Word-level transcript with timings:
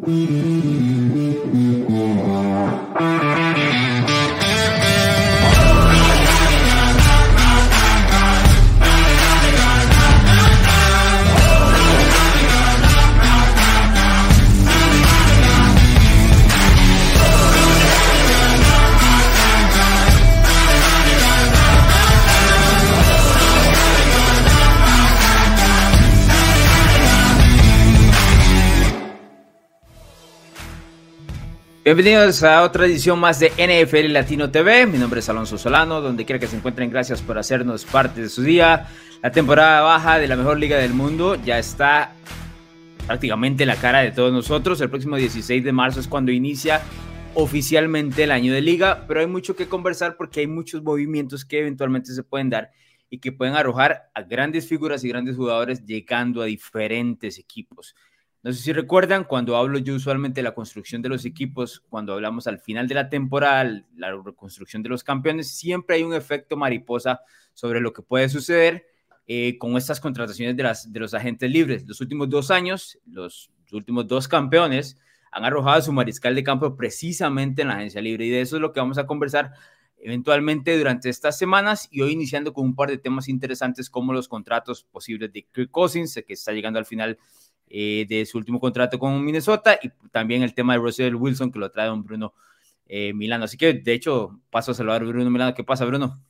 Mm-hmm. 0.00 1.69
Bienvenidos 31.92 32.44
a 32.44 32.62
otra 32.62 32.86
edición 32.86 33.18
más 33.18 33.40
de 33.40 33.48
NFL 33.48 34.12
Latino 34.12 34.48
TV. 34.48 34.86
Mi 34.86 34.96
nombre 34.96 35.18
es 35.18 35.28
Alonso 35.28 35.58
Solano, 35.58 36.00
donde 36.00 36.24
quiera 36.24 36.38
que 36.38 36.46
se 36.46 36.54
encuentren, 36.54 36.88
gracias 36.88 37.20
por 37.20 37.36
hacernos 37.36 37.84
parte 37.84 38.20
de 38.22 38.28
su 38.28 38.42
día. 38.42 38.86
La 39.20 39.32
temporada 39.32 39.80
baja 39.80 40.20
de 40.20 40.28
la 40.28 40.36
mejor 40.36 40.60
liga 40.60 40.76
del 40.76 40.94
mundo 40.94 41.34
ya 41.34 41.58
está 41.58 42.12
prácticamente 43.08 43.64
en 43.64 43.66
la 43.66 43.74
cara 43.74 44.02
de 44.02 44.12
todos 44.12 44.32
nosotros. 44.32 44.80
El 44.80 44.88
próximo 44.88 45.16
16 45.16 45.64
de 45.64 45.72
marzo 45.72 45.98
es 45.98 46.06
cuando 46.06 46.30
inicia 46.30 46.80
oficialmente 47.34 48.22
el 48.22 48.30
año 48.30 48.52
de 48.54 48.60
liga, 48.60 49.04
pero 49.08 49.18
hay 49.18 49.26
mucho 49.26 49.56
que 49.56 49.66
conversar 49.66 50.16
porque 50.16 50.38
hay 50.38 50.46
muchos 50.46 50.84
movimientos 50.84 51.44
que 51.44 51.58
eventualmente 51.58 52.14
se 52.14 52.22
pueden 52.22 52.50
dar 52.50 52.70
y 53.10 53.18
que 53.18 53.32
pueden 53.32 53.56
arrojar 53.56 54.12
a 54.14 54.22
grandes 54.22 54.68
figuras 54.68 55.02
y 55.02 55.08
grandes 55.08 55.34
jugadores 55.34 55.84
llegando 55.84 56.40
a 56.40 56.44
diferentes 56.44 57.36
equipos. 57.36 57.96
No 58.42 58.52
sé 58.52 58.62
si 58.62 58.72
recuerdan, 58.72 59.24
cuando 59.24 59.54
hablo 59.56 59.78
yo 59.78 59.94
usualmente 59.94 60.40
de 60.40 60.44
la 60.44 60.54
construcción 60.54 61.02
de 61.02 61.10
los 61.10 61.26
equipos, 61.26 61.80
cuando 61.90 62.14
hablamos 62.14 62.46
al 62.46 62.58
final 62.58 62.88
de 62.88 62.94
la 62.94 63.10
temporada, 63.10 63.84
la 63.96 64.12
reconstrucción 64.12 64.82
de 64.82 64.88
los 64.88 65.04
campeones, 65.04 65.50
siempre 65.50 65.96
hay 65.96 66.04
un 66.04 66.14
efecto 66.14 66.56
mariposa 66.56 67.20
sobre 67.52 67.80
lo 67.80 67.92
que 67.92 68.00
puede 68.00 68.30
suceder 68.30 68.86
eh, 69.26 69.58
con 69.58 69.76
estas 69.76 70.00
contrataciones 70.00 70.56
de, 70.56 70.62
las, 70.62 70.90
de 70.90 71.00
los 71.00 71.12
agentes 71.12 71.50
libres. 71.50 71.86
Los 71.86 72.00
últimos 72.00 72.30
dos 72.30 72.50
años, 72.50 72.98
los 73.04 73.50
últimos 73.72 74.08
dos 74.08 74.26
campeones 74.26 74.96
han 75.30 75.44
arrojado 75.44 75.82
su 75.82 75.92
mariscal 75.92 76.34
de 76.34 76.42
campo 76.42 76.76
precisamente 76.76 77.62
en 77.62 77.68
la 77.68 77.74
agencia 77.74 78.00
libre 78.00 78.24
y 78.24 78.30
de 78.30 78.40
eso 78.40 78.56
es 78.56 78.62
lo 78.62 78.72
que 78.72 78.80
vamos 78.80 78.98
a 78.98 79.06
conversar 79.06 79.52
eventualmente 79.98 80.76
durante 80.78 81.10
estas 81.10 81.36
semanas 81.36 81.88
y 81.90 82.00
hoy 82.00 82.12
iniciando 82.12 82.52
con 82.52 82.64
un 82.64 82.74
par 82.74 82.88
de 82.88 82.98
temas 82.98 83.28
interesantes 83.28 83.90
como 83.90 84.12
los 84.12 84.28
contratos 84.28 84.84
posibles 84.84 85.30
de 85.32 85.46
Kirk 85.52 85.70
Cousins, 85.70 86.18
que 86.26 86.32
está 86.32 86.52
llegando 86.52 86.78
al 86.78 86.86
final 86.86 87.18
eh, 87.70 88.04
de 88.08 88.26
su 88.26 88.36
último 88.36 88.58
contrato 88.58 88.98
con 88.98 89.24
Minnesota 89.24 89.78
y 89.80 89.90
también 90.10 90.42
el 90.42 90.54
tema 90.54 90.72
de 90.72 90.80
Russell 90.80 91.14
Wilson 91.14 91.52
que 91.52 91.60
lo 91.60 91.70
trae 91.70 91.86
don 91.86 92.02
Bruno 92.02 92.34
eh, 92.86 93.12
Milano. 93.14 93.44
Así 93.44 93.56
que 93.56 93.74
de 93.74 93.92
hecho 93.92 94.40
paso 94.50 94.72
a 94.72 94.74
saludar 94.74 95.02
a 95.02 95.04
Bruno 95.04 95.30
Milano. 95.30 95.54
¿Qué 95.54 95.64
pasa, 95.64 95.84
Bruno? 95.84 96.20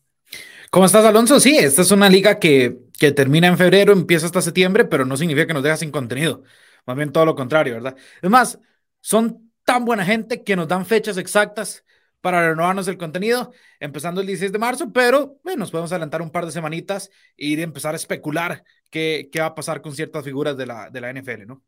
¿Cómo 0.71 0.87
estás, 0.87 1.05
Alonso? 1.05 1.41
Sí, 1.41 1.57
esta 1.57 1.83
es 1.83 1.91
una 1.91 2.09
liga 2.09 2.39
que, 2.39 2.79
que 2.99 3.11
termina 3.11 3.49
en 3.49 3.59
febrero, 3.59 3.93
empieza 3.93 4.27
hasta 4.27 4.43
septiembre, 4.43 4.85
pero 4.85 5.05
no 5.05 5.17
significa 5.17 5.47
que 5.47 5.55
nos 5.55 5.63
deja 5.63 5.77
sin 5.77 5.91
contenido. 5.91 6.43
Más 6.87 6.97
bien 6.97 7.11
todo 7.11 7.25
lo 7.25 7.35
contrario, 7.35 7.75
¿verdad? 7.75 7.97
Es 8.23 8.31
más, 8.31 8.59
son 9.01 9.51
tan 9.65 9.85
buena 9.85 10.05
gente 10.05 10.45
que 10.45 10.57
nos 10.57 10.69
dan 10.69 10.87
fechas 10.87 11.17
exactas 11.17 11.85
para 12.21 12.49
renovarnos 12.49 12.89
el 12.89 12.99
contenido, 12.99 13.53
empezando 13.79 14.21
el 14.21 14.27
16 14.27 14.53
de 14.53 14.59
marzo, 14.59 14.93
pero 14.93 15.39
bueno, 15.43 15.61
nos 15.61 15.71
podemos 15.71 15.93
adelantar 15.93 16.23
un 16.23 16.31
par 16.31 16.47
de 16.47 16.53
semanitas 16.53 17.11
e 17.37 17.47
ir 17.47 17.61
empezar 17.61 17.95
a 17.95 17.97
especular 17.97 18.65
qué, 18.91 19.29
qué 19.33 19.41
va 19.41 19.47
a 19.47 19.55
pasar 19.55 19.83
con 19.83 19.95
ciertas 19.95 20.25
figuras 20.25 20.57
de 20.57 20.67
la, 20.67 20.91
de 20.91 21.01
la 21.01 21.13
NFL, 21.13 21.47
¿no? 21.47 21.63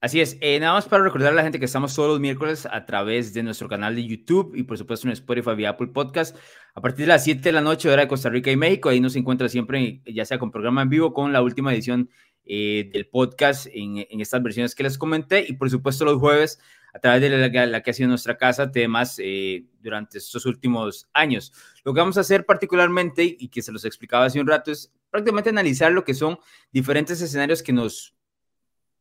Así 0.00 0.20
es, 0.20 0.36
eh, 0.40 0.58
nada 0.58 0.72
más 0.72 0.86
para 0.86 1.04
recordar 1.04 1.32
a 1.32 1.36
la 1.36 1.44
gente 1.44 1.60
que 1.60 1.64
estamos 1.64 1.94
todos 1.94 2.08
los 2.08 2.18
miércoles 2.18 2.66
a 2.68 2.84
través 2.84 3.32
de 3.34 3.44
nuestro 3.44 3.68
canal 3.68 3.94
de 3.94 4.04
YouTube 4.04 4.52
y 4.56 4.64
por 4.64 4.76
supuesto 4.76 5.06
en 5.06 5.12
Spotify 5.12 5.52
y 5.56 5.64
Apple 5.64 5.88
Podcast 5.88 6.36
a 6.74 6.80
partir 6.80 7.06
de 7.06 7.12
las 7.12 7.22
7 7.22 7.40
de 7.40 7.52
la 7.52 7.60
noche 7.60 7.88
hora 7.88 8.02
de 8.02 8.08
Costa 8.08 8.28
Rica 8.28 8.50
y 8.50 8.56
México, 8.56 8.88
ahí 8.88 8.98
nos 8.98 9.14
encuentra 9.14 9.48
siempre 9.48 10.02
ya 10.04 10.24
sea 10.24 10.40
con 10.40 10.50
programa 10.50 10.82
en 10.82 10.88
vivo 10.88 11.12
con 11.12 11.32
la 11.32 11.40
última 11.40 11.72
edición 11.72 12.10
eh, 12.44 12.90
del 12.92 13.06
podcast 13.06 13.68
en, 13.72 14.04
estas 14.20 14.42
versiones 14.42 14.74
que 14.74 14.82
les 14.82 14.98
comenté. 14.98 15.44
Y 15.48 15.52
por 15.54 15.70
supuesto 15.70 16.04
los 16.04 16.18
jueves 16.18 16.58
a 16.92 16.98
través 16.98 17.22
de 17.22 17.66
la, 17.66 17.82
que 17.82 17.90
ha 17.90 17.94
sido 17.94 18.08
nuestra 18.08 18.36
casa, 18.36 18.70
temas 18.70 19.18
eh, 19.18 19.64
durante 19.80 20.18
estos 20.18 20.44
últimos 20.44 21.08
años. 21.12 21.52
Lo 21.84 21.94
que 21.94 22.00
vamos 22.00 22.18
a 22.18 22.20
hacer 22.20 22.44
particularmente, 22.44 23.24
y 23.24 23.48
que 23.48 23.62
se 23.62 23.72
los 23.72 23.84
explicaba 23.84 24.26
hace 24.26 24.40
un 24.40 24.46
rato, 24.46 24.70
es 24.70 24.92
prácticamente 25.10 25.50
analizar 25.50 25.92
lo 25.92 26.04
que 26.04 26.14
son 26.14 26.38
diferentes 26.70 27.20
escenarios 27.20 27.62
que 27.62 27.72
nos 27.72 28.14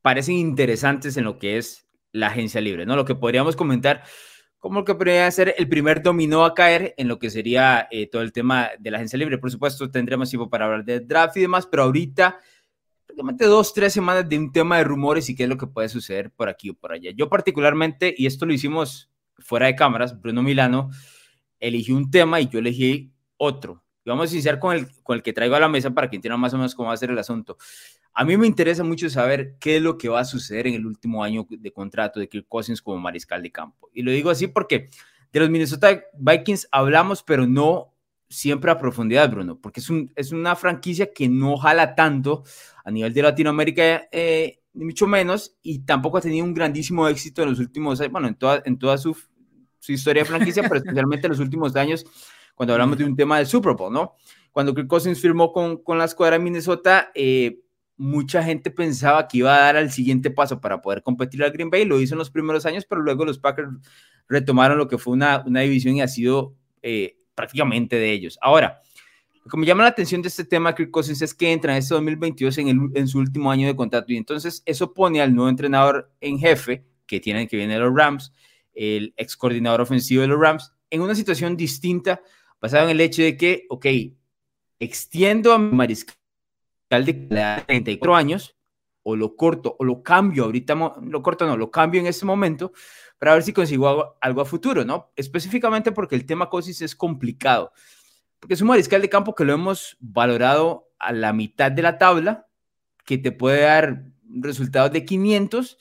parecen 0.02 0.35
interesantes 0.35 1.18
en 1.18 1.25
lo 1.25 1.38
que 1.38 1.57
es 1.57 1.85
la 2.12 2.28
agencia 2.28 2.62
libre, 2.62 2.85
¿no? 2.85 2.96
Lo 2.96 3.06
que 3.06 3.16
podríamos 3.16 3.56
comentar 3.56 4.03
como 4.62 4.85
que 4.85 4.94
podría 4.94 5.29
ser 5.31 5.56
el 5.58 5.68
primer 5.68 6.03
dominó 6.03 6.46
a 6.46 6.53
caer 6.53 6.94
en 6.97 7.08
lo 7.08 7.18
que 7.18 7.31
sería 7.31 7.88
eh, 7.90 8.08
todo 8.08 8.22
el 8.22 8.31
tema 8.31 8.69
de 8.78 8.91
la 8.91 8.97
agencia 8.97 9.18
libre. 9.18 9.40
Por 9.40 9.50
supuesto, 9.50 9.90
tendremos 9.90 10.29
tiempo 10.29 10.52
para 10.52 10.66
hablar 10.66 10.85
de 10.85 11.00
draft 11.00 11.35
y 11.38 11.41
demás, 11.41 11.66
pero 11.66 11.84
ahorita 11.84 12.40
prácticamente 13.11 13.45
dos, 13.45 13.73
tres 13.73 13.91
semanas 13.91 14.27
de 14.27 14.38
un 14.38 14.51
tema 14.51 14.77
de 14.77 14.85
rumores 14.85 15.29
y 15.29 15.35
qué 15.35 15.44
es 15.44 15.49
lo 15.49 15.57
que 15.57 15.67
puede 15.67 15.89
suceder 15.89 16.31
por 16.31 16.47
aquí 16.47 16.69
o 16.69 16.73
por 16.73 16.94
allá. 16.94 17.11
Yo 17.13 17.27
particularmente, 17.29 18.13
y 18.17 18.25
esto 18.25 18.45
lo 18.45 18.53
hicimos 18.53 19.09
fuera 19.38 19.66
de 19.66 19.75
cámaras, 19.75 20.19
Bruno 20.22 20.41
Milano 20.41 20.89
eligió 21.59 21.95
un 21.97 22.09
tema 22.09 22.39
y 22.39 22.47
yo 22.47 22.59
elegí 22.59 23.11
otro. 23.38 23.83
Y 24.05 24.09
vamos 24.09 24.29
a 24.31 24.33
iniciar 24.33 24.59
con 24.59 24.75
el, 24.75 24.88
con 25.03 25.17
el 25.17 25.23
que 25.23 25.33
traigo 25.33 25.55
a 25.55 25.59
la 25.59 25.67
mesa 25.67 25.91
para 25.91 26.09
que 26.09 26.16
entiendan 26.16 26.39
más 26.39 26.53
o 26.53 26.57
menos 26.57 26.73
cómo 26.73 26.88
va 26.88 26.94
a 26.94 26.97
ser 26.97 27.11
el 27.11 27.19
asunto. 27.19 27.57
A 28.13 28.23
mí 28.23 28.38
me 28.38 28.47
interesa 28.47 28.83
mucho 28.83 29.09
saber 29.09 29.57
qué 29.59 29.78
es 29.78 29.81
lo 29.81 29.97
que 29.97 30.07
va 30.07 30.22
a 30.22 30.25
suceder 30.25 30.67
en 30.67 30.75
el 30.75 30.85
último 30.85 31.23
año 31.23 31.45
de 31.49 31.72
contrato 31.72 32.19
de 32.19 32.29
Kirk 32.29 32.47
Cousins 32.47 32.81
como 32.81 32.97
mariscal 32.97 33.43
de 33.43 33.51
campo. 33.51 33.89
Y 33.93 34.03
lo 34.03 34.11
digo 34.11 34.29
así 34.29 34.47
porque 34.47 34.89
de 35.33 35.39
los 35.39 35.49
Minnesota 35.49 36.01
Vikings 36.17 36.67
hablamos, 36.72 37.23
pero 37.23 37.45
no 37.45 37.91
siempre 38.31 38.72
a 38.72 38.78
profundidad, 38.78 39.29
Bruno, 39.29 39.59
porque 39.59 39.81
es, 39.81 39.89
un, 39.89 40.11
es 40.16 40.31
una 40.31 40.55
franquicia 40.55 41.13
que 41.13 41.28
no 41.28 41.57
jala 41.57 41.95
tanto 41.95 42.43
a 42.84 42.92
nivel 42.92 43.14
de 43.14 43.22
Latinoamérica, 43.22 44.08
eh, 44.12 44.59
ni 44.74 44.86
mucho 44.86 45.08
menos, 45.08 45.56
y 45.62 45.80
tampoco 45.80 46.18
ha 46.18 46.22
tenido 46.22 46.46
un 46.46 46.53
grandísimo 46.53 47.08
éxito 47.08 47.44
en 47.44 47.50
los 47.50 47.59
últimos 47.59 48.00
años, 48.00 48.12
bueno, 48.12 48.28
en 48.28 48.36
toda, 48.36 48.62
en 48.66 48.78
toda 48.78 48.97
su, 48.97 49.18
su 49.80 49.92
historia 49.92 50.24
de 50.24 50.30
franquicia, 50.30 50.64
pero 50.64 50.78
especialmente 50.78 51.28
en 51.28 51.31
los 51.31 51.40
últimos 51.40 51.75
años, 51.75 52.06
cuando 52.56 52.74
hablamos 52.74 52.97
de 52.97 53.06
un 53.06 53.16
tema 53.16 53.38
del 53.38 53.47
Super 53.47 53.74
Bowl, 53.74 53.91
¿no? 53.91 54.16
Cuando 54.52 54.74
Kirk 54.74 54.88
Cousins 54.88 55.22
firmó 55.22 55.52
con, 55.52 55.78
con 55.78 55.97
la 55.97 56.06
escuadra 56.06 56.38
de 56.38 56.44
Minnesota, 56.44 57.12
eh, 57.16 57.59
mucha 57.97 58.44
gente 58.44 58.72
pensaba 58.72 59.28
que 59.28 59.38
iba 59.38 59.56
a 59.56 59.59
dar 59.59 59.78
al 59.78 59.91
siguiente 59.91 60.31
paso 60.31 60.59
para 60.59 60.81
poder 60.81 61.03
competir 61.03 61.44
al 61.44 61.52
Green 61.52 61.70
Bay, 61.70 61.86
lo 61.86 62.00
hizo 62.02 62.16
en 62.16 62.20
los 62.20 62.31
primeros 62.31 62.66
años, 62.66 62.86
pero 62.86 63.02
luego 63.02 63.25
los 63.25 63.40
Packers 63.40 63.70
retomaron 64.28 64.78
lo 64.78 64.88
que 64.88 64.97
fue 64.97 65.14
una, 65.14 65.44
una 65.46 65.62
división 65.62 65.96
y 65.96 66.02
ha 66.02 66.08
sido 66.08 66.56
eh, 66.81 67.18
prácticamente 67.36 67.97
de 67.97 68.12
ellos. 68.12 68.40
Ahora, 68.41 68.81
lo 69.44 69.52
que 69.52 69.66
llama 69.66 69.84
la 69.84 69.90
atención 69.90 70.22
de 70.22 70.28
este 70.28 70.46
tema, 70.46 70.75
Kirk 70.75 70.91
Cousins, 70.91 71.22
es 71.22 71.34
que 71.34 71.52
entra 71.52 71.74
en 71.74 71.79
este 71.79 71.94
2022 71.96 72.57
en, 72.59 73.07
su 73.07 73.19
último 73.19 73.52
año 73.52 73.68
de 73.68 73.75
contrato 73.75 74.12
y 74.13 74.18
entonces 74.18 74.62
eso 74.66 74.94
pone 74.94 75.22
al 75.22 75.34
nuevo 75.34 75.50
entrenador 75.50 76.12
en 76.22 76.38
jefe, 76.38 76.85
que 77.07 77.19
tiene 77.19 77.47
que 77.47 77.57
viene 77.57 77.74
de 77.74 77.79
los 77.79 77.94
Rams, 77.94 78.31
el 78.74 79.13
ex 79.18 79.35
coordinador 79.35 79.81
ofensivo 79.81 80.22
de 80.22 80.28
los 80.28 80.40
Rams, 80.40 80.74
en 80.90 81.02
una 81.02 81.16
situación 81.16 81.57
distinta, 81.57 82.22
basada 82.62 82.84
en 82.84 82.91
el 82.91 83.02
hecho 83.02 83.24
de 83.24 83.35
que, 83.35 83.66
ok, 83.69 83.85
extiendo 84.79 85.53
a 85.53 85.58
mariscal 85.58 86.16
de 86.90 87.13
34 87.68 88.16
años, 88.16 88.56
o 89.03 89.16
lo 89.16 89.35
corto, 89.35 89.75
o 89.79 89.84
lo 89.84 90.03
cambio 90.03 90.44
ahorita, 90.44 90.75
lo 91.02 91.23
corto 91.23 91.47
no, 91.47 91.58
lo 91.58 91.72
cambio 91.72 92.00
en 92.00 92.08
este 92.08 92.25
momento, 92.25 92.73
para 93.18 93.34
ver 93.34 93.41
si 93.41 93.53
consigo 93.53 93.88
algo, 93.88 94.18
algo 94.22 94.41
a 94.41 94.46
futuro, 94.46 94.85
¿no? 94.85 95.12
Específicamente 95.16 95.91
porque 95.91 96.16
el 96.16 96.25
tema 96.25 96.50
Cousins 96.50 96.81
es 96.81 96.96
complicado 96.96 97.72
porque 98.41 98.56
es 98.56 98.62
un 98.62 98.69
mariscal 98.69 99.02
de 99.03 99.09
campo 99.09 99.35
que 99.35 99.46
lo 99.46 99.53
hemos 99.53 99.97
valorado 100.00 100.90
a 100.97 101.13
la 101.13 101.31
mitad 101.31 101.72
de 101.72 101.84
la 101.84 102.00
tabla, 102.00 102.47
que 103.06 103.19
te 103.19 103.31
puede 103.31 103.62
dar 103.62 104.06
resultados 104.25 104.91
de 104.91 105.06
500, 105.06 105.78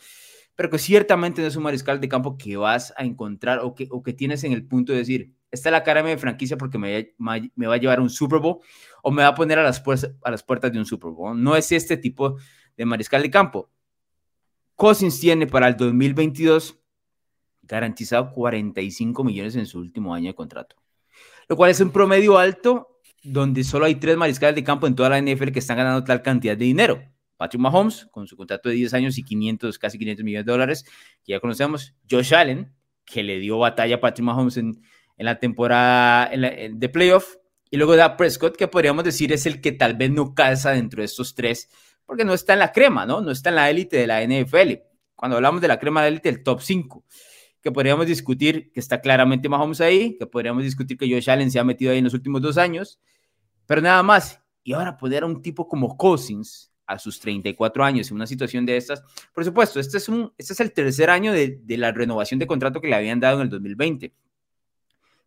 pero 0.57 0.69
que 0.69 0.79
ciertamente 0.79 1.41
no 1.41 1.49
es 1.49 1.57
un 1.57 1.63
mariscal 1.63 2.01
de 2.01 2.09
campo 2.09 2.37
que 2.37 2.59
vas 2.59 2.93
a 2.99 3.05
encontrar 3.05 3.61
o 3.63 3.75
que, 3.75 4.13
tienes 4.13 4.45
en 4.45 4.53
el 4.53 4.67
punto 4.67 4.93
de 4.93 4.99
decir, 4.99 5.35
esta 5.51 5.71
es 5.71 5.73
la 5.73 5.83
cara 5.83 6.03
de 6.03 6.15
mi 6.15 6.21
franquicia 6.21 6.59
porque 6.59 6.77
me, 6.77 7.15
va 7.19 7.75
a 7.75 7.79
llevar 7.79 7.99
un 7.99 8.11
Super 8.11 8.41
Bowl 8.41 8.59
o 9.03 9.11
me 9.11 9.23
va 9.23 9.29
a 9.29 9.35
poner 9.35 9.59
a 9.59 9.63
las, 9.63 9.81
puertas, 9.81 10.15
a 10.23 10.31
las 10.31 10.43
puertas 10.43 10.71
de 10.71 10.79
un 10.79 10.85
Super 10.85 11.13
Bowl. 11.13 11.43
No 11.43 11.57
es 11.57 11.73
este 11.73 11.97
tipo 11.97 12.37
de 12.77 12.85
mariscal 12.85 13.23
de 13.23 13.31
campo. 13.31 13.71
Cousins 14.77 15.19
tiene 15.19 15.47
para 15.47 15.67
el 15.67 15.79
2022 15.79 16.79
garantizado 17.63 18.31
45 18.33 19.25
millones 19.25 19.57
en 19.57 19.65
su 19.65 19.79
último 19.79 20.15
año 20.15 20.27
de 20.27 20.35
contrato 20.35 20.77
lo 21.51 21.57
cual 21.57 21.73
es 21.73 21.81
un 21.81 21.91
promedio 21.91 22.39
alto 22.39 23.01
donde 23.25 23.65
solo 23.65 23.85
hay 23.85 23.97
tres 23.97 24.17
mariscales 24.17 24.55
de 24.55 24.63
campo 24.63 24.87
en 24.87 24.95
toda 24.95 25.09
la 25.09 25.21
NFL 25.21 25.51
que 25.51 25.59
están 25.59 25.77
ganando 25.77 26.05
tal 26.05 26.23
cantidad 26.23 26.57
de 26.57 26.65
dinero. 26.65 27.03
Patrick 27.37 27.61
Mahomes, 27.61 28.07
con 28.13 28.29
su 28.29 28.37
contrato 28.37 28.69
de 28.69 28.77
10 28.77 28.95
años 28.95 29.19
y 29.19 29.25
500, 29.25 29.77
casi 29.81 29.99
500 29.99 30.25
millones 30.25 30.47
de 30.47 30.53
dólares, 30.53 30.85
que 31.25 31.33
ya 31.33 31.41
conocemos. 31.41 31.93
Josh 32.09 32.35
Allen, 32.35 32.73
que 33.05 33.25
le 33.25 33.41
dio 33.41 33.59
batalla 33.59 33.97
a 33.97 34.01
Patrick 34.01 34.25
Mahomes 34.25 34.59
en, 34.59 34.81
en 35.17 35.27
la 35.27 35.41
temporada 35.41 36.31
de 36.31 36.89
playoff. 36.89 37.35
Y 37.69 37.79
luego 37.79 37.97
da 37.97 38.17
Prescott, 38.17 38.57
que 38.57 38.69
podríamos 38.69 39.03
decir 39.03 39.33
es 39.33 39.45
el 39.45 39.61
que 39.61 39.73
tal 39.73 39.97
vez 39.97 40.13
no 40.13 40.37
calza 40.37 40.71
dentro 40.71 41.03
de 41.03 41.07
estos 41.07 41.35
tres, 41.35 41.69
porque 42.07 42.25
no 42.25 42.33
está 42.33 42.53
en 42.53 42.61
la 42.61 42.71
crema, 42.71 43.07
¿no? 43.07 43.21
No 43.23 43.33
está 43.33 43.49
en 43.49 43.57
la 43.57 43.71
élite 43.71 43.97
de 43.97 44.07
la 44.07 44.23
NFL. 44.23 44.85
cuando 45.17 45.37
hablamos 45.37 45.61
de 45.61 45.67
la 45.69 45.81
crema 45.81 46.03
de 46.03 46.09
élite, 46.09 46.29
el 46.29 46.45
top 46.45 46.61
5, 46.61 47.05
que 47.63 47.71
podríamos 47.71 48.07
discutir 48.07 48.73
que 48.73 48.81
está 48.81 49.01
claramente 49.01 49.49
Mahomes 49.49 49.81
ahí, 49.81 50.17
que 50.19 50.27
podríamos 50.27 50.63
discutir 50.63 50.97
que 50.97 51.09
Josh 51.11 51.31
Allen 51.31 51.51
se 51.51 51.59
ha 51.59 51.65
metido 51.65 51.93
ahí 51.93 51.99
en 51.99 52.05
los 52.05 52.15
últimos 52.15 52.41
dos 52.41 52.59
años, 52.59 52.99
pero 53.67 53.81
nada 53.81 54.03
más. 54.03 54.41
Y 54.63 54.73
ahora 54.73 54.97
poner 54.97 55.23
a 55.23 55.27
un 55.27 55.43
tipo 55.43 55.67
como 55.69 55.97
Cousins 55.97 56.73
a 56.87 56.99
sus 56.99 57.21
34 57.21 57.85
años 57.85 58.11
en 58.11 58.17
una 58.17 58.27
situación 58.27 58.67
de 58.67 58.77
estas, 58.77 59.03
por 59.33 59.45
supuesto, 59.45 59.79
este 59.79 59.99
es, 59.99 60.09
un, 60.09 60.33
este 60.37 60.53
es 60.55 60.61
el 60.61 60.73
tercer 60.73 61.09
año 61.09 61.33
de, 61.33 61.61
de 61.63 61.77
la 61.77 61.93
renovación 61.93 62.41
de 62.41 62.47
contrato 62.47 62.81
que 62.81 62.89
le 62.89 62.97
habían 62.97 63.21
dado 63.21 63.37
en 63.37 63.43
el 63.43 63.51
2020 63.51 64.13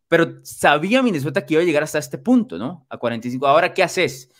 pero 0.08 0.38
sabía 0.42 1.02
Minnesota 1.02 1.44
que 1.44 1.54
iba 1.54 1.62
a 1.62 1.66
llegar 1.66 1.82
hasta 1.82 1.98
este 1.98 2.18
punto, 2.18 2.58
¿no? 2.58 2.86
A 2.88 2.98
45. 2.98 3.46
Ahora, 3.48 3.74
¿qué 3.74 3.82
haces? 3.82 4.30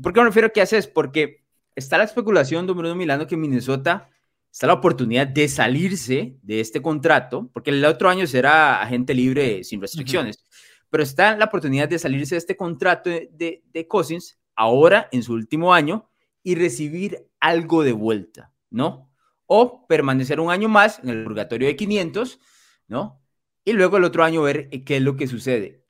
¿Por 0.00 0.12
qué 0.12 0.20
me 0.20 0.26
refiero 0.26 0.48
a 0.48 0.50
qué 0.50 0.60
haces? 0.60 0.86
Porque 0.86 1.44
está 1.74 1.98
la 1.98 2.04
especulación 2.04 2.66
de 2.66 2.72
Bruno 2.72 2.94
Milano 2.94 3.26
que 3.26 3.36
Minnesota 3.36 4.10
está 4.54 4.68
la 4.68 4.74
oportunidad 4.74 5.26
de 5.26 5.48
salirse 5.48 6.38
de 6.40 6.60
este 6.60 6.80
contrato, 6.80 7.50
porque 7.52 7.70
el 7.70 7.84
otro 7.84 8.08
año 8.08 8.24
será 8.24 8.80
agente 8.80 9.12
libre 9.12 9.64
sin 9.64 9.80
restricciones, 9.80 10.44
pero 10.88 11.02
está 11.02 11.36
la 11.36 11.46
oportunidad 11.46 11.88
de 11.88 11.98
salirse 11.98 12.36
de 12.36 12.38
este 12.38 12.56
contrato 12.56 13.10
de, 13.10 13.64
de, 13.64 13.88
Cousins 13.88 14.38
ahora 14.54 15.08
en 15.10 15.24
su 15.24 15.32
último 15.32 15.74
año 15.74 16.08
y 16.44 16.54
recibir 16.54 17.26
algo 17.40 17.82
de 17.82 17.90
vuelta, 17.90 18.52
¿no? 18.70 19.10
O 19.46 19.88
permanecer 19.88 20.38
un 20.38 20.52
año 20.52 20.68
más 20.68 21.00
en 21.00 21.08
el 21.08 21.24
purgatorio 21.24 21.66
de 21.66 21.74
500, 21.74 22.38
¿no? 22.86 23.20
Y 23.64 23.72
luego 23.72 23.96
el 23.96 24.04
otro 24.04 24.22
año 24.22 24.42
ver 24.42 24.70
qué 24.84 24.98
es 24.98 25.02
lo 25.02 25.16
que 25.16 25.26
sucede. 25.26 25.84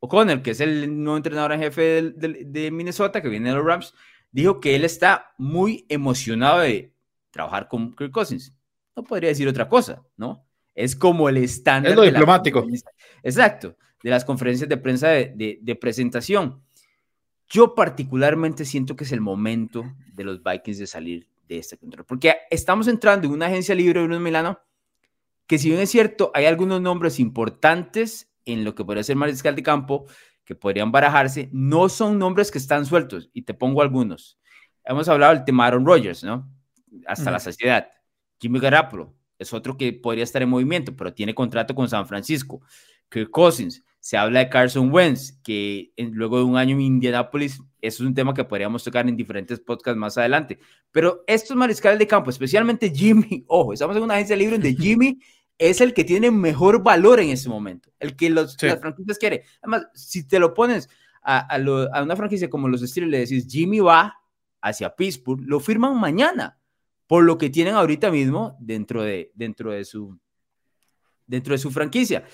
O'Connell, 0.00 0.42
que 0.42 0.50
es 0.50 0.60
el 0.60 1.02
nuevo 1.02 1.16
entrenador 1.16 1.52
en 1.52 1.60
jefe 1.60 2.12
de, 2.12 2.44
de 2.44 2.70
Minnesota, 2.70 3.22
que 3.22 3.30
viene 3.30 3.48
de 3.48 3.56
los 3.56 3.64
Rams, 3.64 3.94
dijo 4.32 4.60
que 4.60 4.76
él 4.76 4.84
está 4.84 5.32
muy 5.38 5.86
emocionado 5.88 6.58
de 6.60 6.91
trabajar 7.32 7.66
con 7.66 7.92
Kirk 7.94 8.12
Cousins. 8.12 8.54
No 8.94 9.02
podría 9.02 9.30
decir 9.30 9.48
otra 9.48 9.68
cosa, 9.68 10.04
¿no? 10.16 10.46
Es 10.74 10.94
como 10.94 11.28
el 11.28 11.38
estándar. 11.38 11.90
Es 11.90 11.96
lo 11.96 12.02
diplomático. 12.02 12.64
Exacto, 13.22 13.76
de 14.02 14.10
las 14.10 14.24
conferencias 14.24 14.68
de 14.68 14.76
prensa 14.76 15.08
de, 15.08 15.58
de, 15.60 15.76
presentación. 15.76 16.62
Yo 17.48 17.74
particularmente 17.74 18.64
siento 18.64 18.94
que 18.94 19.04
es 19.04 19.12
el 19.12 19.20
momento 19.20 19.84
de 20.14 20.24
los 20.24 20.42
Vikings 20.42 20.78
de 20.78 20.86
salir 20.86 21.28
de 21.48 21.58
este 21.58 21.76
control, 21.76 22.06
porque 22.06 22.36
estamos 22.50 22.88
entrando 22.88 23.26
en 23.26 23.34
una 23.34 23.46
agencia 23.46 23.74
libre 23.74 24.00
de 24.00 24.06
Bruno 24.06 24.20
Milano, 24.20 24.60
que 25.46 25.58
si 25.58 25.68
bien 25.68 25.80
es 25.80 25.90
cierto, 25.90 26.30
hay 26.34 26.46
algunos 26.46 26.80
nombres 26.80 27.18
importantes 27.20 28.30
en 28.44 28.64
lo 28.64 28.74
que 28.74 28.84
podría 28.84 29.02
ser 29.02 29.16
mariscal 29.16 29.54
de 29.54 29.62
campo, 29.62 30.06
que 30.44 30.54
podrían 30.54 30.90
barajarse, 30.90 31.50
no 31.52 31.88
son 31.88 32.18
nombres 32.18 32.50
que 32.50 32.58
están 32.58 32.86
sueltos, 32.86 33.30
y 33.32 33.42
te 33.42 33.54
pongo 33.54 33.82
algunos. 33.82 34.38
Hemos 34.84 35.08
hablado 35.08 35.34
del 35.34 35.44
tema 35.44 35.66
Aaron 35.66 35.84
Rodgers, 35.84 36.24
¿no? 36.24 36.50
Hasta 37.06 37.30
la 37.30 37.38
saciedad. 37.38 37.88
Jimmy 38.40 38.58
Garoppolo 38.60 39.14
es 39.38 39.52
otro 39.52 39.76
que 39.76 39.92
podría 39.92 40.24
estar 40.24 40.42
en 40.42 40.48
movimiento, 40.48 40.94
pero 40.96 41.12
tiene 41.12 41.34
contrato 41.34 41.74
con 41.74 41.88
San 41.88 42.06
Francisco. 42.06 42.62
Kirk 43.08 43.30
Cousins, 43.30 43.84
se 44.00 44.16
habla 44.16 44.40
de 44.40 44.48
Carson 44.48 44.92
Wentz, 44.92 45.38
que 45.44 45.92
luego 45.96 46.38
de 46.38 46.44
un 46.44 46.56
año 46.56 46.74
en 46.74 46.80
Indianapolis, 46.80 47.60
eso 47.80 48.02
es 48.02 48.08
un 48.08 48.14
tema 48.14 48.34
que 48.34 48.42
podríamos 48.42 48.82
tocar 48.82 49.08
en 49.08 49.16
diferentes 49.16 49.60
podcasts 49.60 49.98
más 49.98 50.18
adelante. 50.18 50.58
Pero 50.90 51.22
estos 51.26 51.56
mariscales 51.56 51.98
de 51.98 52.06
campo, 52.06 52.30
especialmente 52.30 52.90
Jimmy, 52.90 53.44
ojo, 53.48 53.72
estamos 53.72 53.96
en 53.96 54.02
una 54.02 54.14
agencia 54.14 54.34
libre 54.34 54.56
donde 54.56 54.74
Jimmy 54.78 55.20
es 55.56 55.80
el 55.80 55.94
que 55.94 56.02
tiene 56.02 56.30
mejor 56.30 56.82
valor 56.82 57.20
en 57.20 57.30
ese 57.30 57.48
momento, 57.48 57.90
el 58.00 58.16
que 58.16 58.30
los, 58.30 58.60
las 58.60 58.80
franquicias 58.80 59.18
quiere. 59.18 59.44
Además, 59.60 59.86
si 59.94 60.26
te 60.26 60.40
lo 60.40 60.54
pones 60.54 60.88
a, 61.22 61.46
una 62.02 62.16
franquicia 62.16 62.50
como 62.50 62.68
los 62.68 62.80
Steelers, 62.80 63.10
le 63.10 63.18
decís 63.18 63.46
Jimmy 63.48 63.78
va 63.78 64.16
hacia 64.60 64.96
Pittsburgh, 64.96 65.42
lo 65.44 65.60
firman 65.60 66.00
mañana, 66.00 66.58
por 67.12 67.24
lo 67.24 67.36
que 67.36 67.50
tienen 67.50 67.74
ahorita 67.74 68.10
mismo 68.10 68.56
dentro 68.58 69.02
de, 69.02 69.32
dentro 69.34 69.70
de, 69.70 69.84
su, 69.84 70.18
dentro 71.26 71.52
de 71.52 71.58
su 71.58 71.70
franquicia. 71.70 72.24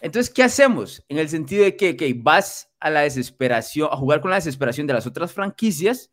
Entonces, 0.00 0.32
¿qué 0.32 0.42
hacemos? 0.42 1.04
En 1.10 1.18
el 1.18 1.28
sentido 1.28 1.62
de 1.62 1.76
que, 1.76 1.94
que 1.94 2.14
vas 2.16 2.72
a 2.80 2.88
la 2.88 3.02
desesperación, 3.02 3.90
a 3.92 3.98
jugar 3.98 4.22
con 4.22 4.30
la 4.30 4.38
desesperación 4.38 4.86
de 4.86 4.94
las 4.94 5.06
otras 5.06 5.34
franquicias, 5.34 6.10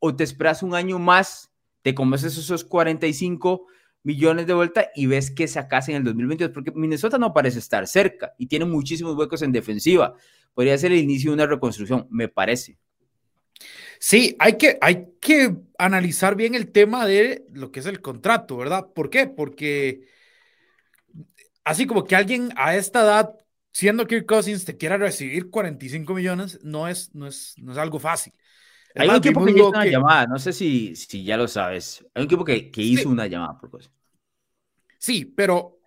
o 0.00 0.16
te 0.16 0.24
esperas 0.24 0.64
un 0.64 0.74
año 0.74 0.98
más, 0.98 1.52
te 1.82 1.94
comes 1.94 2.24
esos 2.24 2.64
45 2.64 3.68
millones 4.02 4.48
de 4.48 4.54
vuelta 4.54 4.90
y 4.92 5.06
ves 5.06 5.30
que 5.30 5.46
se 5.46 5.60
acasa 5.60 5.92
en 5.92 5.98
el 5.98 6.02
2022, 6.02 6.52
porque 6.52 6.72
Minnesota 6.72 7.18
no 7.18 7.32
parece 7.32 7.60
estar 7.60 7.86
cerca 7.86 8.34
y 8.36 8.48
tiene 8.48 8.64
muchísimos 8.64 9.14
huecos 9.14 9.42
en 9.42 9.52
defensiva. 9.52 10.16
Podría 10.54 10.76
ser 10.76 10.90
el 10.90 10.98
inicio 10.98 11.30
de 11.30 11.34
una 11.34 11.46
reconstrucción, 11.46 12.08
me 12.10 12.26
parece. 12.26 12.80
Sí, 14.06 14.36
hay 14.38 14.58
que, 14.58 14.76
hay 14.82 15.14
que 15.18 15.56
analizar 15.78 16.36
bien 16.36 16.54
el 16.54 16.70
tema 16.70 17.06
de 17.06 17.46
lo 17.54 17.72
que 17.72 17.80
es 17.80 17.86
el 17.86 18.02
contrato, 18.02 18.58
¿verdad? 18.58 18.88
¿Por 18.94 19.08
qué? 19.08 19.26
Porque 19.26 20.06
así 21.64 21.86
como 21.86 22.04
que 22.04 22.14
alguien 22.14 22.52
a 22.56 22.76
esta 22.76 23.00
edad, 23.00 23.34
siendo 23.72 24.06
Kirk 24.06 24.26
Cousins, 24.26 24.66
te 24.66 24.76
quiera 24.76 24.98
recibir 24.98 25.48
45 25.48 26.12
millones, 26.12 26.60
no 26.62 26.86
es, 26.86 27.14
no 27.14 27.26
es, 27.26 27.54
no 27.56 27.72
es 27.72 27.78
algo 27.78 27.98
fácil. 27.98 28.34
Hay 28.94 29.08
un 29.08 29.16
equipo 29.16 29.42
que 29.42 29.52
hizo 29.52 29.70
una 29.70 29.86
llamada, 29.86 30.26
no 30.26 30.38
sé 30.38 30.52
si, 30.52 30.94
si 30.96 31.24
ya 31.24 31.38
lo 31.38 31.48
sabes. 31.48 32.04
Hay 32.12 32.24
un 32.24 32.26
equipo 32.26 32.44
que, 32.44 32.70
que 32.70 32.82
hizo 32.82 33.08
una 33.08 33.26
llamada 33.26 33.58
por 33.58 33.70
cosa. 33.70 33.90
Sí, 34.98 35.24
pero 35.24 35.78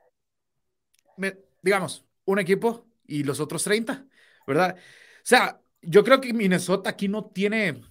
digamos, 1.61 2.03
un 2.25 2.39
equipo 2.39 2.87
y 3.05 3.23
los 3.23 3.39
otros 3.39 3.63
30, 3.63 4.07
¿verdad? 4.47 4.75
O 4.75 4.81
sea, 5.21 5.61
yo 5.83 6.03
creo 6.03 6.19
que 6.19 6.33
Minnesota 6.33 6.89
aquí 6.89 7.07
no 7.07 7.25
tiene, 7.25 7.83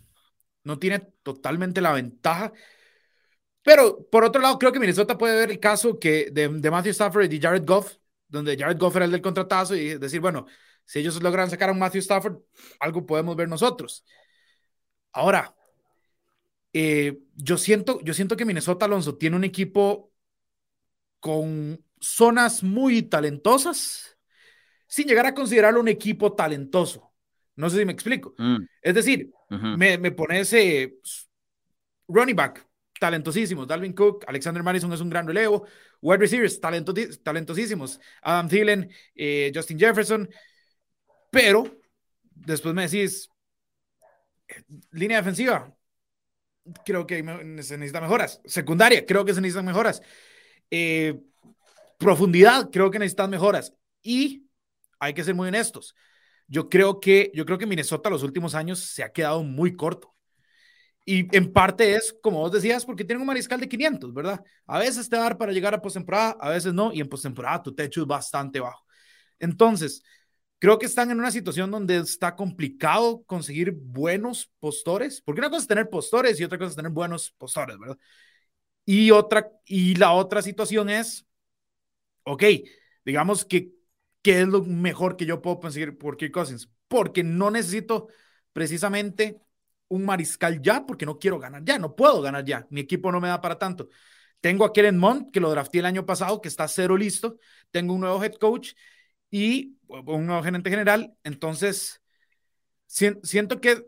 no 0.66 0.78
tiene 0.78 1.00
totalmente 1.22 1.80
la 1.80 1.92
ventaja. 1.92 2.52
Pero 3.62 4.06
por 4.10 4.24
otro 4.24 4.42
lado, 4.42 4.58
creo 4.58 4.72
que 4.72 4.80
Minnesota 4.80 5.16
puede 5.18 5.36
ver 5.36 5.50
el 5.50 5.60
caso 5.60 5.98
que 5.98 6.30
de, 6.32 6.48
Matthew 6.48 6.90
Stafford 6.92 7.32
y 7.32 7.40
Jared 7.40 7.64
Goff, 7.64 7.96
donde 8.28 8.56
Jared 8.56 8.78
Goff 8.78 8.96
era 8.96 9.04
el 9.06 9.12
del 9.12 9.22
contratazo 9.22 9.74
y 9.76 9.96
decir, 9.98 10.20
bueno, 10.20 10.46
si 10.84 10.98
ellos 11.00 11.22
logran 11.22 11.50
sacar 11.50 11.68
a 11.68 11.72
un 11.72 11.78
Matthew 11.78 12.00
Stafford, 12.00 12.38
algo 12.80 13.06
podemos 13.06 13.36
ver 13.36 13.48
nosotros. 13.48 14.04
Ahora, 15.12 15.54
eh, 16.72 17.18
yo, 17.36 17.56
siento, 17.56 18.00
yo 18.02 18.12
siento 18.12 18.36
que 18.36 18.44
Minnesota 18.44 18.86
Alonso 18.86 19.16
tiene 19.16 19.36
un 19.36 19.44
equipo 19.44 20.12
con 21.20 21.82
zonas 22.00 22.62
muy 22.62 23.02
talentosas, 23.02 24.18
sin 24.86 25.06
llegar 25.08 25.26
a 25.26 25.34
considerarlo 25.34 25.80
un 25.80 25.88
equipo 25.88 26.34
talentoso. 26.34 27.15
No 27.56 27.70
sé 27.70 27.78
si 27.78 27.84
me 27.84 27.92
explico. 27.92 28.34
Mm. 28.38 28.64
Es 28.82 28.94
decir, 28.94 29.30
me, 29.48 29.98
me 29.98 30.14
ese 30.30 30.82
eh, 30.82 30.98
running 32.08 32.36
back, 32.36 32.66
talentosísimos. 33.00 33.66
Dalvin 33.66 33.94
Cook, 33.94 34.24
Alexander 34.28 34.62
Madison 34.62 34.92
es 34.92 35.00
un 35.00 35.10
gran 35.10 35.26
relevo. 35.26 35.66
Wide 36.00 36.18
receivers, 36.18 36.60
talentosísimos. 36.60 37.98
Adam 38.22 38.48
Thielen, 38.48 38.90
eh, 39.14 39.50
Justin 39.54 39.78
Jefferson. 39.78 40.28
Pero 41.30 41.78
después 42.34 42.74
me 42.74 42.82
decís, 42.88 43.30
línea 44.90 45.18
defensiva, 45.18 45.74
creo 46.84 47.06
que 47.06 47.18
se 47.62 47.78
necesita 47.78 48.00
mejoras. 48.00 48.40
Secundaria, 48.44 49.04
creo 49.06 49.24
que 49.24 49.34
se 49.34 49.40
necesitan 49.40 49.66
mejoras. 49.66 50.02
Eh, 50.70 51.20
profundidad, 51.98 52.70
creo 52.70 52.90
que 52.90 52.98
necesitan 52.98 53.30
mejoras. 53.30 53.72
Y 54.02 54.46
hay 54.98 55.14
que 55.14 55.24
ser 55.24 55.34
muy 55.34 55.48
honestos. 55.48 55.94
Yo 56.48 56.68
creo 56.68 57.00
que, 57.00 57.30
yo 57.34 57.44
creo 57.44 57.58
que 57.58 57.66
Minnesota 57.66 58.10
los 58.10 58.22
últimos 58.22 58.54
años 58.54 58.80
se 58.80 59.02
ha 59.02 59.12
quedado 59.12 59.42
muy 59.42 59.74
corto. 59.74 60.14
Y 61.04 61.34
en 61.36 61.52
parte 61.52 61.94
es, 61.94 62.16
como 62.20 62.40
vos 62.40 62.50
decías, 62.50 62.84
porque 62.84 63.04
tienen 63.04 63.20
un 63.20 63.28
mariscal 63.28 63.60
de 63.60 63.68
500, 63.68 64.12
¿verdad? 64.12 64.42
A 64.66 64.80
veces 64.80 65.08
te 65.08 65.16
da 65.16 65.38
para 65.38 65.52
llegar 65.52 65.72
a 65.72 65.80
postemporada, 65.80 66.36
a 66.40 66.50
veces 66.50 66.74
no, 66.74 66.92
y 66.92 67.00
en 67.00 67.08
postemporada 67.08 67.62
tu 67.62 67.74
techo 67.74 68.00
es 68.02 68.06
bastante 68.08 68.58
bajo. 68.58 68.84
Entonces, 69.38 70.02
creo 70.58 70.78
que 70.78 70.86
están 70.86 71.10
en 71.12 71.18
una 71.20 71.30
situación 71.30 71.70
donde 71.70 71.98
está 71.98 72.34
complicado 72.34 73.22
conseguir 73.24 73.72
buenos 73.72 74.50
postores, 74.58 75.20
porque 75.22 75.40
una 75.40 75.50
cosa 75.50 75.62
es 75.62 75.68
tener 75.68 75.88
postores 75.88 76.40
y 76.40 76.44
otra 76.44 76.58
cosa 76.58 76.70
es 76.70 76.76
tener 76.76 76.90
buenos 76.90 77.30
postores, 77.38 77.78
¿verdad? 77.78 77.98
Y 78.84 79.10
otra, 79.12 79.50
y 79.64 79.96
la 79.96 80.12
otra 80.12 80.42
situación 80.42 80.90
es, 80.90 81.26
ok, 82.24 82.42
digamos 83.04 83.44
que, 83.44 83.72
¿qué 84.26 84.40
es 84.40 84.48
lo 84.48 84.64
mejor 84.64 85.16
que 85.16 85.24
yo 85.24 85.40
puedo 85.40 85.60
conseguir 85.60 85.96
por 85.98 86.16
Kirk 86.16 86.32
Cousins? 86.32 86.68
Porque 86.88 87.22
no 87.22 87.48
necesito 87.48 88.08
precisamente 88.52 89.40
un 89.86 90.04
mariscal 90.04 90.60
ya, 90.60 90.84
porque 90.84 91.06
no 91.06 91.20
quiero 91.20 91.38
ganar 91.38 91.62
ya, 91.64 91.78
no 91.78 91.94
puedo 91.94 92.20
ganar 92.22 92.44
ya, 92.44 92.66
mi 92.70 92.80
equipo 92.80 93.12
no 93.12 93.20
me 93.20 93.28
da 93.28 93.40
para 93.40 93.56
tanto. 93.56 93.88
Tengo 94.40 94.64
a 94.64 94.72
Kellen 94.72 94.98
Mond, 94.98 95.30
que 95.30 95.38
lo 95.38 95.48
drafté 95.48 95.78
el 95.78 95.86
año 95.86 96.06
pasado, 96.06 96.40
que 96.40 96.48
está 96.48 96.66
cero 96.66 96.96
listo. 96.96 97.38
Tengo 97.70 97.94
un 97.94 98.00
nuevo 98.00 98.20
head 98.20 98.34
coach 98.34 98.72
y 99.30 99.76
un 99.86 100.26
nuevo 100.26 100.42
gerente 100.42 100.70
general. 100.70 101.14
Entonces, 101.22 102.02
siento 102.88 103.60
que, 103.60 103.86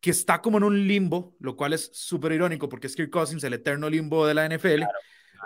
que 0.00 0.10
está 0.10 0.42
como 0.42 0.58
en 0.58 0.64
un 0.64 0.86
limbo, 0.86 1.34
lo 1.40 1.56
cual 1.56 1.72
es 1.72 1.88
súper 1.94 2.32
irónico 2.32 2.68
porque 2.68 2.88
es 2.88 2.94
Kirk 2.94 3.10
Cousins, 3.10 3.42
el 3.42 3.54
eterno 3.54 3.88
limbo 3.88 4.26
de 4.26 4.34
la 4.34 4.44
NFL, 4.44 4.86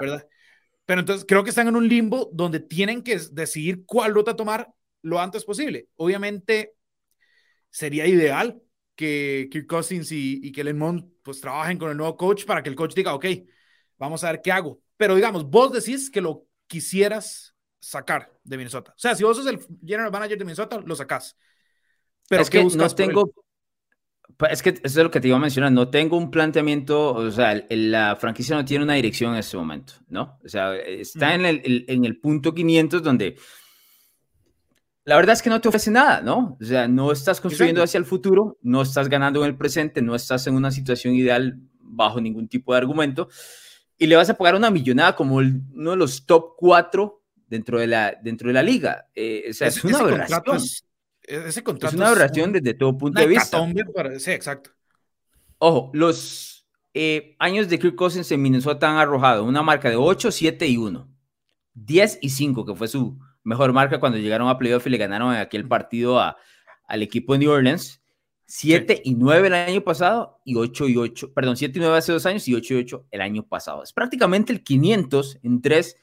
¿verdad? 0.00 0.26
Pero 0.86 1.00
entonces 1.00 1.26
creo 1.28 1.44
que 1.44 1.50
están 1.50 1.68
en 1.68 1.76
un 1.76 1.88
limbo 1.88 2.30
donde 2.32 2.60
tienen 2.60 3.02
que 3.02 3.18
decidir 3.32 3.84
cuál 3.84 4.14
ruta 4.14 4.36
tomar 4.36 4.72
lo 5.02 5.20
antes 5.20 5.44
posible. 5.44 5.88
Obviamente, 5.96 6.74
sería 7.70 8.06
ideal 8.06 8.62
que 8.94 9.48
Kirk 9.50 9.66
Cousins 9.66 10.10
y, 10.10 10.40
y 10.42 10.52
que 10.52 10.64
Lemont 10.64 11.04
pues 11.22 11.40
trabajen 11.40 11.76
con 11.76 11.90
el 11.90 11.96
nuevo 11.96 12.16
coach 12.16 12.44
para 12.46 12.62
que 12.62 12.70
el 12.70 12.76
coach 12.76 12.94
diga, 12.94 13.14
ok, 13.14 13.26
vamos 13.98 14.24
a 14.24 14.30
ver 14.30 14.40
qué 14.42 14.52
hago. 14.52 14.80
pero 14.96 15.14
digamos, 15.14 15.48
vos 15.48 15.72
decís 15.72 16.10
que 16.10 16.20
lo 16.20 16.46
quisieras 16.66 17.54
sacar 17.80 18.32
de 18.42 18.56
Minnesota. 18.56 18.92
O 18.92 18.98
sea, 18.98 19.14
si 19.14 19.24
vos 19.24 19.36
sos 19.36 19.46
el 19.46 19.60
general 19.84 20.10
manager 20.10 20.38
de 20.38 20.44
Minnesota, 20.44 20.80
lo 20.84 20.96
sacás. 20.96 21.36
Pero 22.28 22.42
es 22.42 22.50
que 22.50 22.64
no 22.64 22.88
tengo, 22.94 23.30
es 24.50 24.62
que 24.62 24.70
eso 24.70 24.80
es 24.84 24.96
lo 24.96 25.10
que 25.10 25.20
te 25.20 25.28
iba 25.28 25.36
a 25.36 25.40
mencionar, 25.40 25.72
no 25.72 25.88
tengo 25.88 26.16
un 26.16 26.30
planteamiento, 26.30 27.14
o 27.14 27.30
sea, 27.30 27.64
la 27.70 28.16
franquicia 28.16 28.56
no 28.56 28.64
tiene 28.64 28.84
una 28.84 28.94
dirección 28.94 29.32
en 29.32 29.38
este 29.38 29.56
momento, 29.56 29.94
¿no? 30.08 30.38
O 30.44 30.48
sea, 30.48 30.76
está 30.76 31.34
en, 31.34 31.46
el, 31.46 31.84
en 31.88 32.04
el 32.04 32.18
punto 32.18 32.54
500 32.54 33.02
donde 33.02 33.36
la 35.04 35.14
verdad 35.14 35.34
es 35.34 35.42
que 35.42 35.50
no 35.50 35.60
te 35.60 35.68
ofrece 35.68 35.90
nada, 35.90 36.20
¿no? 36.20 36.58
O 36.60 36.64
sea, 36.64 36.88
no 36.88 37.12
estás 37.12 37.40
construyendo 37.40 37.80
hacia 37.82 37.98
el 37.98 38.04
futuro, 38.04 38.58
no 38.62 38.82
estás 38.82 39.08
ganando 39.08 39.40
en 39.44 39.50
el 39.50 39.56
presente, 39.56 40.02
no 40.02 40.16
estás 40.16 40.48
en 40.48 40.54
una 40.54 40.72
situación 40.72 41.14
ideal 41.14 41.60
bajo 41.80 42.20
ningún 42.20 42.48
tipo 42.48 42.72
de 42.72 42.78
argumento 42.78 43.28
y 43.96 44.06
le 44.06 44.16
vas 44.16 44.28
a 44.28 44.36
pagar 44.36 44.56
una 44.56 44.70
millonada 44.70 45.14
como 45.14 45.36
uno 45.36 45.90
de 45.92 45.96
los 45.96 46.26
top 46.26 46.54
4 46.56 47.22
dentro 47.46 47.78
de 47.78 47.86
la, 47.86 48.18
dentro 48.20 48.48
de 48.48 48.54
la 48.54 48.62
liga. 48.64 49.08
Eh, 49.14 49.46
o 49.50 49.52
sea, 49.52 49.68
es, 49.68 49.84
una 49.84 49.98
aberración. 50.00 50.58
Ese 51.26 51.62
contrato 51.62 51.94
es 51.94 52.00
una 52.00 52.08
aberración 52.08 52.52
desde 52.52 52.74
todo 52.74 52.96
punto 52.96 53.20
de 53.20 53.26
vista. 53.26 53.58
sí, 54.18 54.30
exacto. 54.30 54.70
Ojo, 55.58 55.90
los 55.94 56.66
eh, 56.94 57.36
años 57.38 57.68
de 57.68 57.78
Kirk 57.78 57.94
Cousins 57.94 58.30
en 58.30 58.42
Minnesota 58.42 58.90
han 58.90 58.96
arrojado 58.96 59.44
una 59.44 59.62
marca 59.62 59.88
de 59.88 59.96
8, 59.96 60.30
7 60.30 60.66
y 60.66 60.76
1. 60.76 61.08
10 61.74 62.18
y 62.22 62.30
5, 62.30 62.64
que 62.64 62.74
fue 62.74 62.88
su, 62.88 63.18
mejor 63.46 63.72
marca 63.72 64.00
cuando 64.00 64.18
llegaron 64.18 64.48
a 64.48 64.58
playoff 64.58 64.86
y 64.86 64.90
le 64.90 64.98
ganaron 64.98 65.32
en 65.32 65.40
aquel 65.40 65.66
partido 65.66 66.18
a, 66.18 66.36
al 66.86 67.02
equipo 67.02 67.32
de 67.32 67.38
New 67.38 67.50
Orleans. 67.50 68.02
7 68.48 69.02
y 69.04 69.14
9 69.14 69.48
el 69.48 69.54
año 69.54 69.80
pasado 69.82 70.40
y 70.44 70.54
8 70.54 70.88
y 70.88 70.96
8, 70.96 71.32
perdón, 71.34 71.56
7 71.56 71.76
y 71.76 71.82
9 71.82 71.96
hace 71.96 72.12
dos 72.12 72.26
años 72.26 72.46
y 72.46 72.54
8 72.54 72.74
y 72.74 72.76
8 72.78 73.06
el 73.10 73.20
año 73.20 73.42
pasado. 73.42 73.82
Es 73.82 73.92
prácticamente 73.92 74.52
el 74.52 74.62
500 74.62 75.40
en 75.42 75.62
tres 75.62 75.96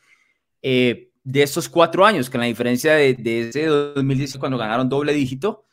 eh, 0.61 1.12
de 1.23 1.43
esos 1.43 1.69
cuatro 1.69 2.05
años, 2.05 2.29
con 2.29 2.41
la 2.41 2.47
diferencia 2.47 2.93
de, 2.95 3.13
de 3.13 3.49
ese 3.49 3.65
2010 3.65 4.37
cuando 4.37 4.57
ganaron 4.57 4.89
doble 4.89 5.13
dígito. 5.13 5.65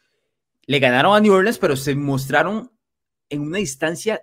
Le 0.66 0.78
ganaron 0.78 1.16
a 1.16 1.20
New 1.20 1.32
Orleans, 1.32 1.58
pero 1.58 1.76
se 1.76 1.94
mostraron 1.94 2.70
en 3.28 3.40
una 3.40 3.58
distancia 3.58 4.22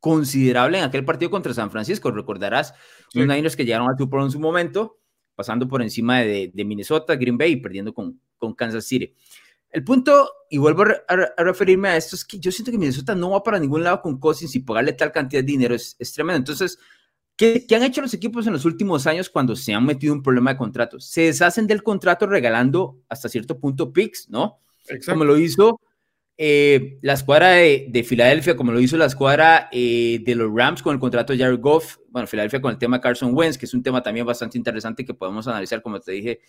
considerable 0.00 0.78
en 0.78 0.84
aquel 0.84 1.04
partido 1.04 1.30
contra 1.30 1.54
San 1.54 1.70
Francisco. 1.70 2.10
Recordarás, 2.10 2.74
sí. 3.12 3.20
unos 3.20 3.34
Niners 3.34 3.56
que 3.56 3.64
llegaron 3.64 3.88
a 3.90 3.96
Super 3.96 4.20
en 4.20 4.30
su 4.30 4.40
momento 4.40 4.98
pasando 5.36 5.68
por 5.68 5.82
encima 5.82 6.20
de, 6.20 6.50
Minnesota, 6.64 7.14
Green 7.14 7.38
Bay, 7.38 7.56
perdiendo 7.56 7.94
con, 7.94 8.18
con 8.38 8.54
Kansas 8.54 8.86
City. 8.86 9.14
El 9.70 9.84
punto, 9.84 10.30
y 10.48 10.58
vuelvo 10.58 10.84
a, 11.06 11.42
referirme 11.44 11.90
a 11.90 11.96
esto, 11.96 12.16
es 12.16 12.24
que 12.24 12.40
yo 12.40 12.50
siento 12.50 12.72
que 12.72 12.78
Minnesota 12.78 13.14
no 13.14 13.30
va 13.30 13.42
para 13.42 13.60
ningún 13.60 13.84
lado 13.84 14.00
con 14.00 14.18
Cousins 14.18 14.56
y 14.56 14.60
pagarle 14.60 14.94
tal 14.94 15.12
cantidad 15.12 15.42
de 15.42 15.46
dinero 15.46 15.74
es, 15.74 15.96
tremendo. 16.14 16.38
Entonces, 16.38 16.78
¿qué, 17.36 17.66
¿qué, 17.66 17.76
han 17.76 17.82
hecho 17.82 18.00
los 18.00 18.14
equipos 18.14 18.46
en 18.46 18.52
los 18.52 18.64
últimos 18.64 19.06
años 19.06 19.30
cuando 19.30 19.54
se 19.56 19.74
han 19.74 19.84
metido 19.84 20.12
un 20.12 20.22
problema 20.22 20.52
de 20.52 20.58
contrato? 20.58 21.00
Se 21.00 21.22
deshacen 21.22 21.66
del 21.66 21.82
contrato 21.82 22.26
regalando 22.26 22.98
hasta 23.08 23.28
cierto 23.28 23.58
punto 23.58 23.92
picks, 23.92 24.28
¿no? 24.28 24.60
Exacto. 24.88 25.12
Como 25.12 25.24
lo 25.24 25.38
hizo 25.38 25.80
eh, 26.38 26.98
la 27.00 27.14
escuadra 27.14 27.48
de, 27.52 28.04
Filadelfia, 28.06 28.56
como 28.56 28.70
lo 28.70 28.80
hizo 28.80 28.98
la 28.98 29.06
escuadra 29.06 29.70
eh, 29.72 30.20
de 30.22 30.34
los 30.34 30.52
Rams 30.54 30.82
con 30.82 30.92
el 30.92 31.00
contrato 31.00 31.32
de 31.32 31.38
Jared 31.38 31.60
Goff, 31.60 31.96
bueno, 32.10 32.26
Filadelfia 32.26 32.60
con 32.60 32.72
el 32.72 32.78
tema 32.78 33.00
Carson 33.00 33.30
Wentz, 33.34 33.56
que 33.56 33.64
es 33.64 33.72
un 33.72 33.82
tema 33.82 34.02
también 34.02 34.26
bastante 34.26 34.58
interesante 34.58 35.04
que 35.04 35.14
podemos 35.14 35.48
analizar, 35.48 35.80
como 35.80 35.98
te 35.98 36.12
dije, 36.12 36.40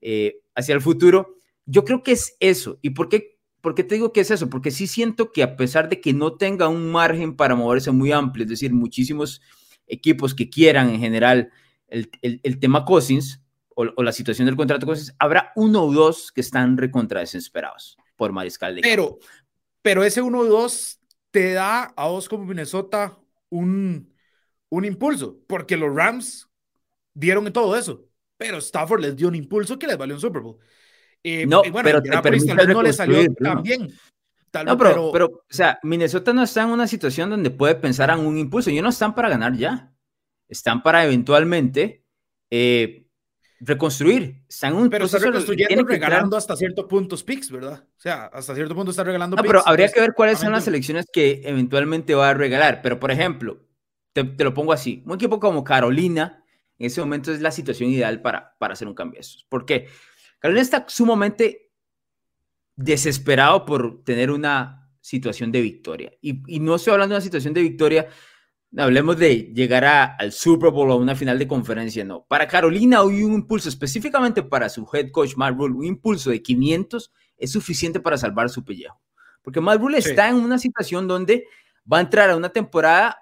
eh, 0.00 0.40
hacia 0.54 0.74
el 0.74 0.80
futuro. 0.80 1.36
Yo 1.66 1.84
creo 1.84 2.04
que 2.04 2.12
es 2.12 2.36
eso. 2.38 2.78
¿Y 2.82 2.90
por 2.90 3.08
qué, 3.08 3.38
por 3.60 3.74
qué 3.74 3.82
te 3.82 3.96
digo 3.96 4.12
que 4.12 4.20
es 4.20 4.30
eso? 4.30 4.48
Porque 4.48 4.70
sí 4.70 4.86
siento 4.86 5.32
que 5.32 5.42
a 5.42 5.56
pesar 5.56 5.88
de 5.88 6.00
que 6.00 6.12
no 6.12 6.36
tenga 6.36 6.68
un 6.68 6.92
margen 6.92 7.34
para 7.36 7.56
moverse 7.56 7.90
muy 7.90 8.12
amplio, 8.12 8.44
es 8.44 8.50
decir, 8.50 8.72
muchísimos 8.72 9.40
equipos 9.92 10.34
que 10.34 10.48
quieran 10.48 10.88
en 10.90 11.00
general 11.00 11.50
el, 11.88 12.10
el, 12.22 12.58
tema 12.58 12.84
Cousins 12.84 13.40
o, 13.74 13.84
o, 13.94 14.02
la 14.02 14.12
situación 14.12 14.46
del 14.46 14.56
contrato 14.56 14.86
Cousins, 14.86 15.14
habrá 15.18 15.52
uno 15.54 15.84
o 15.84 15.92
dos 15.92 16.32
que 16.32 16.40
están 16.40 16.76
recontra 16.76 17.20
desesperados 17.20 17.98
por 18.16 18.32
mariscal 18.32 18.74
de 18.74 18.80
pero, 18.80 19.18
Pero 19.82 20.02
ese 20.02 20.22
1-2 20.22 20.98
te 21.30 21.52
da 21.52 21.92
a 21.96 22.08
vos 22.08 22.28
como 22.28 22.44
Minnesota 22.44 23.18
un, 23.50 24.12
un 24.70 24.84
impulso, 24.84 25.38
porque 25.46 25.76
los 25.76 25.94
Rams 25.94 26.48
dieron 27.14 27.52
todo 27.52 27.76
eso, 27.76 28.06
pero 28.38 28.58
Stafford 28.58 29.02
les 29.02 29.16
dio 29.16 29.28
un 29.28 29.34
impulso 29.34 29.78
que 29.78 29.86
les 29.86 29.98
valió 29.98 30.14
un 30.14 30.20
Super 30.20 30.42
Bowl. 30.42 30.58
Eh, 31.22 31.46
no, 31.46 31.62
bueno, 31.70 31.82
pero 31.82 32.02
te 32.02 32.66
no 32.66 32.82
le 32.82 32.92
salió 32.92 33.32
tan 33.34 33.62
bien. 33.62 33.92
Tal 34.52 34.66
no, 34.66 34.76
pero, 34.76 35.10
pero, 35.12 35.26
o 35.26 35.42
sea, 35.48 35.80
Minnesota 35.82 36.34
no 36.34 36.42
está 36.42 36.62
en 36.62 36.68
una 36.68 36.86
situación 36.86 37.30
donde 37.30 37.50
puede 37.50 37.74
pensar 37.74 38.10
en 38.10 38.20
un 38.20 38.36
impulso. 38.36 38.68
Ellos 38.68 38.82
no 38.82 38.90
están 38.90 39.14
para 39.14 39.30
ganar 39.30 39.56
ya. 39.56 39.94
Están 40.46 40.82
para 40.82 41.06
eventualmente 41.06 42.04
eh, 42.50 43.06
reconstruir. 43.60 44.44
Están 44.46 44.74
un 44.74 44.90
pero 44.90 45.06
está 45.06 45.18
reconstruyendo 45.18 45.84
regalando 45.84 46.36
hasta 46.36 46.54
cierto 46.54 46.86
punto 46.86 47.16
picks, 47.16 47.50
¿verdad? 47.50 47.82
O 47.96 48.00
sea, 48.00 48.26
hasta 48.26 48.54
cierto 48.54 48.74
punto 48.74 48.90
está 48.90 49.04
regalando 49.04 49.36
no, 49.36 49.42
Pero 49.42 49.66
habría 49.66 49.88
que 49.88 50.00
ver 50.00 50.12
cuáles 50.14 50.38
son 50.38 50.52
las 50.52 50.64
selecciones 50.64 51.06
que 51.10 51.40
eventualmente 51.44 52.14
va 52.14 52.28
a 52.28 52.34
regalar. 52.34 52.82
Pero, 52.82 53.00
por 53.00 53.10
ejemplo, 53.10 53.58
te, 54.12 54.22
lo 54.22 54.52
pongo 54.52 54.74
así. 54.74 55.02
Un 55.06 55.14
equipo 55.14 55.40
como 55.40 55.64
Carolina, 55.64 56.44
en 56.78 56.88
ese 56.88 57.00
momento 57.00 57.32
es 57.32 57.40
la 57.40 57.52
situación 57.52 57.88
ideal 57.88 58.20
para, 58.20 58.54
para 58.58 58.74
hacer 58.74 58.86
un 58.86 58.94
cambio 58.94 59.16
de 59.16 59.22
esos. 59.22 59.44
¿Por 59.48 59.64
qué? 59.64 59.88
Carolina 60.40 60.60
está 60.60 60.84
sumamente 60.88 61.71
desesperado 62.84 63.64
por 63.64 64.02
tener 64.04 64.30
una 64.30 64.90
situación 65.00 65.52
de 65.52 65.60
victoria. 65.60 66.12
Y, 66.20 66.42
y 66.46 66.60
no 66.60 66.76
estoy 66.76 66.92
hablando 66.92 67.14
de 67.14 67.16
una 67.18 67.24
situación 67.24 67.54
de 67.54 67.62
victoria 67.62 68.08
hablemos 68.76 69.18
de 69.18 69.52
llegar 69.54 69.84
a, 69.84 70.04
al 70.04 70.32
Super 70.32 70.70
Bowl 70.70 70.90
o 70.90 70.94
a 70.94 70.96
una 70.96 71.14
final 71.14 71.38
de 71.38 71.46
conferencia, 71.46 72.04
no. 72.04 72.24
Para 72.24 72.48
Carolina 72.48 73.02
hoy 73.02 73.22
un 73.22 73.34
impulso, 73.34 73.68
específicamente 73.68 74.42
para 74.42 74.68
su 74.68 74.88
head 74.92 75.10
coach 75.10 75.36
Matt 75.36 75.56
Rule, 75.56 75.74
un 75.74 75.84
impulso 75.84 76.30
de 76.30 76.42
500 76.42 77.12
es 77.36 77.52
suficiente 77.52 78.00
para 78.00 78.16
salvar 78.16 78.48
su 78.48 78.64
pellejo. 78.64 79.00
Porque 79.42 79.60
Matt 79.60 79.80
Rule 79.80 80.00
sí. 80.00 80.10
está 80.10 80.28
en 80.28 80.36
una 80.36 80.58
situación 80.58 81.06
donde 81.06 81.46
va 81.90 81.98
a 81.98 82.02
entrar 82.02 82.30
a 82.30 82.36
una 82.36 82.50
temporada 82.50 83.18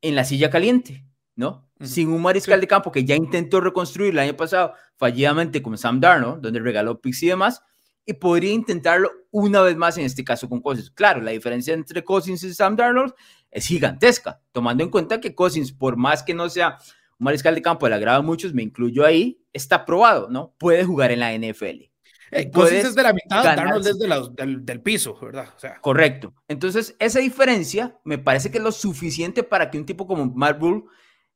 en 0.00 0.14
la 0.14 0.24
silla 0.24 0.50
caliente, 0.50 1.04
¿no? 1.34 1.70
Uh 1.80 1.84
-huh. 1.84 1.86
Sin 1.86 2.10
un 2.10 2.22
mariscal 2.22 2.58
sí. 2.58 2.60
de 2.60 2.68
campo 2.68 2.92
que 2.92 3.04
ya 3.04 3.16
intentó 3.16 3.60
reconstruir 3.60 4.10
el 4.10 4.18
año 4.18 4.36
pasado 4.36 4.74
fallidamente 4.96 5.62
con 5.62 5.76
Sam 5.76 5.98
Darnold, 5.98 6.42
donde 6.42 6.60
regaló 6.60 7.00
picks 7.00 7.22
y 7.22 7.28
demás, 7.28 7.62
y 8.06 8.12
podría 8.14 8.52
intentarlo 8.52 9.10
una 9.30 9.62
vez 9.62 9.76
más 9.76 9.98
en 9.98 10.04
este 10.04 10.24
caso 10.24 10.48
con 10.48 10.60
Cousins. 10.60 10.90
Claro, 10.90 11.20
la 11.20 11.30
diferencia 11.30 11.74
entre 11.74 12.04
Cousins 12.04 12.42
y 12.42 12.54
Sam 12.54 12.76
Darnold 12.76 13.14
es 13.50 13.66
gigantesca, 13.66 14.40
tomando 14.52 14.84
en 14.84 14.90
cuenta 14.90 15.20
que 15.20 15.34
Cousins, 15.34 15.72
por 15.72 15.96
más 15.96 16.22
que 16.22 16.34
no 16.34 16.48
sea 16.48 16.78
un 17.18 17.24
mariscal 17.24 17.54
de 17.54 17.62
campo, 17.62 17.88
le 17.88 17.94
agrada 17.94 18.18
a 18.18 18.22
muchos, 18.22 18.52
me 18.52 18.62
incluyo 18.62 19.04
ahí, 19.04 19.40
está 19.52 19.84
probado, 19.84 20.28
¿no? 20.28 20.54
Puede 20.58 20.84
jugar 20.84 21.12
en 21.12 21.20
la 21.20 21.32
NFL. 21.32 21.90
Eh, 22.30 22.50
Cousins 22.50 22.84
es 22.84 22.94
de 22.94 23.02
la 23.02 23.12
mitad, 23.12 23.44
Darnold 23.44 23.86
es 23.86 23.98
de 23.98 24.08
la, 24.08 24.20
del, 24.28 24.64
del, 24.66 24.80
piso, 24.80 25.16
¿verdad? 25.20 25.48
O 25.56 25.58
sea. 25.58 25.80
Correcto. 25.80 26.34
Entonces, 26.48 26.96
esa 26.98 27.20
diferencia 27.20 27.98
me 28.04 28.18
parece 28.18 28.50
que 28.50 28.58
es 28.58 28.64
lo 28.64 28.72
suficiente 28.72 29.44
para 29.44 29.70
que 29.70 29.78
un 29.78 29.86
tipo 29.86 30.06
como 30.06 30.26
Matt 30.26 30.58
Bull 30.58 30.84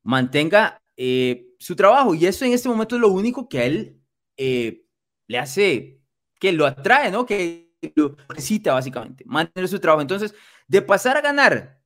mantenga 0.03 0.83
eh, 0.97 1.47
su 1.59 1.77
trabajo. 1.77 2.15
Y 2.15 2.27
eso 2.27 2.45
en 2.45 2.53
este 2.53 2.69
momento 2.69 2.97
es 2.97 3.01
lo 3.01 3.09
único 3.09 3.49
que 3.49 3.59
a 3.61 3.65
él 3.65 4.01
eh, 4.37 4.83
le 5.29 5.39
hace, 5.39 5.98
que 6.39 6.53
lo 6.53 6.67
atrae, 6.67 7.11
¿no? 7.11 7.27
Que 7.27 7.77
lo 7.95 8.17
necesita 8.31 8.75
básicamente, 8.75 9.25
mantener 9.27 9.69
su 9.69 9.79
trabajo. 9.79 10.03
Entonces, 10.03 10.35
de 10.67 10.83
pasar 10.83 11.17
a 11.17 11.21
ganar 11.21 11.81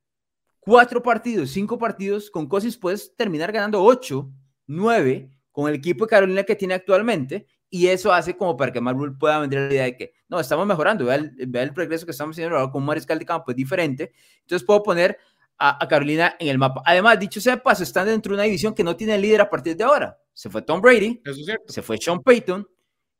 cuatro 0.59 1.01
partidos, 1.03 1.51
cinco 1.51 1.77
partidos, 1.77 2.29
con 2.31 2.47
Cousins 2.47 2.77
puedes 2.77 3.15
terminar 3.15 3.51
ganando 3.51 3.83
ocho, 3.83 4.31
nueve, 4.67 5.29
con 5.51 5.69
el 5.69 5.75
equipo 5.75 6.05
de 6.05 6.09
Carolina 6.09 6.43
que 6.43 6.55
tiene 6.55 6.73
actualmente, 6.73 7.47
y 7.69 7.87
eso 7.87 8.13
hace 8.13 8.37
como 8.37 8.55
para 8.55 8.71
que 8.71 8.81
Marvel 8.81 9.17
pueda 9.17 9.39
vender 9.39 9.61
la 9.61 9.73
idea 9.73 9.83
de 9.83 9.97
que, 9.97 10.13
no, 10.29 10.39
estamos 10.39 10.65
mejorando, 10.65 11.05
vea 11.05 11.15
el, 11.15 11.31
vea 11.47 11.63
el 11.63 11.73
progreso 11.73 12.05
que 12.05 12.11
estamos 12.11 12.35
haciendo 12.35 12.55
ahora 12.55 12.71
con 12.71 12.81
un 12.81 12.87
mariscal 12.87 13.19
de 13.19 13.25
campo, 13.25 13.51
es 13.51 13.57
diferente, 13.57 14.13
entonces 14.41 14.65
puedo 14.65 14.81
poner 14.83 15.17
a, 15.57 15.83
a, 15.83 15.87
Carolina 15.87 16.35
en 16.39 16.47
el 16.47 16.57
mapa. 16.57 16.81
Además, 16.85 17.19
dicho 17.19 17.39
sea 17.39 17.55
de 17.55 17.61
paso, 17.61 17.83
están 17.83 18.07
dentro 18.07 18.31
de 18.31 18.35
una 18.35 18.43
división 18.43 18.73
que 18.73 18.83
no 18.83 18.95
tiene 18.95 19.17
líder 19.17 19.41
a 19.41 19.49
partir 19.49 19.75
de 19.77 19.83
ahora. 19.83 20.17
Se 20.33 20.49
fue 20.49 20.63
Tom 20.63 20.81
Brady, 20.81 21.21
se 21.67 21.81
fue 21.81 21.97
Sean 21.97 22.21
Payton, 22.21 22.67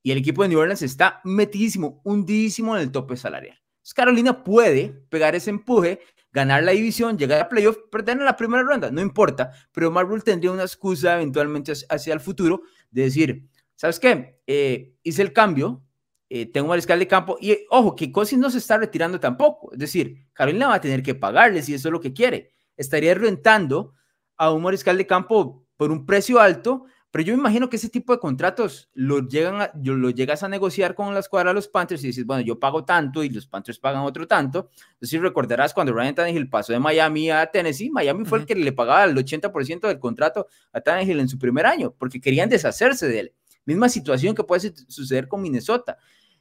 y 0.03 0.11
el 0.11 0.19
equipo 0.19 0.43
de 0.43 0.49
New 0.49 0.59
Orleans 0.59 0.81
está 0.81 1.21
metidísimo, 1.23 2.01
hundidísimo 2.03 2.75
en 2.75 2.83
el 2.83 2.91
tope 2.91 3.17
salarial. 3.17 3.57
Entonces, 3.57 3.93
Carolina 3.93 4.43
puede 4.43 4.89
pegar 5.09 5.33
ese 5.33 5.49
empuje 5.49 6.01
ganar 6.33 6.63
la 6.63 6.71
división, 6.71 7.17
llegar 7.17 7.39
a 7.39 7.47
playoff, 7.47 7.77
perder 7.91 8.17
en 8.17 8.25
la 8.25 8.35
primera 8.35 8.63
ronda, 8.63 8.91
no 8.91 9.01
importa, 9.01 9.51
pero 9.71 9.91
Marvel 9.91 10.23
tendría 10.23 10.51
una 10.51 10.63
excusa 10.63 11.15
eventualmente 11.15 11.73
hacia 11.89 12.13
el 12.13 12.19
futuro 12.19 12.63
de 12.89 13.03
decir, 13.03 13.47
¿sabes 13.75 13.99
qué? 13.99 14.39
Eh, 14.47 14.95
hice 15.03 15.21
el 15.21 15.31
cambio, 15.31 15.83
eh, 16.29 16.47
tengo 16.47 16.69
mariscal 16.69 16.97
de 16.97 17.07
campo 17.07 17.37
y 17.39 17.55
ojo, 17.69 17.95
que 17.95 18.11
Cousins 18.11 18.41
no 18.41 18.49
se 18.49 18.57
está 18.57 18.77
retirando 18.77 19.19
tampoco, 19.19 19.71
es 19.73 19.79
decir, 19.79 20.27
Carolina 20.33 20.67
va 20.67 20.75
a 20.75 20.81
tener 20.81 21.03
que 21.03 21.13
pagarle 21.13 21.61
si 21.61 21.75
eso 21.75 21.89
es 21.89 21.91
lo 21.91 22.01
que 22.01 22.13
quiere, 22.13 22.51
estaría 22.75 23.13
rentando 23.13 23.93
a 24.35 24.51
un 24.51 24.63
mariscal 24.63 24.97
de 24.97 25.05
campo 25.05 25.67
por 25.77 25.91
un 25.91 26.07
precio 26.07 26.39
alto 26.39 26.85
Pero 27.13 27.25
yo 27.25 27.35
me 27.35 27.41
imagino 27.41 27.69
que 27.69 27.75
ese 27.75 27.89
tipo 27.89 28.11
de 28.11 28.17
contratos 28.17 28.89
lo, 28.95 29.27
llegan 29.27 29.69
lo 29.83 30.09
llegas 30.09 30.41
a 30.41 30.49
negociar 30.49 30.95
con 30.95 31.13
la 31.13 31.19
escuadra 31.19 31.51
de 31.51 31.53
los 31.53 31.67
Panthers 31.67 32.03
y 32.03 32.07
dices, 32.07 32.25
bueno, 32.25 32.41
yo 32.41 32.59
pago 32.59 32.85
tanto 32.85 33.23
y 33.23 33.29
los 33.29 33.45
Panthers 33.45 33.77
pagan 33.77 34.01
otro 34.01 34.27
tanto. 34.27 34.71
Entonces, 34.93 35.21
recordarás 35.21 35.75
cuando 35.75 35.93
Ryan 35.93 36.15
Tannehill 36.15 36.49
pasó 36.49 36.73
de 36.73 36.79
Miami 36.79 37.29
a 37.29 37.45
Tennessee, 37.45 37.91
Miami 37.91 38.25
fue 38.25 38.39
el 38.39 38.47
que 38.47 38.55
le 38.55 38.71
pagaba 38.71 39.03
el 39.03 39.15
80% 39.15 39.87
del 39.87 39.99
contrato 39.99 40.47
a 40.71 40.81
Tannehill 40.81 41.19
en 41.19 41.29
su 41.29 41.37
primer 41.37 41.67
año, 41.67 41.93
porque 41.95 42.19
querían 42.19 42.49
deshacerse 42.49 43.07
de 43.07 43.19
él. 43.19 43.33
Misma 43.63 43.89
situación 43.89 44.33
que 44.33 44.43
puede 44.43 44.73
suceder 44.87 45.27
con 45.27 45.39
Minnesota. 45.39 45.99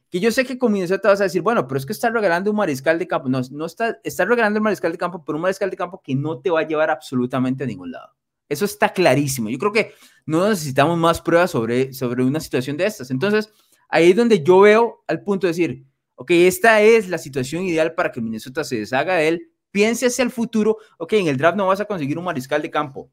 Que 0.09 0.19
yo 0.19 0.31
sé 0.31 0.43
que 0.43 0.57
con 0.57 0.71
Minnesota 0.71 1.09
vas 1.09 1.21
a 1.21 1.25
decir, 1.25 1.43
bueno, 1.43 1.67
pero 1.67 1.77
es 1.77 1.85
que 1.85 1.93
está 1.93 2.09
regalando 2.09 2.49
un 2.49 2.57
mariscal 2.57 2.97
de 2.97 3.07
campo. 3.07 3.29
No, 3.29 3.41
no 3.51 3.67
está, 3.67 3.99
está 4.03 4.25
regalando 4.25 4.57
el 4.57 4.63
mariscal 4.63 4.91
de 4.91 4.97
campo, 4.97 5.23
pero 5.23 5.35
un 5.35 5.43
mariscal 5.43 5.69
de 5.69 5.77
campo 5.77 6.01
que 6.03 6.15
no 6.15 6.39
te 6.39 6.49
va 6.49 6.61
a 6.61 6.67
llevar 6.67 6.89
absolutamente 6.89 7.63
a 7.63 7.67
ningún 7.67 7.91
lado. 7.91 8.15
Eso 8.53 8.65
está 8.65 8.89
clarísimo. 8.89 9.49
Yo 9.49 9.57
creo 9.57 9.71
que 9.71 9.93
no 10.25 10.47
necesitamos 10.47 10.97
más 10.97 11.21
pruebas 11.21 11.51
sobre, 11.51 11.93
sobre 11.93 12.23
una 12.23 12.39
situación 12.39 12.77
de 12.77 12.85
estas. 12.85 13.11
Entonces, 13.11 13.49
ahí 13.89 14.11
es 14.11 14.15
donde 14.15 14.43
yo 14.43 14.61
veo 14.61 15.03
al 15.07 15.21
punto 15.23 15.47
de 15.47 15.51
decir, 15.51 15.85
ok, 16.15 16.31
esta 16.31 16.81
es 16.81 17.09
la 17.09 17.17
situación 17.17 17.63
ideal 17.63 17.93
para 17.93 18.11
que 18.11 18.21
Minnesota 18.21 18.63
se 18.63 18.77
deshaga 18.77 19.15
de 19.15 19.27
él, 19.27 19.51
piense 19.71 20.05
hacia 20.05 20.23
el 20.23 20.31
futuro, 20.31 20.77
ok, 20.97 21.13
en 21.13 21.27
el 21.27 21.37
draft 21.37 21.57
no 21.57 21.67
vas 21.67 21.79
a 21.81 21.85
conseguir 21.85 22.17
un 22.17 22.25
mariscal 22.25 22.61
de 22.61 22.69
campo, 22.69 23.09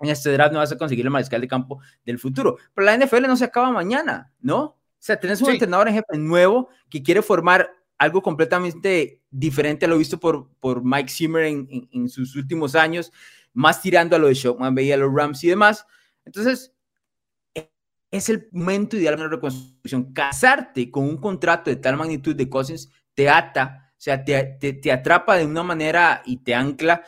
en 0.00 0.10
este 0.10 0.30
draft 0.32 0.52
no 0.52 0.58
vas 0.58 0.70
a 0.70 0.78
conseguir 0.78 1.04
el 1.04 1.10
mariscal 1.10 1.40
de 1.40 1.48
campo 1.48 1.80
del 2.04 2.18
futuro, 2.18 2.56
pero 2.74 2.84
la 2.84 2.96
NFL 2.96 3.22
no 3.26 3.36
se 3.36 3.46
acaba 3.46 3.70
mañana, 3.72 4.32
¿no? 4.40 4.60
O 4.60 5.00
sea, 5.00 5.18
tenés 5.18 5.40
un 5.40 5.50
entrenador 5.50 5.88
en 5.88 5.94
jefe 5.94 6.18
nuevo 6.18 6.68
que 6.90 7.02
quiere 7.02 7.22
formar 7.22 7.70
algo 7.98 8.22
completamente 8.22 9.22
diferente. 9.30 9.86
A 9.86 9.88
lo 9.88 9.98
visto 9.98 10.18
por, 10.18 10.48
por 10.60 10.84
Mike 10.84 11.10
Zimmer 11.10 11.44
en, 11.44 11.88
en, 11.92 12.08
sus 12.08 12.34
últimos 12.36 12.74
años, 12.74 13.12
más 13.58 13.82
tirando 13.82 14.14
a 14.14 14.20
lo 14.20 14.28
de 14.28 14.34
Shockman, 14.34 14.72
veía 14.72 14.94
a 14.94 14.98
los 14.98 15.12
Rams 15.12 15.42
y 15.42 15.48
demás. 15.48 15.84
Entonces, 16.24 16.72
es 18.08 18.28
el 18.28 18.48
momento 18.52 18.96
ideal 18.96 19.16
de 19.16 19.22
una 19.22 19.30
reconstrucción. 19.30 20.12
Casarte 20.12 20.92
con 20.92 21.02
un 21.04 21.16
contrato 21.16 21.68
de 21.68 21.74
tal 21.74 21.96
magnitud 21.96 22.36
de 22.36 22.48
Cousins 22.48 22.88
te 23.14 23.28
ata, 23.28 23.90
o 23.90 24.00
sea, 24.00 24.24
te, 24.24 24.44
te, 24.44 24.92
atrapa 24.92 25.36
de 25.36 25.44
una 25.44 25.64
manera 25.64 26.22
y 26.24 26.36
te 26.36 26.54
ancla 26.54 27.02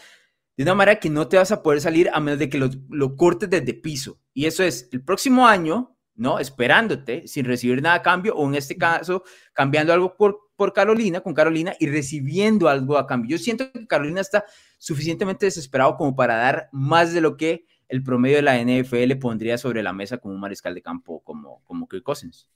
de 0.56 0.64
una 0.64 0.74
manera 0.74 0.98
que 0.98 1.08
no 1.08 1.28
te 1.28 1.36
vas 1.36 1.52
a 1.52 1.62
poder 1.62 1.80
salir 1.80 2.10
a 2.12 2.18
menos 2.18 2.40
de 2.40 2.48
que 2.48 2.58
lo, 2.58 2.68
lo 2.88 3.16
cortes 3.16 3.48
desde 3.48 3.72
piso. 3.72 4.18
Y 4.34 4.46
eso 4.46 4.64
es 4.64 4.88
el 4.90 5.04
próximo 5.04 5.46
año, 5.46 5.96
¿no? 6.16 6.40
Esperándote 6.40 7.28
sin 7.28 7.44
recibir 7.44 7.80
nada 7.80 7.94
a 7.94 8.02
cambio, 8.02 8.34
o 8.34 8.48
en 8.48 8.56
este 8.56 8.76
caso, 8.76 9.22
cambiando 9.52 9.92
algo 9.92 10.16
por, 10.16 10.49
por 10.60 10.74
Carolina, 10.74 11.22
con 11.22 11.32
Carolina, 11.32 11.74
y 11.80 11.86
recibiendo 11.86 12.68
algo 12.68 12.98
a 12.98 13.06
cambio. 13.06 13.38
Yo 13.38 13.42
siento 13.42 13.72
que 13.72 13.86
Carolina 13.86 14.20
está 14.20 14.44
suficientemente 14.76 15.46
desesperado 15.46 15.96
como 15.96 16.14
para 16.14 16.36
dar 16.36 16.68
más 16.70 17.14
de 17.14 17.22
lo 17.22 17.38
que 17.38 17.64
el 17.88 18.02
promedio 18.02 18.36
de 18.36 18.42
la 18.42 18.60
NFL 18.60 19.16
pondría 19.18 19.56
sobre 19.56 19.82
la 19.82 19.94
mesa 19.94 20.18
como 20.18 20.34
un 20.34 20.40
mariscal 20.40 20.74
de 20.74 20.82
campo 20.82 21.20
como, 21.24 21.62
como 21.64 21.88
Kirk 21.88 22.02
Cousins. 22.02 22.46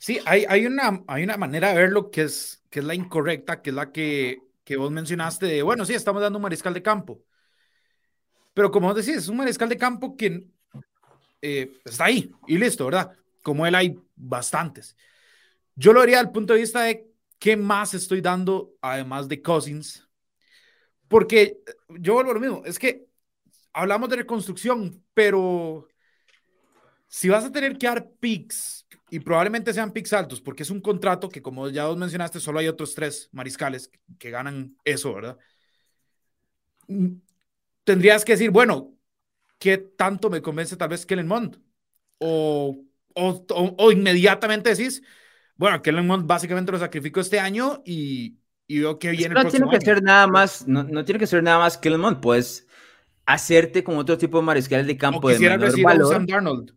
Sí, 0.00 0.18
hay, 0.26 0.46
hay, 0.48 0.66
una, 0.66 1.04
hay 1.06 1.22
una 1.22 1.36
manera 1.36 1.68
de 1.68 1.76
verlo 1.76 2.10
que 2.10 2.22
es, 2.22 2.64
que 2.70 2.80
es 2.80 2.84
la 2.84 2.96
incorrecta, 2.96 3.62
que 3.62 3.70
es 3.70 3.76
la 3.76 3.92
que, 3.92 4.40
que 4.64 4.76
vos 4.76 4.90
mencionaste 4.90 5.46
de, 5.46 5.62
bueno, 5.62 5.84
sí, 5.84 5.94
estamos 5.94 6.20
dando 6.20 6.38
un 6.38 6.42
mariscal 6.42 6.74
de 6.74 6.82
campo. 6.82 7.22
Pero 8.52 8.72
como 8.72 8.92
decís, 8.94 9.14
es 9.14 9.28
un 9.28 9.36
mariscal 9.36 9.68
de 9.68 9.76
campo 9.76 10.16
que 10.16 10.44
eh, 11.40 11.70
está 11.84 12.06
ahí 12.06 12.32
y 12.48 12.58
listo, 12.58 12.86
¿verdad? 12.86 13.12
Como 13.44 13.64
él 13.64 13.76
hay 13.76 13.96
bastantes. 14.16 14.96
Yo 15.76 15.92
lo 15.92 16.00
haría 16.00 16.18
al 16.18 16.32
punto 16.32 16.54
de 16.54 16.58
vista 16.58 16.82
de 16.82 17.07
qué 17.38 17.56
más 17.56 17.94
estoy 17.94 18.20
dando 18.20 18.74
además 18.80 19.28
de 19.28 19.42
Cousins. 19.42 20.08
Porque 21.08 21.58
yo 21.88 22.14
vuelvo 22.14 22.32
a 22.32 22.34
lo 22.34 22.40
mismo, 22.40 22.62
es 22.64 22.78
que 22.78 23.06
hablamos 23.72 24.08
de 24.10 24.16
reconstrucción, 24.16 25.02
pero 25.14 25.88
si 27.06 27.28
vas 27.28 27.44
a 27.44 27.52
tener 27.52 27.78
que 27.78 27.86
dar 27.86 28.10
picks, 28.20 28.86
y 29.10 29.20
probablemente 29.20 29.72
sean 29.72 29.92
picks 29.92 30.12
altos, 30.12 30.40
porque 30.40 30.62
es 30.62 30.70
un 30.70 30.80
contrato 30.80 31.28
que, 31.28 31.40
como 31.40 31.68
ya 31.70 31.86
vos 31.86 31.96
mencionaste, 31.96 32.40
solo 32.40 32.58
hay 32.58 32.68
otros 32.68 32.94
tres 32.94 33.30
mariscales 33.32 33.90
que 34.18 34.30
ganan 34.30 34.76
eso, 34.84 35.14
¿verdad? 35.14 35.38
Mm, 36.88 37.16
tendrías 37.84 38.24
que 38.24 38.32
decir, 38.32 38.50
bueno, 38.50 38.94
¿qué 39.58 39.78
tanto 39.78 40.30
me 40.30 40.42
convence 40.42 40.76
tal 40.76 40.90
vez 40.90 41.06
Kellen 41.06 41.26
Mond? 41.26 41.60
O, 42.18 42.84
o, 43.14 43.46
o, 43.78 43.92
inmediatamente 43.92 44.70
decís, 44.70 45.02
bueno, 45.58 45.82
Kellen 45.82 46.06
Mond 46.06 46.26
básicamente 46.26 46.70
lo 46.70 46.78
sacrifico 46.78 47.18
este 47.20 47.40
año 47.40 47.82
y, 47.84 48.38
y 48.68 48.78
veo 48.78 48.98
que 48.98 49.10
viene 49.10 49.34
no 49.34 49.40
el 49.40 49.48
tiene 49.48 49.68
que 49.68 49.80
ser 49.80 50.02
nada 50.02 50.28
más, 50.28 50.66
no, 50.68 50.84
no, 50.84 51.04
tiene 51.04 51.18
que 51.18 51.26
ser 51.26 51.42
nada 51.42 51.58
más 51.58 51.76
Kellen 51.76 52.00
Mond, 52.00 52.20
pues 52.20 52.66
hacerte 53.26 53.82
con 53.82 53.98
otro 53.98 54.16
tipo 54.16 54.38
de 54.38 54.44
mariscal 54.44 54.86
de 54.86 54.96
campo 54.96 55.28
de 55.28 55.38
menor 55.40 55.82
valor. 55.82 56.14
Sam 56.14 56.26
Darnold, 56.26 56.72